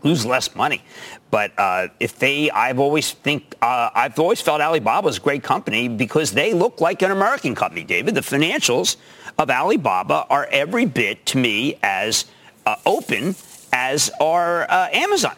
lose 0.03 0.25
less 0.25 0.55
money. 0.55 0.83
But 1.31 1.53
uh, 1.59 1.89
if 2.01 2.19
they, 2.19 2.51
I've 2.51 2.79
always 2.79 3.13
think, 3.13 3.55
uh, 3.61 3.91
I've 3.95 4.19
always 4.19 4.41
felt 4.41 4.61
Alibaba 4.61 5.09
is 5.09 5.19
a 5.19 5.21
great 5.21 5.43
company 5.43 5.89
because 5.89 6.33
they 6.33 6.55
look 6.55 6.81
like 6.81 7.03
an 7.03 7.11
American 7.11 7.55
company, 7.55 7.85
David. 7.85 8.15
The 8.15 8.21
financials 8.21 8.97
of 9.39 9.51
Alibaba 9.51 10.27
are 10.31 10.49
every 10.51 10.85
bit 10.85 11.27
to 11.27 11.39
me 11.39 11.79
as 11.83 12.27
uh, 12.67 12.77
open 12.87 13.35
as 13.73 14.11
are 14.21 14.71
uh, 14.71 14.89
Amazon. 14.93 15.37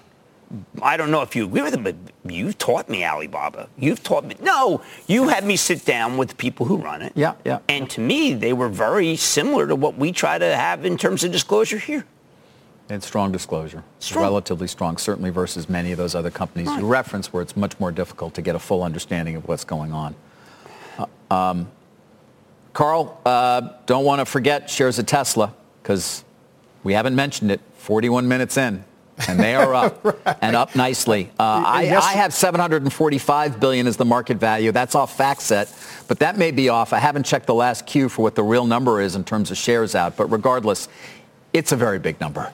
I 0.83 0.97
don't 0.97 1.13
know 1.13 1.23
if 1.23 1.37
you 1.37 1.45
agree 1.45 1.63
with 1.63 1.75
him, 1.75 1.85
but 1.85 1.95
you've 2.25 2.59
taught 2.59 2.89
me 2.89 3.05
Alibaba. 3.05 3.69
You've 3.79 4.03
taught 4.03 4.25
me. 4.25 4.35
No, 4.41 4.83
you 5.07 5.29
had 5.29 5.45
me 5.45 5.57
sit 5.57 5.85
down 5.85 6.17
with 6.17 6.31
the 6.31 6.35
people 6.35 6.67
who 6.67 6.77
run 6.77 7.03
it. 7.03 7.13
Yeah, 7.15 7.35
yeah. 7.45 7.61
And 7.69 7.89
to 7.91 8.01
me, 8.01 8.35
they 8.35 8.53
were 8.53 8.69
very 8.69 9.15
similar 9.15 9.69
to 9.69 9.77
what 9.77 9.97
we 9.97 10.11
try 10.11 10.39
to 10.39 10.57
have 10.57 10.85
in 10.85 10.97
terms 10.97 11.23
of 11.23 11.31
disclosure 11.31 11.79
here. 11.79 12.05
And 12.89 13.01
strong 13.01 13.31
disclosure. 13.31 13.85
Strong. 14.01 14.25
Relatively 14.25 14.67
strong, 14.67 14.97
certainly 14.97 15.31
versus 15.31 15.69
many 15.69 15.93
of 15.93 15.99
those 15.99 16.17
other 16.17 16.31
companies 16.31 16.67
right. 16.67 16.81
you 16.81 16.87
reference 16.87 17.33
where 17.33 17.43
it's 17.43 17.57
much 17.57 17.79
more 17.79 17.93
difficult 17.93 18.35
to 18.35 18.43
get 18.43 18.57
a 18.57 18.59
full 18.59 18.83
understanding 18.83 19.37
of 19.37 19.47
what's 19.47 19.63
going 19.63 19.93
on. 19.93 20.17
Uh, 20.99 21.07
um, 21.33 21.71
Carl, 22.73 23.21
uh, 23.25 23.75
don't 23.87 24.05
want 24.05 24.19
to 24.19 24.25
forget 24.25 24.69
shares 24.69 24.99
of 24.99 25.07
Tesla 25.07 25.55
because 25.81 26.25
we 26.83 26.95
haven't 26.95 27.15
mentioned 27.15 27.53
it 27.53 27.61
41 27.77 28.27
minutes 28.27 28.57
in 28.57 28.85
and 29.29 29.39
they 29.39 29.55
are 29.55 29.75
up 29.75 30.05
right. 30.27 30.37
and 30.41 30.57
up 30.57 30.75
nicely. 30.75 31.31
Uh, 31.39 31.63
I, 31.67 31.83
yes. 31.83 32.05
I, 32.05 32.13
have 32.13 32.33
745 32.33 33.61
billion 33.61 33.87
as 33.87 33.97
the 33.97 34.05
market 34.05 34.39
value. 34.39 34.73
That's 34.73 34.95
off 34.95 35.17
FactSet, 35.17 36.07
but 36.09 36.19
that 36.21 36.39
may 36.39 36.51
be 36.51 36.69
off. 36.69 36.93
I 36.93 36.99
haven't 36.99 37.25
checked 37.25 37.47
the 37.47 37.55
last 37.55 37.87
Q 37.87 38.09
for 38.09 38.23
what 38.23 38.35
the 38.35 38.43
real 38.43 38.67
number 38.67 39.01
is 39.01 39.17
in 39.17 39.25
terms 39.25 39.51
of 39.51 39.57
shares 39.57 39.95
out, 39.95 40.17
but 40.17 40.27
regardless, 40.27 40.89
it's 41.53 41.73
a 41.73 41.77
very 41.77 41.99
big 41.99 42.21
number. 42.21 42.53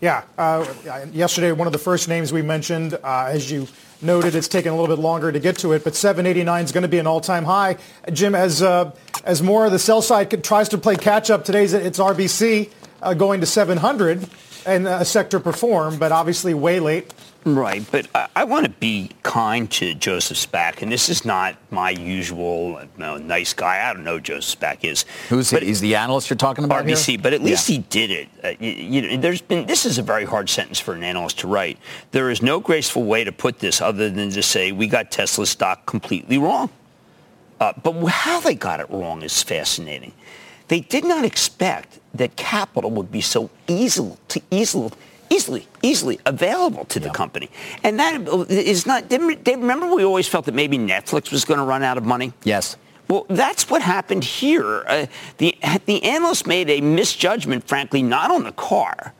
Yeah. 0.00 0.22
Uh, 0.36 0.64
yesterday, 1.12 1.50
one 1.52 1.66
of 1.66 1.72
the 1.72 1.78
first 1.78 2.08
names 2.08 2.32
we 2.32 2.42
mentioned, 2.42 2.94
uh, 2.94 3.26
as 3.28 3.50
you 3.50 3.66
noted, 4.00 4.36
it's 4.36 4.46
taken 4.46 4.72
a 4.72 4.76
little 4.76 4.94
bit 4.94 5.02
longer 5.02 5.32
to 5.32 5.40
get 5.40 5.58
to 5.58 5.72
it, 5.72 5.82
but 5.82 5.96
789 5.96 6.64
is 6.64 6.72
going 6.72 6.82
to 6.82 6.88
be 6.88 6.98
an 6.98 7.06
all-time 7.06 7.44
high. 7.44 7.76
Jim, 8.12 8.34
as 8.34 8.62
uh, 8.62 8.92
as 9.24 9.42
more 9.42 9.66
of 9.66 9.72
the 9.72 9.78
sell 9.78 10.00
side 10.00 10.44
tries 10.44 10.68
to 10.68 10.78
play 10.78 10.94
catch 10.96 11.30
up, 11.30 11.44
today's 11.44 11.72
it's 11.72 11.98
RBC 11.98 12.70
uh, 13.02 13.14
going 13.14 13.40
to 13.40 13.46
700 13.46 14.28
and 14.68 14.86
a 14.86 15.04
sector 15.04 15.40
perform, 15.40 15.98
but 15.98 16.12
obviously 16.12 16.54
way 16.54 16.80
late. 16.80 17.12
Right, 17.44 17.84
but 17.90 18.08
I, 18.14 18.28
I 18.36 18.44
want 18.44 18.64
to 18.64 18.70
be 18.70 19.10
kind 19.22 19.70
to 19.72 19.94
Joseph 19.94 20.36
Spak, 20.36 20.82
and 20.82 20.92
this 20.92 21.08
is 21.08 21.24
not 21.24 21.56
my 21.70 21.90
usual 21.90 22.80
nice 22.98 23.54
guy. 23.54 23.88
I 23.88 23.94
don't 23.94 24.04
know 24.04 24.16
who 24.16 24.20
Joseph 24.20 24.60
Spak 24.60 24.84
is. 24.84 25.04
Who's 25.28 25.50
but 25.50 25.62
he? 25.62 25.68
He's 25.68 25.80
the 25.80 25.94
analyst 25.94 26.28
you're 26.28 26.36
talking 26.36 26.64
about 26.64 26.84
RBC, 26.84 27.06
here? 27.06 27.18
but 27.22 27.32
at 27.32 27.40
least 27.40 27.68
yeah. 27.68 27.76
he 27.76 27.82
did 27.88 28.10
it. 28.10 28.28
Uh, 28.44 28.48
you, 28.58 28.70
you 28.70 29.02
know, 29.02 29.16
there's 29.16 29.40
been 29.40 29.66
this 29.66 29.86
is 29.86 29.98
a 29.98 30.02
very 30.02 30.24
hard 30.24 30.50
sentence 30.50 30.78
for 30.78 30.94
an 30.94 31.02
analyst 31.02 31.38
to 31.40 31.46
write. 31.46 31.78
There 32.10 32.30
is 32.30 32.42
no 32.42 32.60
graceful 32.60 33.04
way 33.04 33.24
to 33.24 33.32
put 33.32 33.60
this 33.60 33.80
other 33.80 34.10
than 34.10 34.30
to 34.30 34.42
say 34.42 34.72
we 34.72 34.86
got 34.86 35.10
Tesla 35.10 35.46
stock 35.46 35.86
completely 35.86 36.38
wrong. 36.38 36.70
Uh, 37.60 37.72
but 37.82 37.92
how 38.06 38.40
they 38.40 38.54
got 38.54 38.80
it 38.80 38.90
wrong 38.90 39.22
is 39.22 39.42
fascinating. 39.42 40.12
They 40.68 40.80
did 40.80 41.04
not 41.04 41.24
expect 41.24 41.98
that 42.14 42.36
capital 42.36 42.90
would 42.92 43.10
be 43.10 43.20
so 43.20 43.50
easily, 43.66 44.16
to 44.28 44.40
easily, 44.50 44.90
easily, 45.30 45.66
easily 45.82 46.20
available 46.26 46.84
to 46.86 47.00
the 47.00 47.10
company. 47.10 47.50
And 47.82 47.98
that 47.98 48.28
is 48.50 48.86
not, 48.86 49.08
they 49.08 49.18
remember 49.18 49.94
we 49.94 50.04
always 50.04 50.28
felt 50.28 50.44
that 50.46 50.54
maybe 50.54 50.78
Netflix 50.78 51.30
was 51.32 51.44
going 51.44 51.58
to 51.58 51.64
run 51.64 51.82
out 51.82 51.98
of 51.98 52.04
money? 52.04 52.32
Yes. 52.44 52.76
Well, 53.08 53.24
that's 53.28 53.70
what 53.70 53.80
happened 53.80 54.22
here. 54.22 54.84
Uh, 54.86 55.06
the, 55.38 55.56
the 55.86 56.04
analyst 56.04 56.46
made 56.46 56.68
a 56.68 56.82
misjudgment, 56.82 57.66
frankly, 57.66 58.02
not 58.02 58.30
on 58.30 58.44
the 58.44 58.52
car, 58.52 59.14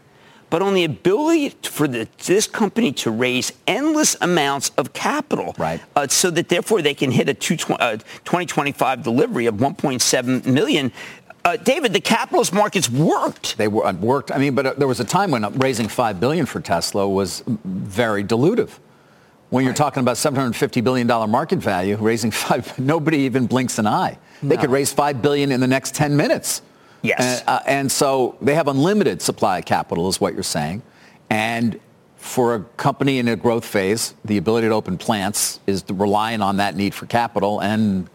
but 0.50 0.62
on 0.62 0.74
the 0.74 0.84
ability 0.84 1.50
for 1.62 1.88
the, 1.88 2.08
this 2.26 2.46
company 2.46 2.92
to 2.92 3.10
raise 3.10 3.52
endless 3.66 4.16
amounts 4.20 4.70
of 4.76 4.92
capital. 4.92 5.54
Right. 5.58 5.80
Uh, 5.96 6.06
so 6.08 6.30
that 6.30 6.48
therefore 6.48 6.82
they 6.82 6.94
can 6.94 7.10
hit 7.10 7.28
a 7.28 7.34
two, 7.34 7.54
uh, 7.74 7.96
2025 7.96 9.02
delivery 9.02 9.46
of 9.46 9.56
1.7 9.56 10.46
million 10.46 10.92
uh, 11.44 11.56
David, 11.56 11.92
the 11.92 12.00
capitalist 12.00 12.52
markets 12.52 12.90
worked. 12.90 13.56
They 13.56 13.68
were, 13.68 13.86
uh, 13.86 13.92
worked. 13.94 14.30
I 14.30 14.38
mean, 14.38 14.54
but 14.54 14.66
uh, 14.66 14.74
there 14.76 14.88
was 14.88 15.00
a 15.00 15.04
time 15.04 15.30
when 15.30 15.50
raising 15.58 15.88
five 15.88 16.20
billion 16.20 16.46
for 16.46 16.60
Tesla 16.60 17.08
was 17.08 17.42
very 17.64 18.24
dilutive. 18.24 18.70
When 19.50 19.64
you're 19.64 19.74
talking 19.74 20.02
about 20.02 20.18
750 20.18 20.82
billion 20.82 21.06
dollar 21.06 21.26
market 21.26 21.58
value, 21.58 21.96
raising 21.96 22.30
five, 22.44 22.78
nobody 22.78 23.18
even 23.18 23.46
blinks 23.46 23.78
an 23.78 23.86
eye. 23.86 24.18
No. 24.42 24.50
They 24.50 24.56
could 24.56 24.70
raise 24.70 24.92
five 24.92 25.22
billion 25.22 25.50
in 25.52 25.60
the 25.60 25.66
next 25.66 25.94
10 25.94 26.16
minutes. 26.16 26.62
Yes. 27.02 27.42
Uh, 27.46 27.60
and 27.66 27.90
so 27.90 28.36
they 28.42 28.54
have 28.54 28.68
unlimited 28.68 29.22
supply 29.22 29.58
of 29.58 29.64
capital, 29.64 30.08
is 30.08 30.20
what 30.20 30.34
you're 30.34 30.42
saying. 30.42 30.82
And 31.30 31.80
for 32.16 32.56
a 32.56 32.60
company 32.76 33.18
in 33.18 33.28
a 33.28 33.36
growth 33.36 33.64
phase, 33.64 34.14
the 34.24 34.36
ability 34.36 34.68
to 34.68 34.74
open 34.74 34.98
plants 34.98 35.60
is 35.66 35.84
relying 35.88 36.42
on 36.42 36.56
that 36.56 36.74
need 36.76 36.92
for 36.92 37.06
capital, 37.06 37.60
and 37.60 38.10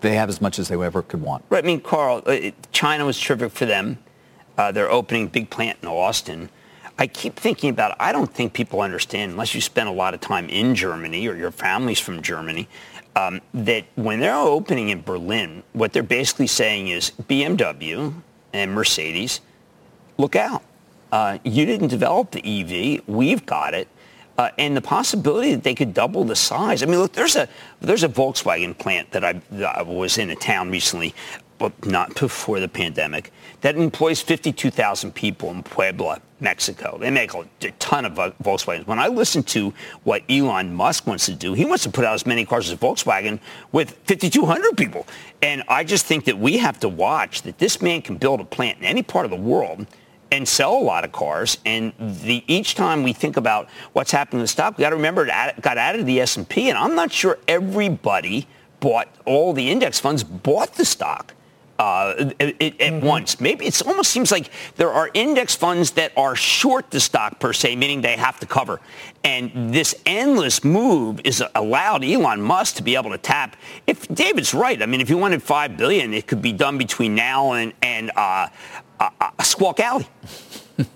they 0.00 0.14
have 0.14 0.28
as 0.28 0.40
much 0.40 0.58
as 0.58 0.68
they 0.68 0.80
ever 0.80 1.02
could 1.02 1.20
want. 1.20 1.44
Right. 1.48 1.64
I 1.64 1.66
mean, 1.66 1.80
Carl, 1.80 2.22
uh, 2.26 2.50
China 2.72 3.06
was 3.06 3.18
terrific 3.20 3.52
for 3.52 3.66
them. 3.66 3.98
Uh, 4.58 4.72
they're 4.72 4.90
opening 4.90 5.28
big 5.28 5.50
plant 5.50 5.78
in 5.82 5.88
Austin. 5.88 6.50
I 6.98 7.06
keep 7.06 7.36
thinking 7.36 7.70
about 7.70 7.92
it. 7.92 7.96
I 8.00 8.12
don't 8.12 8.32
think 8.32 8.54
people 8.54 8.80
understand, 8.80 9.32
unless 9.32 9.54
you 9.54 9.60
spend 9.60 9.88
a 9.88 9.92
lot 9.92 10.14
of 10.14 10.20
time 10.20 10.48
in 10.48 10.74
Germany 10.74 11.28
or 11.28 11.36
your 11.36 11.50
family's 11.50 12.00
from 12.00 12.22
Germany, 12.22 12.68
um, 13.14 13.40
that 13.52 13.84
when 13.96 14.20
they're 14.20 14.34
opening 14.34 14.88
in 14.88 15.02
Berlin, 15.02 15.62
what 15.72 15.92
they're 15.92 16.02
basically 16.02 16.46
saying 16.46 16.88
is 16.88 17.12
BMW 17.22 18.14
and 18.52 18.72
Mercedes, 18.72 19.40
look 20.16 20.36
out. 20.36 20.62
Uh, 21.12 21.38
you 21.44 21.66
didn't 21.66 21.88
develop 21.88 22.30
the 22.30 22.42
EV. 22.44 23.02
We've 23.06 23.44
got 23.44 23.74
it. 23.74 23.88
Uh, 24.38 24.50
and 24.58 24.76
the 24.76 24.82
possibility 24.82 25.54
that 25.54 25.64
they 25.64 25.74
could 25.74 25.94
double 25.94 26.22
the 26.24 26.36
size. 26.36 26.82
I 26.82 26.86
mean, 26.86 26.98
look, 26.98 27.12
there's 27.12 27.36
a 27.36 27.48
there's 27.80 28.02
a 28.02 28.08
Volkswagen 28.08 28.76
plant 28.76 29.10
that 29.12 29.24
I, 29.24 29.40
that 29.52 29.78
I 29.78 29.82
was 29.82 30.18
in 30.18 30.28
a 30.28 30.36
town 30.36 30.70
recently, 30.70 31.14
but 31.58 31.86
not 31.86 32.14
before 32.14 32.60
the 32.60 32.68
pandemic, 32.68 33.32
that 33.62 33.76
employs 33.76 34.20
52,000 34.20 35.14
people 35.14 35.50
in 35.50 35.62
Puebla, 35.62 36.20
Mexico. 36.40 36.98
They 36.98 37.10
make 37.10 37.32
a, 37.34 37.46
ton 37.78 38.04
of 38.04 38.12
Volkswagens. 38.42 38.86
When 38.86 38.98
I 38.98 39.08
listen 39.08 39.42
to 39.44 39.72
what 40.04 40.22
Elon 40.28 40.74
Musk 40.74 41.06
wants 41.06 41.26
to 41.26 41.34
do, 41.34 41.54
he 41.54 41.64
wants 41.64 41.84
to 41.84 41.90
put 41.90 42.04
out 42.04 42.14
as 42.14 42.26
many 42.26 42.44
cars 42.44 42.70
as 42.70 42.78
Volkswagen 42.78 43.40
with 43.72 43.92
5,200 44.04 44.76
people. 44.76 45.06
And 45.42 45.62
I 45.68 45.84
just 45.84 46.06
think 46.06 46.26
that 46.26 46.38
we 46.38 46.58
have 46.58 46.78
to 46.80 46.88
watch 46.88 47.42
that 47.42 47.58
this 47.58 47.80
man 47.80 48.02
can 48.02 48.16
build 48.16 48.40
a 48.40 48.44
plant 48.44 48.78
in 48.78 48.84
any 48.84 49.02
part 49.02 49.24
of 49.24 49.30
the 49.30 49.36
world 49.36 49.86
and 50.30 50.46
sell 50.46 50.74
a 50.74 50.82
lot 50.82 51.04
of 51.04 51.12
cars. 51.12 51.58
And 51.64 51.92
the, 51.98 52.42
each 52.46 52.74
time 52.74 53.02
we 53.02 53.12
think 53.12 53.36
about 53.36 53.68
what's 53.92 54.10
happening 54.10 54.40
to 54.40 54.44
the 54.44 54.48
stock, 54.48 54.76
we 54.76 54.82
got 54.82 54.90
to 54.90 54.96
remember 54.96 55.26
it 55.26 55.62
got 55.62 55.78
added 55.78 55.98
to 55.98 56.04
the 56.04 56.20
S&P. 56.20 56.68
And 56.68 56.78
I'm 56.78 56.94
not 56.94 57.12
sure 57.12 57.38
everybody 57.48 58.46
bought, 58.80 59.08
all 59.24 59.52
the 59.52 59.70
index 59.70 60.00
funds 60.00 60.24
bought 60.24 60.74
the 60.74 60.84
stock. 60.84 61.32
Uh, 61.78 62.32
at, 62.40 62.62
at 62.62 62.78
mm-hmm. 62.78 63.04
once. 63.04 63.38
Maybe 63.38 63.66
it 63.66 63.86
almost 63.86 64.10
seems 64.10 64.32
like 64.32 64.50
there 64.76 64.90
are 64.90 65.10
index 65.12 65.54
funds 65.54 65.90
that 65.90 66.10
are 66.16 66.34
short 66.34 66.90
the 66.90 67.00
stock 67.00 67.38
per 67.38 67.52
se, 67.52 67.76
meaning 67.76 68.00
they 68.00 68.16
have 68.16 68.40
to 68.40 68.46
cover. 68.46 68.80
And 69.22 69.74
this 69.74 69.94
endless 70.06 70.64
move 70.64 71.20
is 71.22 71.44
allowed 71.54 72.02
Elon 72.02 72.40
Musk 72.40 72.76
to 72.76 72.82
be 72.82 72.96
able 72.96 73.10
to 73.10 73.18
tap. 73.18 73.56
If 73.86 74.08
David's 74.08 74.54
right, 74.54 74.80
I 74.80 74.86
mean, 74.86 75.02
if 75.02 75.10
you 75.10 75.18
wanted 75.18 75.42
five 75.42 75.76
billion, 75.76 76.14
it 76.14 76.26
could 76.26 76.40
be 76.40 76.54
done 76.54 76.78
between 76.78 77.14
now 77.14 77.52
and 77.52 77.74
and 77.82 78.10
uh, 78.16 78.48
uh, 79.00 79.30
Squawk 79.42 79.80
Alley. 79.80 80.06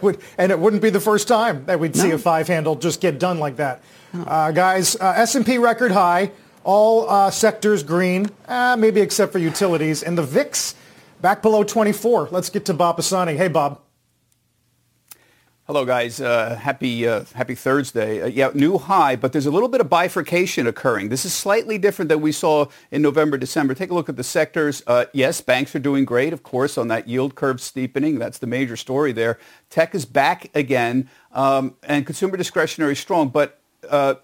would, 0.00 0.18
and 0.38 0.52
it 0.52 0.58
wouldn't 0.58 0.82
be 0.82 0.90
the 0.90 1.00
first 1.00 1.28
time 1.28 1.64
that 1.66 1.78
we'd 1.78 1.96
no. 1.96 2.02
see 2.02 2.10
a 2.10 2.18
five 2.18 2.48
handle 2.48 2.76
just 2.76 3.00
get 3.00 3.18
done 3.18 3.38
like 3.38 3.56
that. 3.56 3.82
Uh, 4.14 4.52
guys, 4.52 4.96
uh, 4.96 5.14
S&P 5.16 5.58
record 5.58 5.90
high, 5.90 6.30
all 6.62 7.08
uh, 7.10 7.30
sectors 7.30 7.82
green, 7.82 8.30
uh, 8.46 8.76
maybe 8.78 9.00
except 9.00 9.32
for 9.32 9.38
utilities. 9.38 10.02
And 10.02 10.16
the 10.16 10.22
VIX 10.22 10.74
back 11.20 11.42
below 11.42 11.64
24. 11.64 12.28
Let's 12.30 12.50
get 12.50 12.66
to 12.66 12.74
Bob 12.74 12.96
Pisani. 12.96 13.36
Hey, 13.36 13.48
Bob. 13.48 13.80
Hello, 15.66 15.86
guys. 15.86 16.20
Uh, 16.20 16.56
happy 16.56 17.08
uh, 17.08 17.24
Happy 17.34 17.54
Thursday. 17.54 18.20
Uh, 18.20 18.26
yeah, 18.26 18.50
new 18.52 18.76
high, 18.76 19.16
but 19.16 19.32
there's 19.32 19.46
a 19.46 19.50
little 19.50 19.70
bit 19.70 19.80
of 19.80 19.88
bifurcation 19.88 20.66
occurring. 20.66 21.08
This 21.08 21.24
is 21.24 21.32
slightly 21.32 21.78
different 21.78 22.10
than 22.10 22.20
we 22.20 22.32
saw 22.32 22.66
in 22.90 23.00
November, 23.00 23.38
December. 23.38 23.72
Take 23.72 23.90
a 23.90 23.94
look 23.94 24.10
at 24.10 24.16
the 24.16 24.24
sectors. 24.24 24.82
Uh, 24.86 25.06
yes, 25.14 25.40
banks 25.40 25.74
are 25.74 25.78
doing 25.78 26.04
great, 26.04 26.34
of 26.34 26.42
course, 26.42 26.76
on 26.76 26.88
that 26.88 27.08
yield 27.08 27.34
curve 27.34 27.62
steepening. 27.62 28.18
That's 28.18 28.36
the 28.36 28.46
major 28.46 28.76
story 28.76 29.12
there. 29.12 29.38
Tech 29.70 29.94
is 29.94 30.04
back 30.04 30.54
again, 30.54 31.08
um, 31.32 31.76
and 31.84 32.04
consumer 32.04 32.36
discretionary 32.36 32.94
strong, 32.94 33.30
but 33.30 33.58
uh, 33.88 34.16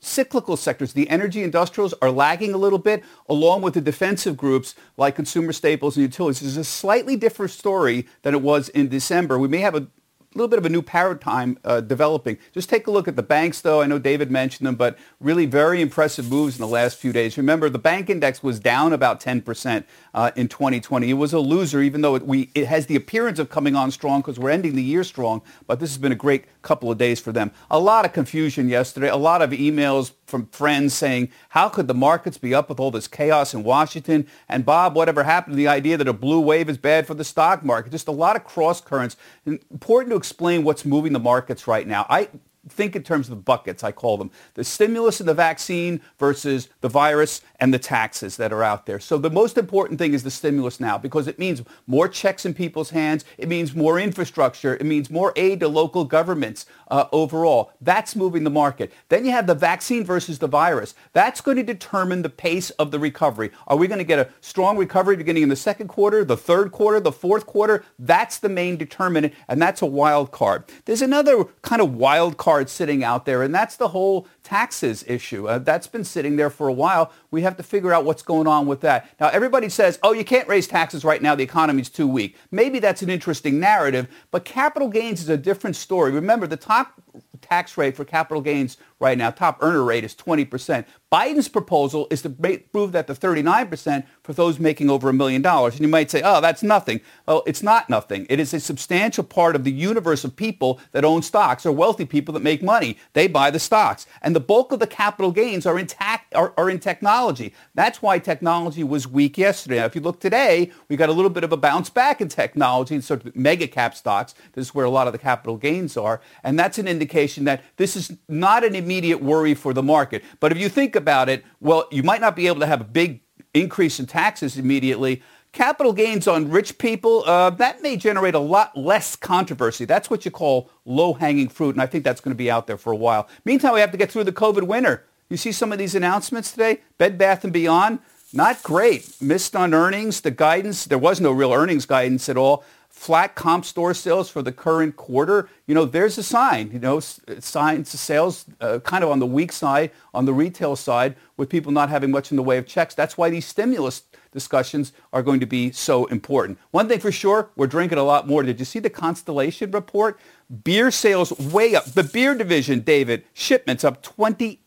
cyclical 0.00 0.56
sectors, 0.56 0.94
the 0.94 1.10
energy 1.10 1.42
industrials 1.42 1.92
are 2.00 2.10
lagging 2.10 2.54
a 2.54 2.56
little 2.56 2.78
bit, 2.78 3.04
along 3.28 3.60
with 3.60 3.74
the 3.74 3.82
defensive 3.82 4.34
groups 4.34 4.74
like 4.96 5.14
consumer 5.14 5.52
staples 5.52 5.98
and 5.98 6.04
utilities. 6.04 6.40
This 6.40 6.52
is 6.52 6.56
a 6.56 6.64
slightly 6.64 7.16
different 7.16 7.52
story 7.52 8.06
than 8.22 8.34
it 8.34 8.40
was 8.40 8.70
in 8.70 8.88
December. 8.88 9.38
We 9.38 9.46
may 9.46 9.58
have 9.58 9.74
a 9.74 9.88
a 9.99 9.99
little 10.38 10.48
bit 10.48 10.58
of 10.58 10.64
a 10.64 10.68
new 10.68 10.82
paradigm 10.82 11.58
uh, 11.64 11.80
developing. 11.80 12.38
Just 12.52 12.68
take 12.68 12.86
a 12.86 12.90
look 12.90 13.08
at 13.08 13.16
the 13.16 13.22
banks, 13.22 13.60
though. 13.60 13.80
I 13.80 13.86
know 13.86 13.98
David 13.98 14.30
mentioned 14.30 14.66
them, 14.66 14.76
but 14.76 14.96
really 15.18 15.44
very 15.44 15.80
impressive 15.80 16.30
moves 16.30 16.56
in 16.56 16.60
the 16.60 16.68
last 16.68 16.98
few 16.98 17.12
days. 17.12 17.36
Remember, 17.36 17.68
the 17.68 17.80
bank 17.80 18.08
index 18.08 18.42
was 18.42 18.60
down 18.60 18.92
about 18.92 19.20
10% 19.20 19.84
uh, 20.14 20.30
in 20.36 20.48
2020. 20.48 21.08
It 21.08 21.14
was 21.14 21.32
a 21.32 21.38
loser, 21.38 21.80
even 21.80 22.00
though 22.00 22.14
it, 22.14 22.26
we, 22.26 22.50
it 22.54 22.66
has 22.66 22.86
the 22.86 22.96
appearance 22.96 23.38
of 23.38 23.50
coming 23.50 23.76
on 23.76 23.90
strong 23.90 24.20
because 24.20 24.38
we're 24.38 24.50
ending 24.50 24.74
the 24.74 24.82
year 24.82 25.04
strong. 25.04 25.42
But 25.66 25.80
this 25.80 25.90
has 25.90 25.98
been 25.98 26.12
a 26.12 26.16
great 26.16 26.44
couple 26.62 26.90
of 26.90 26.98
days 26.98 27.20
for 27.20 27.32
them. 27.32 27.52
A 27.70 27.78
lot 27.78 28.04
of 28.04 28.12
confusion 28.12 28.68
yesterday, 28.68 29.08
a 29.08 29.16
lot 29.16 29.42
of 29.42 29.50
emails 29.50 30.12
from 30.26 30.46
friends 30.46 30.94
saying, 30.94 31.30
how 31.50 31.68
could 31.68 31.88
the 31.88 31.94
markets 31.94 32.38
be 32.38 32.54
up 32.54 32.68
with 32.68 32.80
all 32.80 32.90
this 32.90 33.08
chaos 33.08 33.54
in 33.54 33.62
Washington? 33.64 34.26
And 34.48 34.64
Bob, 34.64 34.94
whatever 34.94 35.24
happened 35.24 35.54
to 35.54 35.56
the 35.56 35.68
idea 35.68 35.96
that 35.96 36.08
a 36.08 36.12
blue 36.12 36.40
wave 36.40 36.68
is 36.68 36.78
bad 36.78 37.06
for 37.06 37.14
the 37.14 37.24
stock 37.24 37.64
market? 37.64 37.90
Just 37.90 38.08
a 38.08 38.12
lot 38.12 38.36
of 38.36 38.44
cross 38.44 38.80
currents. 38.80 39.16
Important 39.44 40.12
to 40.12 40.16
explain 40.16 40.64
what's 40.64 40.84
moving 40.84 41.12
the 41.12 41.18
markets 41.18 41.66
right 41.66 41.86
now. 41.86 42.06
I 42.08 42.28
think 42.68 42.94
in 42.94 43.02
terms 43.02 43.30
of 43.30 43.44
buckets, 43.44 43.82
I 43.82 43.92
call 43.92 44.18
them. 44.18 44.30
The 44.54 44.64
stimulus 44.64 45.20
and 45.20 45.28
the 45.28 45.34
vaccine 45.34 46.00
versus 46.18 46.68
the 46.82 46.88
virus 46.88 47.40
and 47.58 47.72
the 47.72 47.78
taxes 47.78 48.36
that 48.36 48.52
are 48.52 48.62
out 48.62 48.86
there. 48.86 49.00
So 49.00 49.16
the 49.16 49.30
most 49.30 49.56
important 49.56 49.98
thing 49.98 50.12
is 50.12 50.22
the 50.22 50.30
stimulus 50.30 50.78
now 50.78 50.98
because 50.98 51.26
it 51.26 51.38
means 51.38 51.62
more 51.86 52.06
checks 52.06 52.44
in 52.44 52.52
people's 52.52 52.90
hands. 52.90 53.24
It 53.38 53.48
means 53.48 53.74
more 53.74 53.98
infrastructure. 53.98 54.74
It 54.74 54.84
means 54.84 55.10
more 55.10 55.32
aid 55.36 55.60
to 55.60 55.68
local 55.68 56.04
governments 56.04 56.66
uh, 56.90 57.06
overall. 57.12 57.72
That's 57.80 58.14
moving 58.14 58.44
the 58.44 58.50
market. 58.50 58.92
Then 59.08 59.24
you 59.24 59.30
have 59.30 59.46
the 59.46 59.54
vaccine 59.54 60.04
versus 60.04 60.38
the 60.38 60.46
virus. 60.46 60.94
That's 61.14 61.40
going 61.40 61.56
to 61.56 61.62
determine 61.62 62.22
the 62.22 62.28
pace 62.28 62.70
of 62.70 62.90
the 62.90 62.98
recovery. 62.98 63.50
Are 63.68 63.76
we 63.76 63.88
going 63.88 63.98
to 63.98 64.04
get 64.04 64.18
a 64.18 64.28
strong 64.42 64.76
recovery 64.76 65.16
beginning 65.16 65.44
in 65.44 65.48
the 65.48 65.56
second 65.56 65.88
quarter, 65.88 66.24
the 66.24 66.36
third 66.36 66.72
quarter, 66.72 67.00
the 67.00 67.12
fourth 67.12 67.46
quarter? 67.46 67.84
That's 67.98 68.38
the 68.38 68.48
main 68.48 68.76
determinant, 68.76 69.32
and 69.48 69.60
that's 69.62 69.80
a 69.80 69.86
wild 69.86 70.30
card. 70.30 70.64
There's 70.84 71.02
another 71.02 71.44
kind 71.62 71.80
of 71.80 71.94
wild 71.94 72.36
card 72.36 72.49
card 72.50 72.68
sitting 72.68 73.04
out 73.04 73.26
there, 73.26 73.44
and 73.44 73.54
that's 73.54 73.76
the 73.76 73.86
whole 73.86 74.26
taxes 74.42 75.04
issue. 75.06 75.46
Uh, 75.46 75.58
that's 75.58 75.86
been 75.86 76.02
sitting 76.02 76.34
there 76.34 76.50
for 76.50 76.66
a 76.66 76.72
while. 76.72 77.12
We 77.30 77.42
have 77.42 77.56
to 77.58 77.62
figure 77.62 77.92
out 77.92 78.04
what's 78.04 78.22
going 78.22 78.48
on 78.48 78.66
with 78.66 78.80
that. 78.80 79.08
Now, 79.20 79.28
everybody 79.28 79.68
says, 79.68 80.00
oh, 80.02 80.12
you 80.12 80.24
can't 80.24 80.48
raise 80.48 80.66
taxes 80.66 81.04
right 81.04 81.22
now. 81.22 81.36
The 81.36 81.44
economy's 81.44 81.88
too 81.88 82.08
weak. 82.08 82.36
Maybe 82.50 82.80
that's 82.80 83.02
an 83.02 83.08
interesting 83.08 83.60
narrative, 83.60 84.08
but 84.32 84.44
capital 84.44 84.88
gains 84.88 85.20
is 85.22 85.28
a 85.28 85.36
different 85.36 85.76
story. 85.76 86.10
Remember, 86.10 86.48
the 86.48 86.56
top 86.56 87.00
tax 87.40 87.78
rate 87.78 87.94
for 87.94 88.04
capital 88.04 88.42
gains 88.42 88.76
right 89.00 89.18
now, 89.18 89.30
top 89.30 89.58
earner 89.60 89.82
rate 89.82 90.04
is 90.04 90.14
20%. 90.14 90.84
Biden's 91.12 91.48
proposal 91.48 92.06
is 92.10 92.22
to 92.22 92.30
prove 92.30 92.92
that 92.92 93.08
to 93.08 93.14
39% 93.14 94.04
for 94.22 94.32
those 94.32 94.60
making 94.60 94.88
over 94.88 95.08
a 95.08 95.12
million 95.12 95.42
dollars. 95.42 95.74
And 95.74 95.82
you 95.82 95.88
might 95.88 96.10
say, 96.10 96.22
oh, 96.24 96.40
that's 96.40 96.62
nothing. 96.62 97.00
Well, 97.26 97.42
it's 97.46 97.64
not 97.64 97.90
nothing. 97.90 98.26
It 98.30 98.38
is 98.38 98.54
a 98.54 98.60
substantial 98.60 99.24
part 99.24 99.56
of 99.56 99.64
the 99.64 99.72
universe 99.72 100.22
of 100.22 100.36
people 100.36 100.78
that 100.92 101.04
own 101.04 101.22
stocks 101.22 101.66
or 101.66 101.72
wealthy 101.72 102.04
people 102.04 102.32
that 102.34 102.44
make 102.44 102.62
money. 102.62 102.96
They 103.14 103.26
buy 103.26 103.50
the 103.50 103.58
stocks. 103.58 104.06
And 104.22 104.36
the 104.36 104.40
bulk 104.40 104.70
of 104.70 104.78
the 104.78 104.86
capital 104.86 105.32
gains 105.32 105.66
are 105.66 105.78
in, 105.80 105.88
ta- 105.88 106.22
are, 106.32 106.54
are 106.56 106.70
in 106.70 106.78
technology. 106.78 107.54
That's 107.74 108.00
why 108.00 108.20
technology 108.20 108.84
was 108.84 109.08
weak 109.08 109.36
yesterday. 109.36 109.78
Now, 109.78 109.86
if 109.86 109.96
you 109.96 110.00
look 110.00 110.20
today, 110.20 110.70
we 110.88 110.96
got 110.96 111.08
a 111.08 111.12
little 111.12 111.30
bit 111.30 111.42
of 111.42 111.52
a 111.52 111.56
bounce 111.56 111.90
back 111.90 112.20
in 112.20 112.28
technology 112.28 112.94
and 112.94 113.02
sort 113.02 113.24
of 113.24 113.34
mega 113.34 113.66
cap 113.66 113.96
stocks. 113.96 114.34
This 114.52 114.68
is 114.68 114.74
where 114.76 114.84
a 114.86 114.90
lot 114.90 115.08
of 115.08 115.12
the 115.12 115.18
capital 115.18 115.56
gains 115.56 115.96
are. 115.96 116.20
And 116.44 116.56
that's 116.56 116.78
an 116.78 116.86
indication 116.86 117.44
that 117.44 117.64
this 117.78 117.96
is 117.96 118.16
not 118.28 118.62
an 118.62 118.76
immediate 118.90 119.22
worry 119.22 119.54
for 119.54 119.72
the 119.72 119.82
market. 119.84 120.24
But 120.40 120.50
if 120.50 120.58
you 120.58 120.68
think 120.68 120.96
about 120.96 121.28
it, 121.28 121.44
well, 121.60 121.86
you 121.92 122.02
might 122.02 122.20
not 122.20 122.34
be 122.34 122.48
able 122.48 122.58
to 122.58 122.66
have 122.66 122.80
a 122.80 122.84
big 122.84 123.20
increase 123.54 124.00
in 124.00 124.06
taxes 124.06 124.58
immediately. 124.58 125.22
Capital 125.52 125.92
gains 125.92 126.26
on 126.26 126.50
rich 126.50 126.76
people, 126.76 127.22
uh, 127.24 127.50
that 127.50 127.82
may 127.82 127.96
generate 127.96 128.34
a 128.34 128.40
lot 128.40 128.76
less 128.76 129.14
controversy. 129.14 129.84
That's 129.84 130.10
what 130.10 130.24
you 130.24 130.32
call 130.32 130.70
low-hanging 130.84 131.50
fruit, 131.50 131.76
and 131.76 131.82
I 131.82 131.86
think 131.86 132.02
that's 132.02 132.20
going 132.20 132.34
to 132.34 132.38
be 132.38 132.50
out 132.50 132.66
there 132.66 132.76
for 132.76 132.92
a 132.92 132.96
while. 132.96 133.28
Meantime, 133.44 133.74
we 133.74 133.80
have 133.80 133.92
to 133.92 133.96
get 133.96 134.10
through 134.10 134.24
the 134.24 134.32
COVID 134.32 134.64
winter. 134.64 135.06
You 135.28 135.36
see 135.36 135.52
some 135.52 135.70
of 135.70 135.78
these 135.78 135.94
announcements 135.94 136.50
today? 136.50 136.80
Bed 136.98 137.16
Bath 137.16 137.46
& 137.50 137.52
Beyond, 137.52 138.00
not 138.32 138.60
great. 138.64 139.22
Missed 139.22 139.54
on 139.54 139.72
earnings, 139.72 140.20
the 140.20 140.32
guidance. 140.32 140.84
There 140.84 140.98
was 140.98 141.20
no 141.20 141.30
real 141.30 141.52
earnings 141.52 141.86
guidance 141.86 142.28
at 142.28 142.36
all 142.36 142.64
flat 142.90 143.34
comp 143.34 143.64
store 143.64 143.94
sales 143.94 144.28
for 144.28 144.42
the 144.42 144.52
current 144.52 144.94
quarter, 144.96 145.48
you 145.66 145.74
know, 145.74 145.86
there's 145.86 146.18
a 146.18 146.22
sign, 146.22 146.70
you 146.70 146.78
know, 146.78 147.00
signs 147.00 147.94
of 147.94 148.00
sales 148.00 148.44
uh, 148.60 148.78
kind 148.80 149.02
of 149.02 149.10
on 149.10 149.20
the 149.20 149.26
weak 149.26 149.52
side, 149.52 149.90
on 150.12 150.26
the 150.26 150.34
retail 150.34 150.76
side, 150.76 151.16
with 151.36 151.48
people 151.48 151.72
not 151.72 151.88
having 151.88 152.10
much 152.10 152.30
in 152.30 152.36
the 152.36 152.42
way 152.42 152.58
of 152.58 152.66
checks. 152.66 152.94
That's 152.94 153.16
why 153.16 153.30
these 153.30 153.46
stimulus 153.46 154.02
discussions 154.32 154.92
are 155.12 155.22
going 155.22 155.40
to 155.40 155.46
be 155.46 155.72
so 155.72 156.04
important. 156.06 156.58
One 156.72 156.88
thing 156.88 157.00
for 157.00 157.10
sure, 157.10 157.50
we're 157.56 157.66
drinking 157.66 157.98
a 157.98 158.04
lot 158.04 158.28
more. 158.28 158.42
Did 158.42 158.58
you 158.58 158.66
see 158.66 158.80
the 158.80 158.90
Constellation 158.90 159.70
report? 159.70 160.20
Beer 160.64 160.90
sales 160.90 161.32
way 161.38 161.74
up. 161.74 161.86
The 161.86 162.04
beer 162.04 162.34
division, 162.34 162.80
David, 162.80 163.24
shipments 163.32 163.82
up 163.82 164.02
28%. 164.02 164.58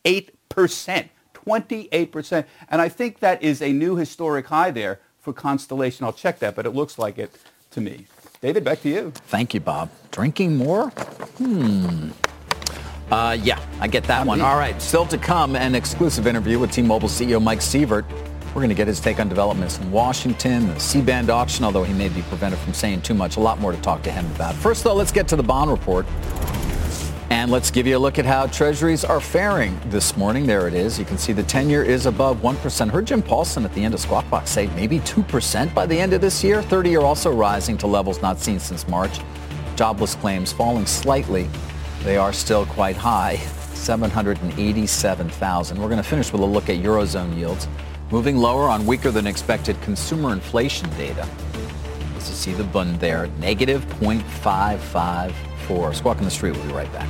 28%. 0.49 2.45
And 2.69 2.81
I 2.81 2.89
think 2.89 3.19
that 3.19 3.43
is 3.43 3.61
a 3.61 3.71
new 3.71 3.95
historic 3.95 4.47
high 4.47 4.71
there 4.71 4.99
for 5.19 5.33
Constellation. 5.33 6.05
I'll 6.05 6.13
check 6.13 6.39
that, 6.39 6.55
but 6.55 6.65
it 6.65 6.71
looks 6.71 6.97
like 6.97 7.17
it 7.17 7.31
to 7.71 7.81
me. 7.81 8.07
David, 8.43 8.65
back 8.65 8.81
to 8.81 8.89
you. 8.89 9.11
Thank 9.27 9.53
you, 9.53 9.61
Bob. 9.61 9.89
Drinking 10.11 10.57
more? 10.57 10.89
Hmm. 10.89 12.09
Uh, 13.09 13.37
yeah, 13.41 13.57
I 13.79 13.87
get 13.87 14.03
that 14.03 14.27
one. 14.27 14.41
All 14.41 14.57
right, 14.57 14.81
still 14.81 15.05
to 15.05 15.17
come, 15.17 15.55
an 15.55 15.75
exclusive 15.75 16.27
interview 16.27 16.59
with 16.59 16.69
T-Mobile 16.69 17.07
CEO 17.07 17.41
Mike 17.41 17.59
Sievert. 17.59 18.03
We're 18.47 18.59
going 18.59 18.67
to 18.67 18.75
get 18.75 18.87
his 18.87 18.99
take 18.99 19.21
on 19.21 19.29
developments 19.29 19.79
in 19.79 19.89
Washington, 19.93 20.67
the 20.67 20.77
C-band 20.77 21.29
auction, 21.29 21.63
although 21.63 21.85
he 21.85 21.93
may 21.93 22.09
be 22.09 22.21
prevented 22.23 22.59
from 22.59 22.73
saying 22.73 23.03
too 23.03 23.13
much. 23.13 23.37
A 23.37 23.39
lot 23.39 23.61
more 23.61 23.71
to 23.71 23.79
talk 23.79 24.01
to 24.03 24.11
him 24.11 24.29
about. 24.35 24.55
First, 24.55 24.83
though, 24.83 24.93
let's 24.93 25.13
get 25.13 25.25
to 25.29 25.37
the 25.37 25.43
bond 25.43 25.71
report. 25.71 26.05
And 27.29 27.51
let's 27.51 27.71
give 27.71 27.87
you 27.87 27.97
a 27.97 27.99
look 27.99 28.19
at 28.19 28.25
how 28.25 28.47
treasuries 28.47 29.03
are 29.03 29.19
faring 29.19 29.77
this 29.87 30.15
morning. 30.15 30.45
There 30.45 30.65
it 30.67 30.73
is. 30.73 30.97
You 30.99 31.05
can 31.05 31.17
see 31.17 31.33
the 31.33 31.43
10-year 31.43 31.83
is 31.83 32.05
above 32.05 32.41
1%. 32.41 32.89
Heard 32.89 33.07
Jim 33.07 33.21
Paulson 33.21 33.65
at 33.65 33.73
the 33.73 33.83
end 33.83 33.93
of 33.93 33.99
Squawk 33.99 34.29
Box 34.29 34.51
say 34.51 34.67
maybe 34.75 34.99
2% 34.99 35.73
by 35.73 35.85
the 35.85 35.99
end 35.99 36.13
of 36.13 36.21
this 36.21 36.41
year. 36.43 36.61
30-year 36.61 37.01
also 37.01 37.31
rising 37.31 37.77
to 37.79 37.87
levels 37.87 38.21
not 38.21 38.39
seen 38.39 38.59
since 38.59 38.87
March. 38.87 39.19
Jobless 39.75 40.15
claims 40.15 40.53
falling 40.53 40.85
slightly. 40.85 41.49
They 42.03 42.17
are 42.17 42.33
still 42.33 42.65
quite 42.67 42.95
high, 42.95 43.37
787,000. 43.37 45.77
We're 45.77 45.87
going 45.87 45.97
to 45.97 46.03
finish 46.03 46.31
with 46.31 46.41
a 46.41 46.45
look 46.45 46.69
at 46.69 46.77
Eurozone 46.77 47.35
yields. 47.37 47.67
Moving 48.11 48.37
lower 48.37 48.69
on 48.69 48.85
weaker 48.85 49.09
than 49.09 49.25
expected 49.25 49.81
consumer 49.81 50.33
inflation 50.33 50.87
data. 50.91 51.27
As 52.15 52.29
you 52.29 52.35
see 52.35 52.53
the 52.53 52.63
bund 52.63 52.99
there, 52.99 53.27
negative 53.39 53.83
0.554. 55.67 55.95
Squawk 55.95 56.17
the 56.19 56.29
street. 56.29 56.53
We'll 56.53 56.67
be 56.67 56.73
right 56.73 56.91
back. 56.93 57.07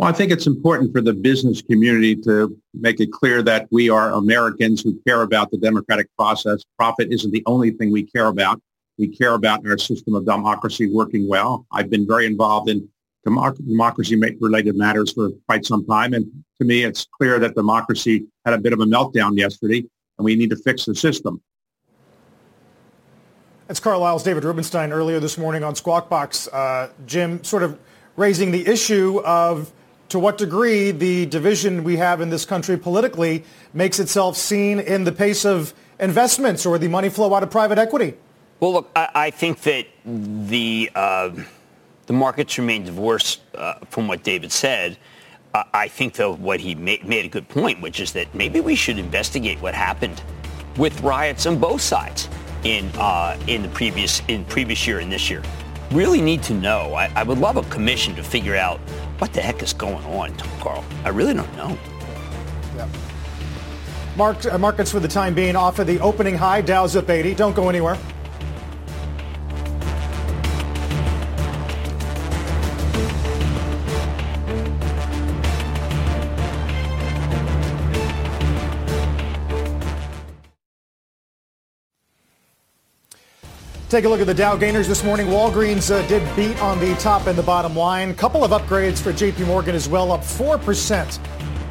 Well, 0.00 0.08
I 0.08 0.12
think 0.12 0.32
it's 0.32 0.46
important 0.46 0.94
for 0.94 1.02
the 1.02 1.12
business 1.12 1.60
community 1.60 2.16
to 2.22 2.58
make 2.72 3.00
it 3.00 3.12
clear 3.12 3.42
that 3.42 3.68
we 3.70 3.90
are 3.90 4.12
Americans 4.12 4.80
who 4.80 4.98
care 5.06 5.20
about 5.20 5.50
the 5.50 5.58
democratic 5.58 6.08
process. 6.16 6.62
Profit 6.78 7.12
isn't 7.12 7.30
the 7.32 7.42
only 7.44 7.72
thing 7.72 7.92
we 7.92 8.04
care 8.04 8.28
about. 8.28 8.62
We 8.96 9.08
care 9.08 9.34
about 9.34 9.60
our 9.66 9.76
system 9.76 10.14
of 10.14 10.24
democracy 10.24 10.90
working 10.90 11.28
well. 11.28 11.66
I've 11.70 11.90
been 11.90 12.06
very 12.06 12.24
involved 12.24 12.70
in 12.70 12.88
democracy-related 13.24 14.76
matters 14.76 15.12
for 15.12 15.30
quite 15.46 15.64
some 15.64 15.84
time, 15.86 16.14
and 16.14 16.26
to 16.58 16.66
me, 16.66 16.84
it's 16.84 17.06
clear 17.18 17.38
that 17.38 17.54
democracy 17.54 18.26
had 18.44 18.54
a 18.54 18.58
bit 18.58 18.72
of 18.72 18.80
a 18.80 18.86
meltdown 18.86 19.36
yesterday, 19.36 19.84
and 20.18 20.24
we 20.24 20.34
need 20.36 20.50
to 20.50 20.56
fix 20.56 20.84
the 20.84 20.94
system. 20.94 21.40
That's 23.66 23.80
Carlyle's 23.80 24.24
David 24.24 24.44
Rubenstein 24.44 24.92
earlier 24.92 25.20
this 25.20 25.38
morning 25.38 25.62
on 25.62 25.76
Squawk 25.76 26.08
Box. 26.08 26.48
Uh, 26.48 26.90
Jim, 27.06 27.44
sort 27.44 27.62
of 27.62 27.78
raising 28.16 28.50
the 28.50 28.66
issue 28.66 29.20
of 29.24 29.72
to 30.08 30.18
what 30.18 30.38
degree 30.38 30.90
the 30.90 31.26
division 31.26 31.84
we 31.84 31.96
have 31.96 32.20
in 32.20 32.30
this 32.30 32.44
country 32.44 32.76
politically 32.76 33.44
makes 33.72 34.00
itself 34.00 34.36
seen 34.36 34.80
in 34.80 35.04
the 35.04 35.12
pace 35.12 35.44
of 35.44 35.72
investments 36.00 36.66
or 36.66 36.78
the 36.78 36.88
money 36.88 37.08
flow 37.08 37.32
out 37.32 37.44
of 37.44 37.50
private 37.50 37.78
equity? 37.78 38.14
Well, 38.58 38.72
look, 38.72 38.90
I, 38.96 39.08
I 39.14 39.30
think 39.30 39.60
that 39.62 39.86
the 40.04 40.90
uh, 40.94 41.30
the 42.10 42.16
markets 42.16 42.58
remain 42.58 42.82
divorced 42.82 43.40
uh, 43.54 43.74
from 43.88 44.08
what 44.08 44.24
David 44.24 44.50
said. 44.50 44.98
Uh, 45.54 45.62
I 45.72 45.86
think, 45.86 46.14
though, 46.14 46.34
what 46.34 46.58
he 46.58 46.74
made, 46.74 47.06
made 47.06 47.24
a 47.24 47.28
good 47.28 47.48
point, 47.48 47.80
which 47.80 48.00
is 48.00 48.10
that 48.14 48.34
maybe 48.34 48.58
we 48.58 48.74
should 48.74 48.98
investigate 48.98 49.62
what 49.62 49.74
happened 49.74 50.20
with 50.76 51.00
riots 51.02 51.46
on 51.46 51.60
both 51.60 51.80
sides 51.80 52.28
in 52.64 52.90
uh, 52.98 53.38
in 53.46 53.62
the 53.62 53.68
previous 53.68 54.22
in 54.26 54.44
previous 54.46 54.88
year 54.88 54.98
and 54.98 55.12
this 55.12 55.30
year. 55.30 55.40
Really 55.92 56.20
need 56.20 56.42
to 56.42 56.52
know. 56.52 56.94
I, 56.94 57.12
I 57.14 57.22
would 57.22 57.38
love 57.38 57.56
a 57.56 57.62
commission 57.74 58.16
to 58.16 58.24
figure 58.24 58.56
out 58.56 58.80
what 59.20 59.32
the 59.32 59.40
heck 59.40 59.62
is 59.62 59.72
going 59.72 60.04
on, 60.06 60.34
Carl. 60.58 60.84
I 61.04 61.10
really 61.10 61.32
don't 61.34 61.56
know. 61.56 61.78
Yeah. 62.74 62.88
Mark, 64.16 64.44
uh, 64.46 64.58
markets 64.58 64.90
for 64.90 64.98
the 64.98 65.06
time 65.06 65.32
being 65.32 65.54
off 65.54 65.78
of 65.78 65.86
the 65.86 66.00
opening 66.00 66.34
high. 66.34 66.60
Dow's 66.60 66.96
up 66.96 67.08
80. 67.08 67.36
Don't 67.36 67.54
go 67.54 67.68
anywhere. 67.68 67.96
Take 83.90 84.04
a 84.04 84.08
look 84.08 84.20
at 84.20 84.28
the 84.28 84.34
Dow 84.34 84.54
gainers 84.54 84.86
this 84.86 85.02
morning. 85.02 85.26
Walgreens 85.26 85.90
uh, 85.90 86.06
did 86.06 86.22
beat 86.36 86.56
on 86.62 86.78
the 86.78 86.94
top 86.94 87.26
and 87.26 87.36
the 87.36 87.42
bottom 87.42 87.74
line. 87.74 88.14
Couple 88.14 88.44
of 88.44 88.52
upgrades 88.52 89.02
for 89.02 89.12
JP 89.12 89.48
Morgan 89.48 89.74
as 89.74 89.88
well, 89.88 90.12
up 90.12 90.20
4%. 90.20 91.18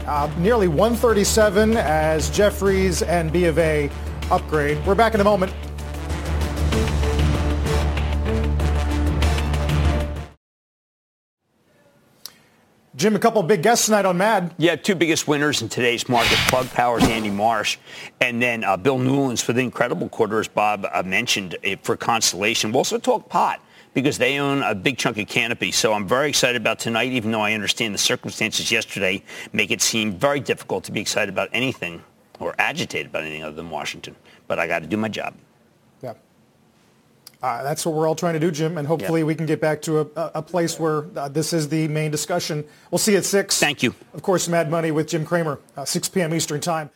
Uh, 0.05 0.29
nearly 0.37 0.67
137 0.67 1.77
as 1.77 2.29
Jefferies 2.29 3.03
and 3.03 3.31
B 3.31 3.45
of 3.45 3.57
A 3.57 3.89
upgrade. 4.31 4.85
We're 4.85 4.95
back 4.95 5.15
in 5.15 5.21
a 5.21 5.23
moment. 5.23 5.53
Jim, 12.99 13.15
a 13.15 13.19
couple 13.19 13.41
big 13.43 13.63
guests 13.63 13.85
tonight 13.85 14.03
on 14.03 14.17
Mad. 14.17 14.53
Yeah, 14.57 14.75
two 14.75 14.93
biggest 14.93 15.25
winners 15.25 15.61
in 15.61 15.69
today's 15.69 16.09
market. 16.09 16.37
Plug 16.49 16.69
Power's 16.71 17.05
Andy 17.05 17.29
Marsh, 17.29 17.77
and 18.19 18.41
then 18.41 18.65
uh, 18.65 18.75
Bill 18.75 18.99
Newlands 18.99 19.41
for 19.41 19.53
the 19.53 19.61
incredible 19.61 20.09
quarter, 20.09 20.41
as 20.41 20.49
Bob 20.49 20.85
uh, 20.91 21.01
mentioned, 21.03 21.55
uh, 21.65 21.77
for 21.81 21.95
Constellation. 21.95 22.73
We'll 22.73 22.79
also 22.79 22.97
talk 22.97 23.29
pot 23.29 23.61
because 23.93 24.17
they 24.17 24.37
own 24.37 24.63
a 24.63 24.75
big 24.75 24.97
chunk 24.97 25.17
of 25.17 25.29
Canopy. 25.29 25.71
So 25.71 25.93
I'm 25.93 26.09
very 26.09 26.27
excited 26.27 26.57
about 26.57 26.77
tonight, 26.77 27.13
even 27.13 27.31
though 27.31 27.39
I 27.39 27.53
understand 27.53 27.93
the 27.93 27.99
circumstances 27.99 28.69
yesterday 28.69 29.23
make 29.53 29.71
it 29.71 29.81
seem 29.81 30.11
very 30.11 30.41
difficult 30.41 30.83
to 30.83 30.91
be 30.91 30.99
excited 30.99 31.29
about 31.29 31.47
anything 31.53 32.03
or 32.41 32.53
agitated 32.59 33.07
about 33.07 33.23
anything 33.23 33.43
other 33.43 33.55
than 33.55 33.69
Washington. 33.69 34.13
But 34.49 34.59
I 34.59 34.67
got 34.67 34.79
to 34.79 34.87
do 34.87 34.97
my 34.97 35.07
job. 35.07 35.35
Uh, 37.41 37.63
that's 37.63 37.85
what 37.85 37.95
we're 37.95 38.07
all 38.07 38.15
trying 38.15 38.33
to 38.33 38.39
do, 38.39 38.51
Jim, 38.51 38.77
and 38.77 38.85
hopefully 38.85 39.21
yep. 39.21 39.27
we 39.27 39.35
can 39.35 39.45
get 39.45 39.61
back 39.61 39.81
to 39.83 39.99
a, 40.01 40.31
a 40.35 40.41
place 40.41 40.77
where 40.77 41.05
uh, 41.15 41.29
this 41.29 41.53
is 41.53 41.69
the 41.69 41.87
main 41.87 42.11
discussion. 42.11 42.65
We'll 42.91 42.99
see 42.99 43.13
you 43.13 43.19
at 43.19 43.25
6. 43.25 43.59
Thank 43.59 43.81
you. 43.81 43.95
Of 44.13 44.21
course, 44.21 44.47
Mad 44.49 44.69
Money 44.69 44.91
with 44.91 45.07
Jim 45.07 45.25
Cramer, 45.25 45.59
uh, 45.77 45.85
6 45.85 46.09
p.m. 46.09 46.33
Eastern 46.33 46.59
Time. 46.59 46.89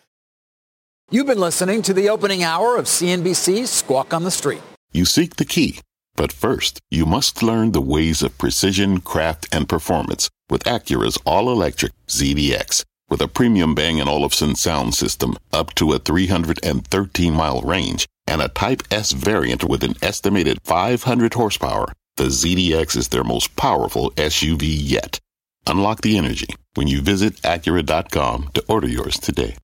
You've 1.09 1.27
been 1.27 1.39
listening 1.39 1.81
to 1.83 1.93
the 1.93 2.09
opening 2.09 2.43
hour 2.43 2.75
of 2.75 2.85
CNBC's 2.85 3.69
Squawk 3.69 4.13
on 4.13 4.23
the 4.23 4.31
Street. 4.31 4.61
You 4.91 5.05
seek 5.05 5.37
the 5.37 5.45
key, 5.45 5.79
but 6.15 6.31
first, 6.31 6.79
you 6.91 7.05
must 7.05 7.41
learn 7.41 7.71
the 7.71 7.81
ways 7.81 8.21
of 8.21 8.37
precision, 8.37 8.99
craft, 8.99 9.47
and 9.51 9.69
performance 9.69 10.29
with 10.49 10.63
Acura's 10.63 11.17
all-electric 11.25 11.93
ZDX. 12.07 12.83
With 13.09 13.21
a 13.21 13.27
premium 13.27 13.75
Bang 13.75 14.01
& 14.01 14.07
Olufsen 14.07 14.55
sound 14.55 14.95
system 14.95 15.37
up 15.51 15.73
to 15.75 15.93
a 15.93 15.99
313-mile 15.99 17.61
range, 17.61 18.07
and 18.27 18.41
a 18.41 18.47
Type 18.49 18.83
S 18.91 19.11
variant 19.11 19.63
with 19.63 19.83
an 19.83 19.95
estimated 20.01 20.59
500 20.63 21.33
horsepower, 21.33 21.93
the 22.17 22.25
ZDX 22.25 22.95
is 22.95 23.07
their 23.09 23.23
most 23.23 23.55
powerful 23.55 24.11
SUV 24.11 24.61
yet. 24.63 25.19
Unlock 25.65 26.01
the 26.01 26.17
energy 26.17 26.47
when 26.75 26.87
you 26.87 27.01
visit 27.01 27.41
Acura.com 27.41 28.49
to 28.53 28.63
order 28.67 28.87
yours 28.87 29.17
today. 29.19 29.55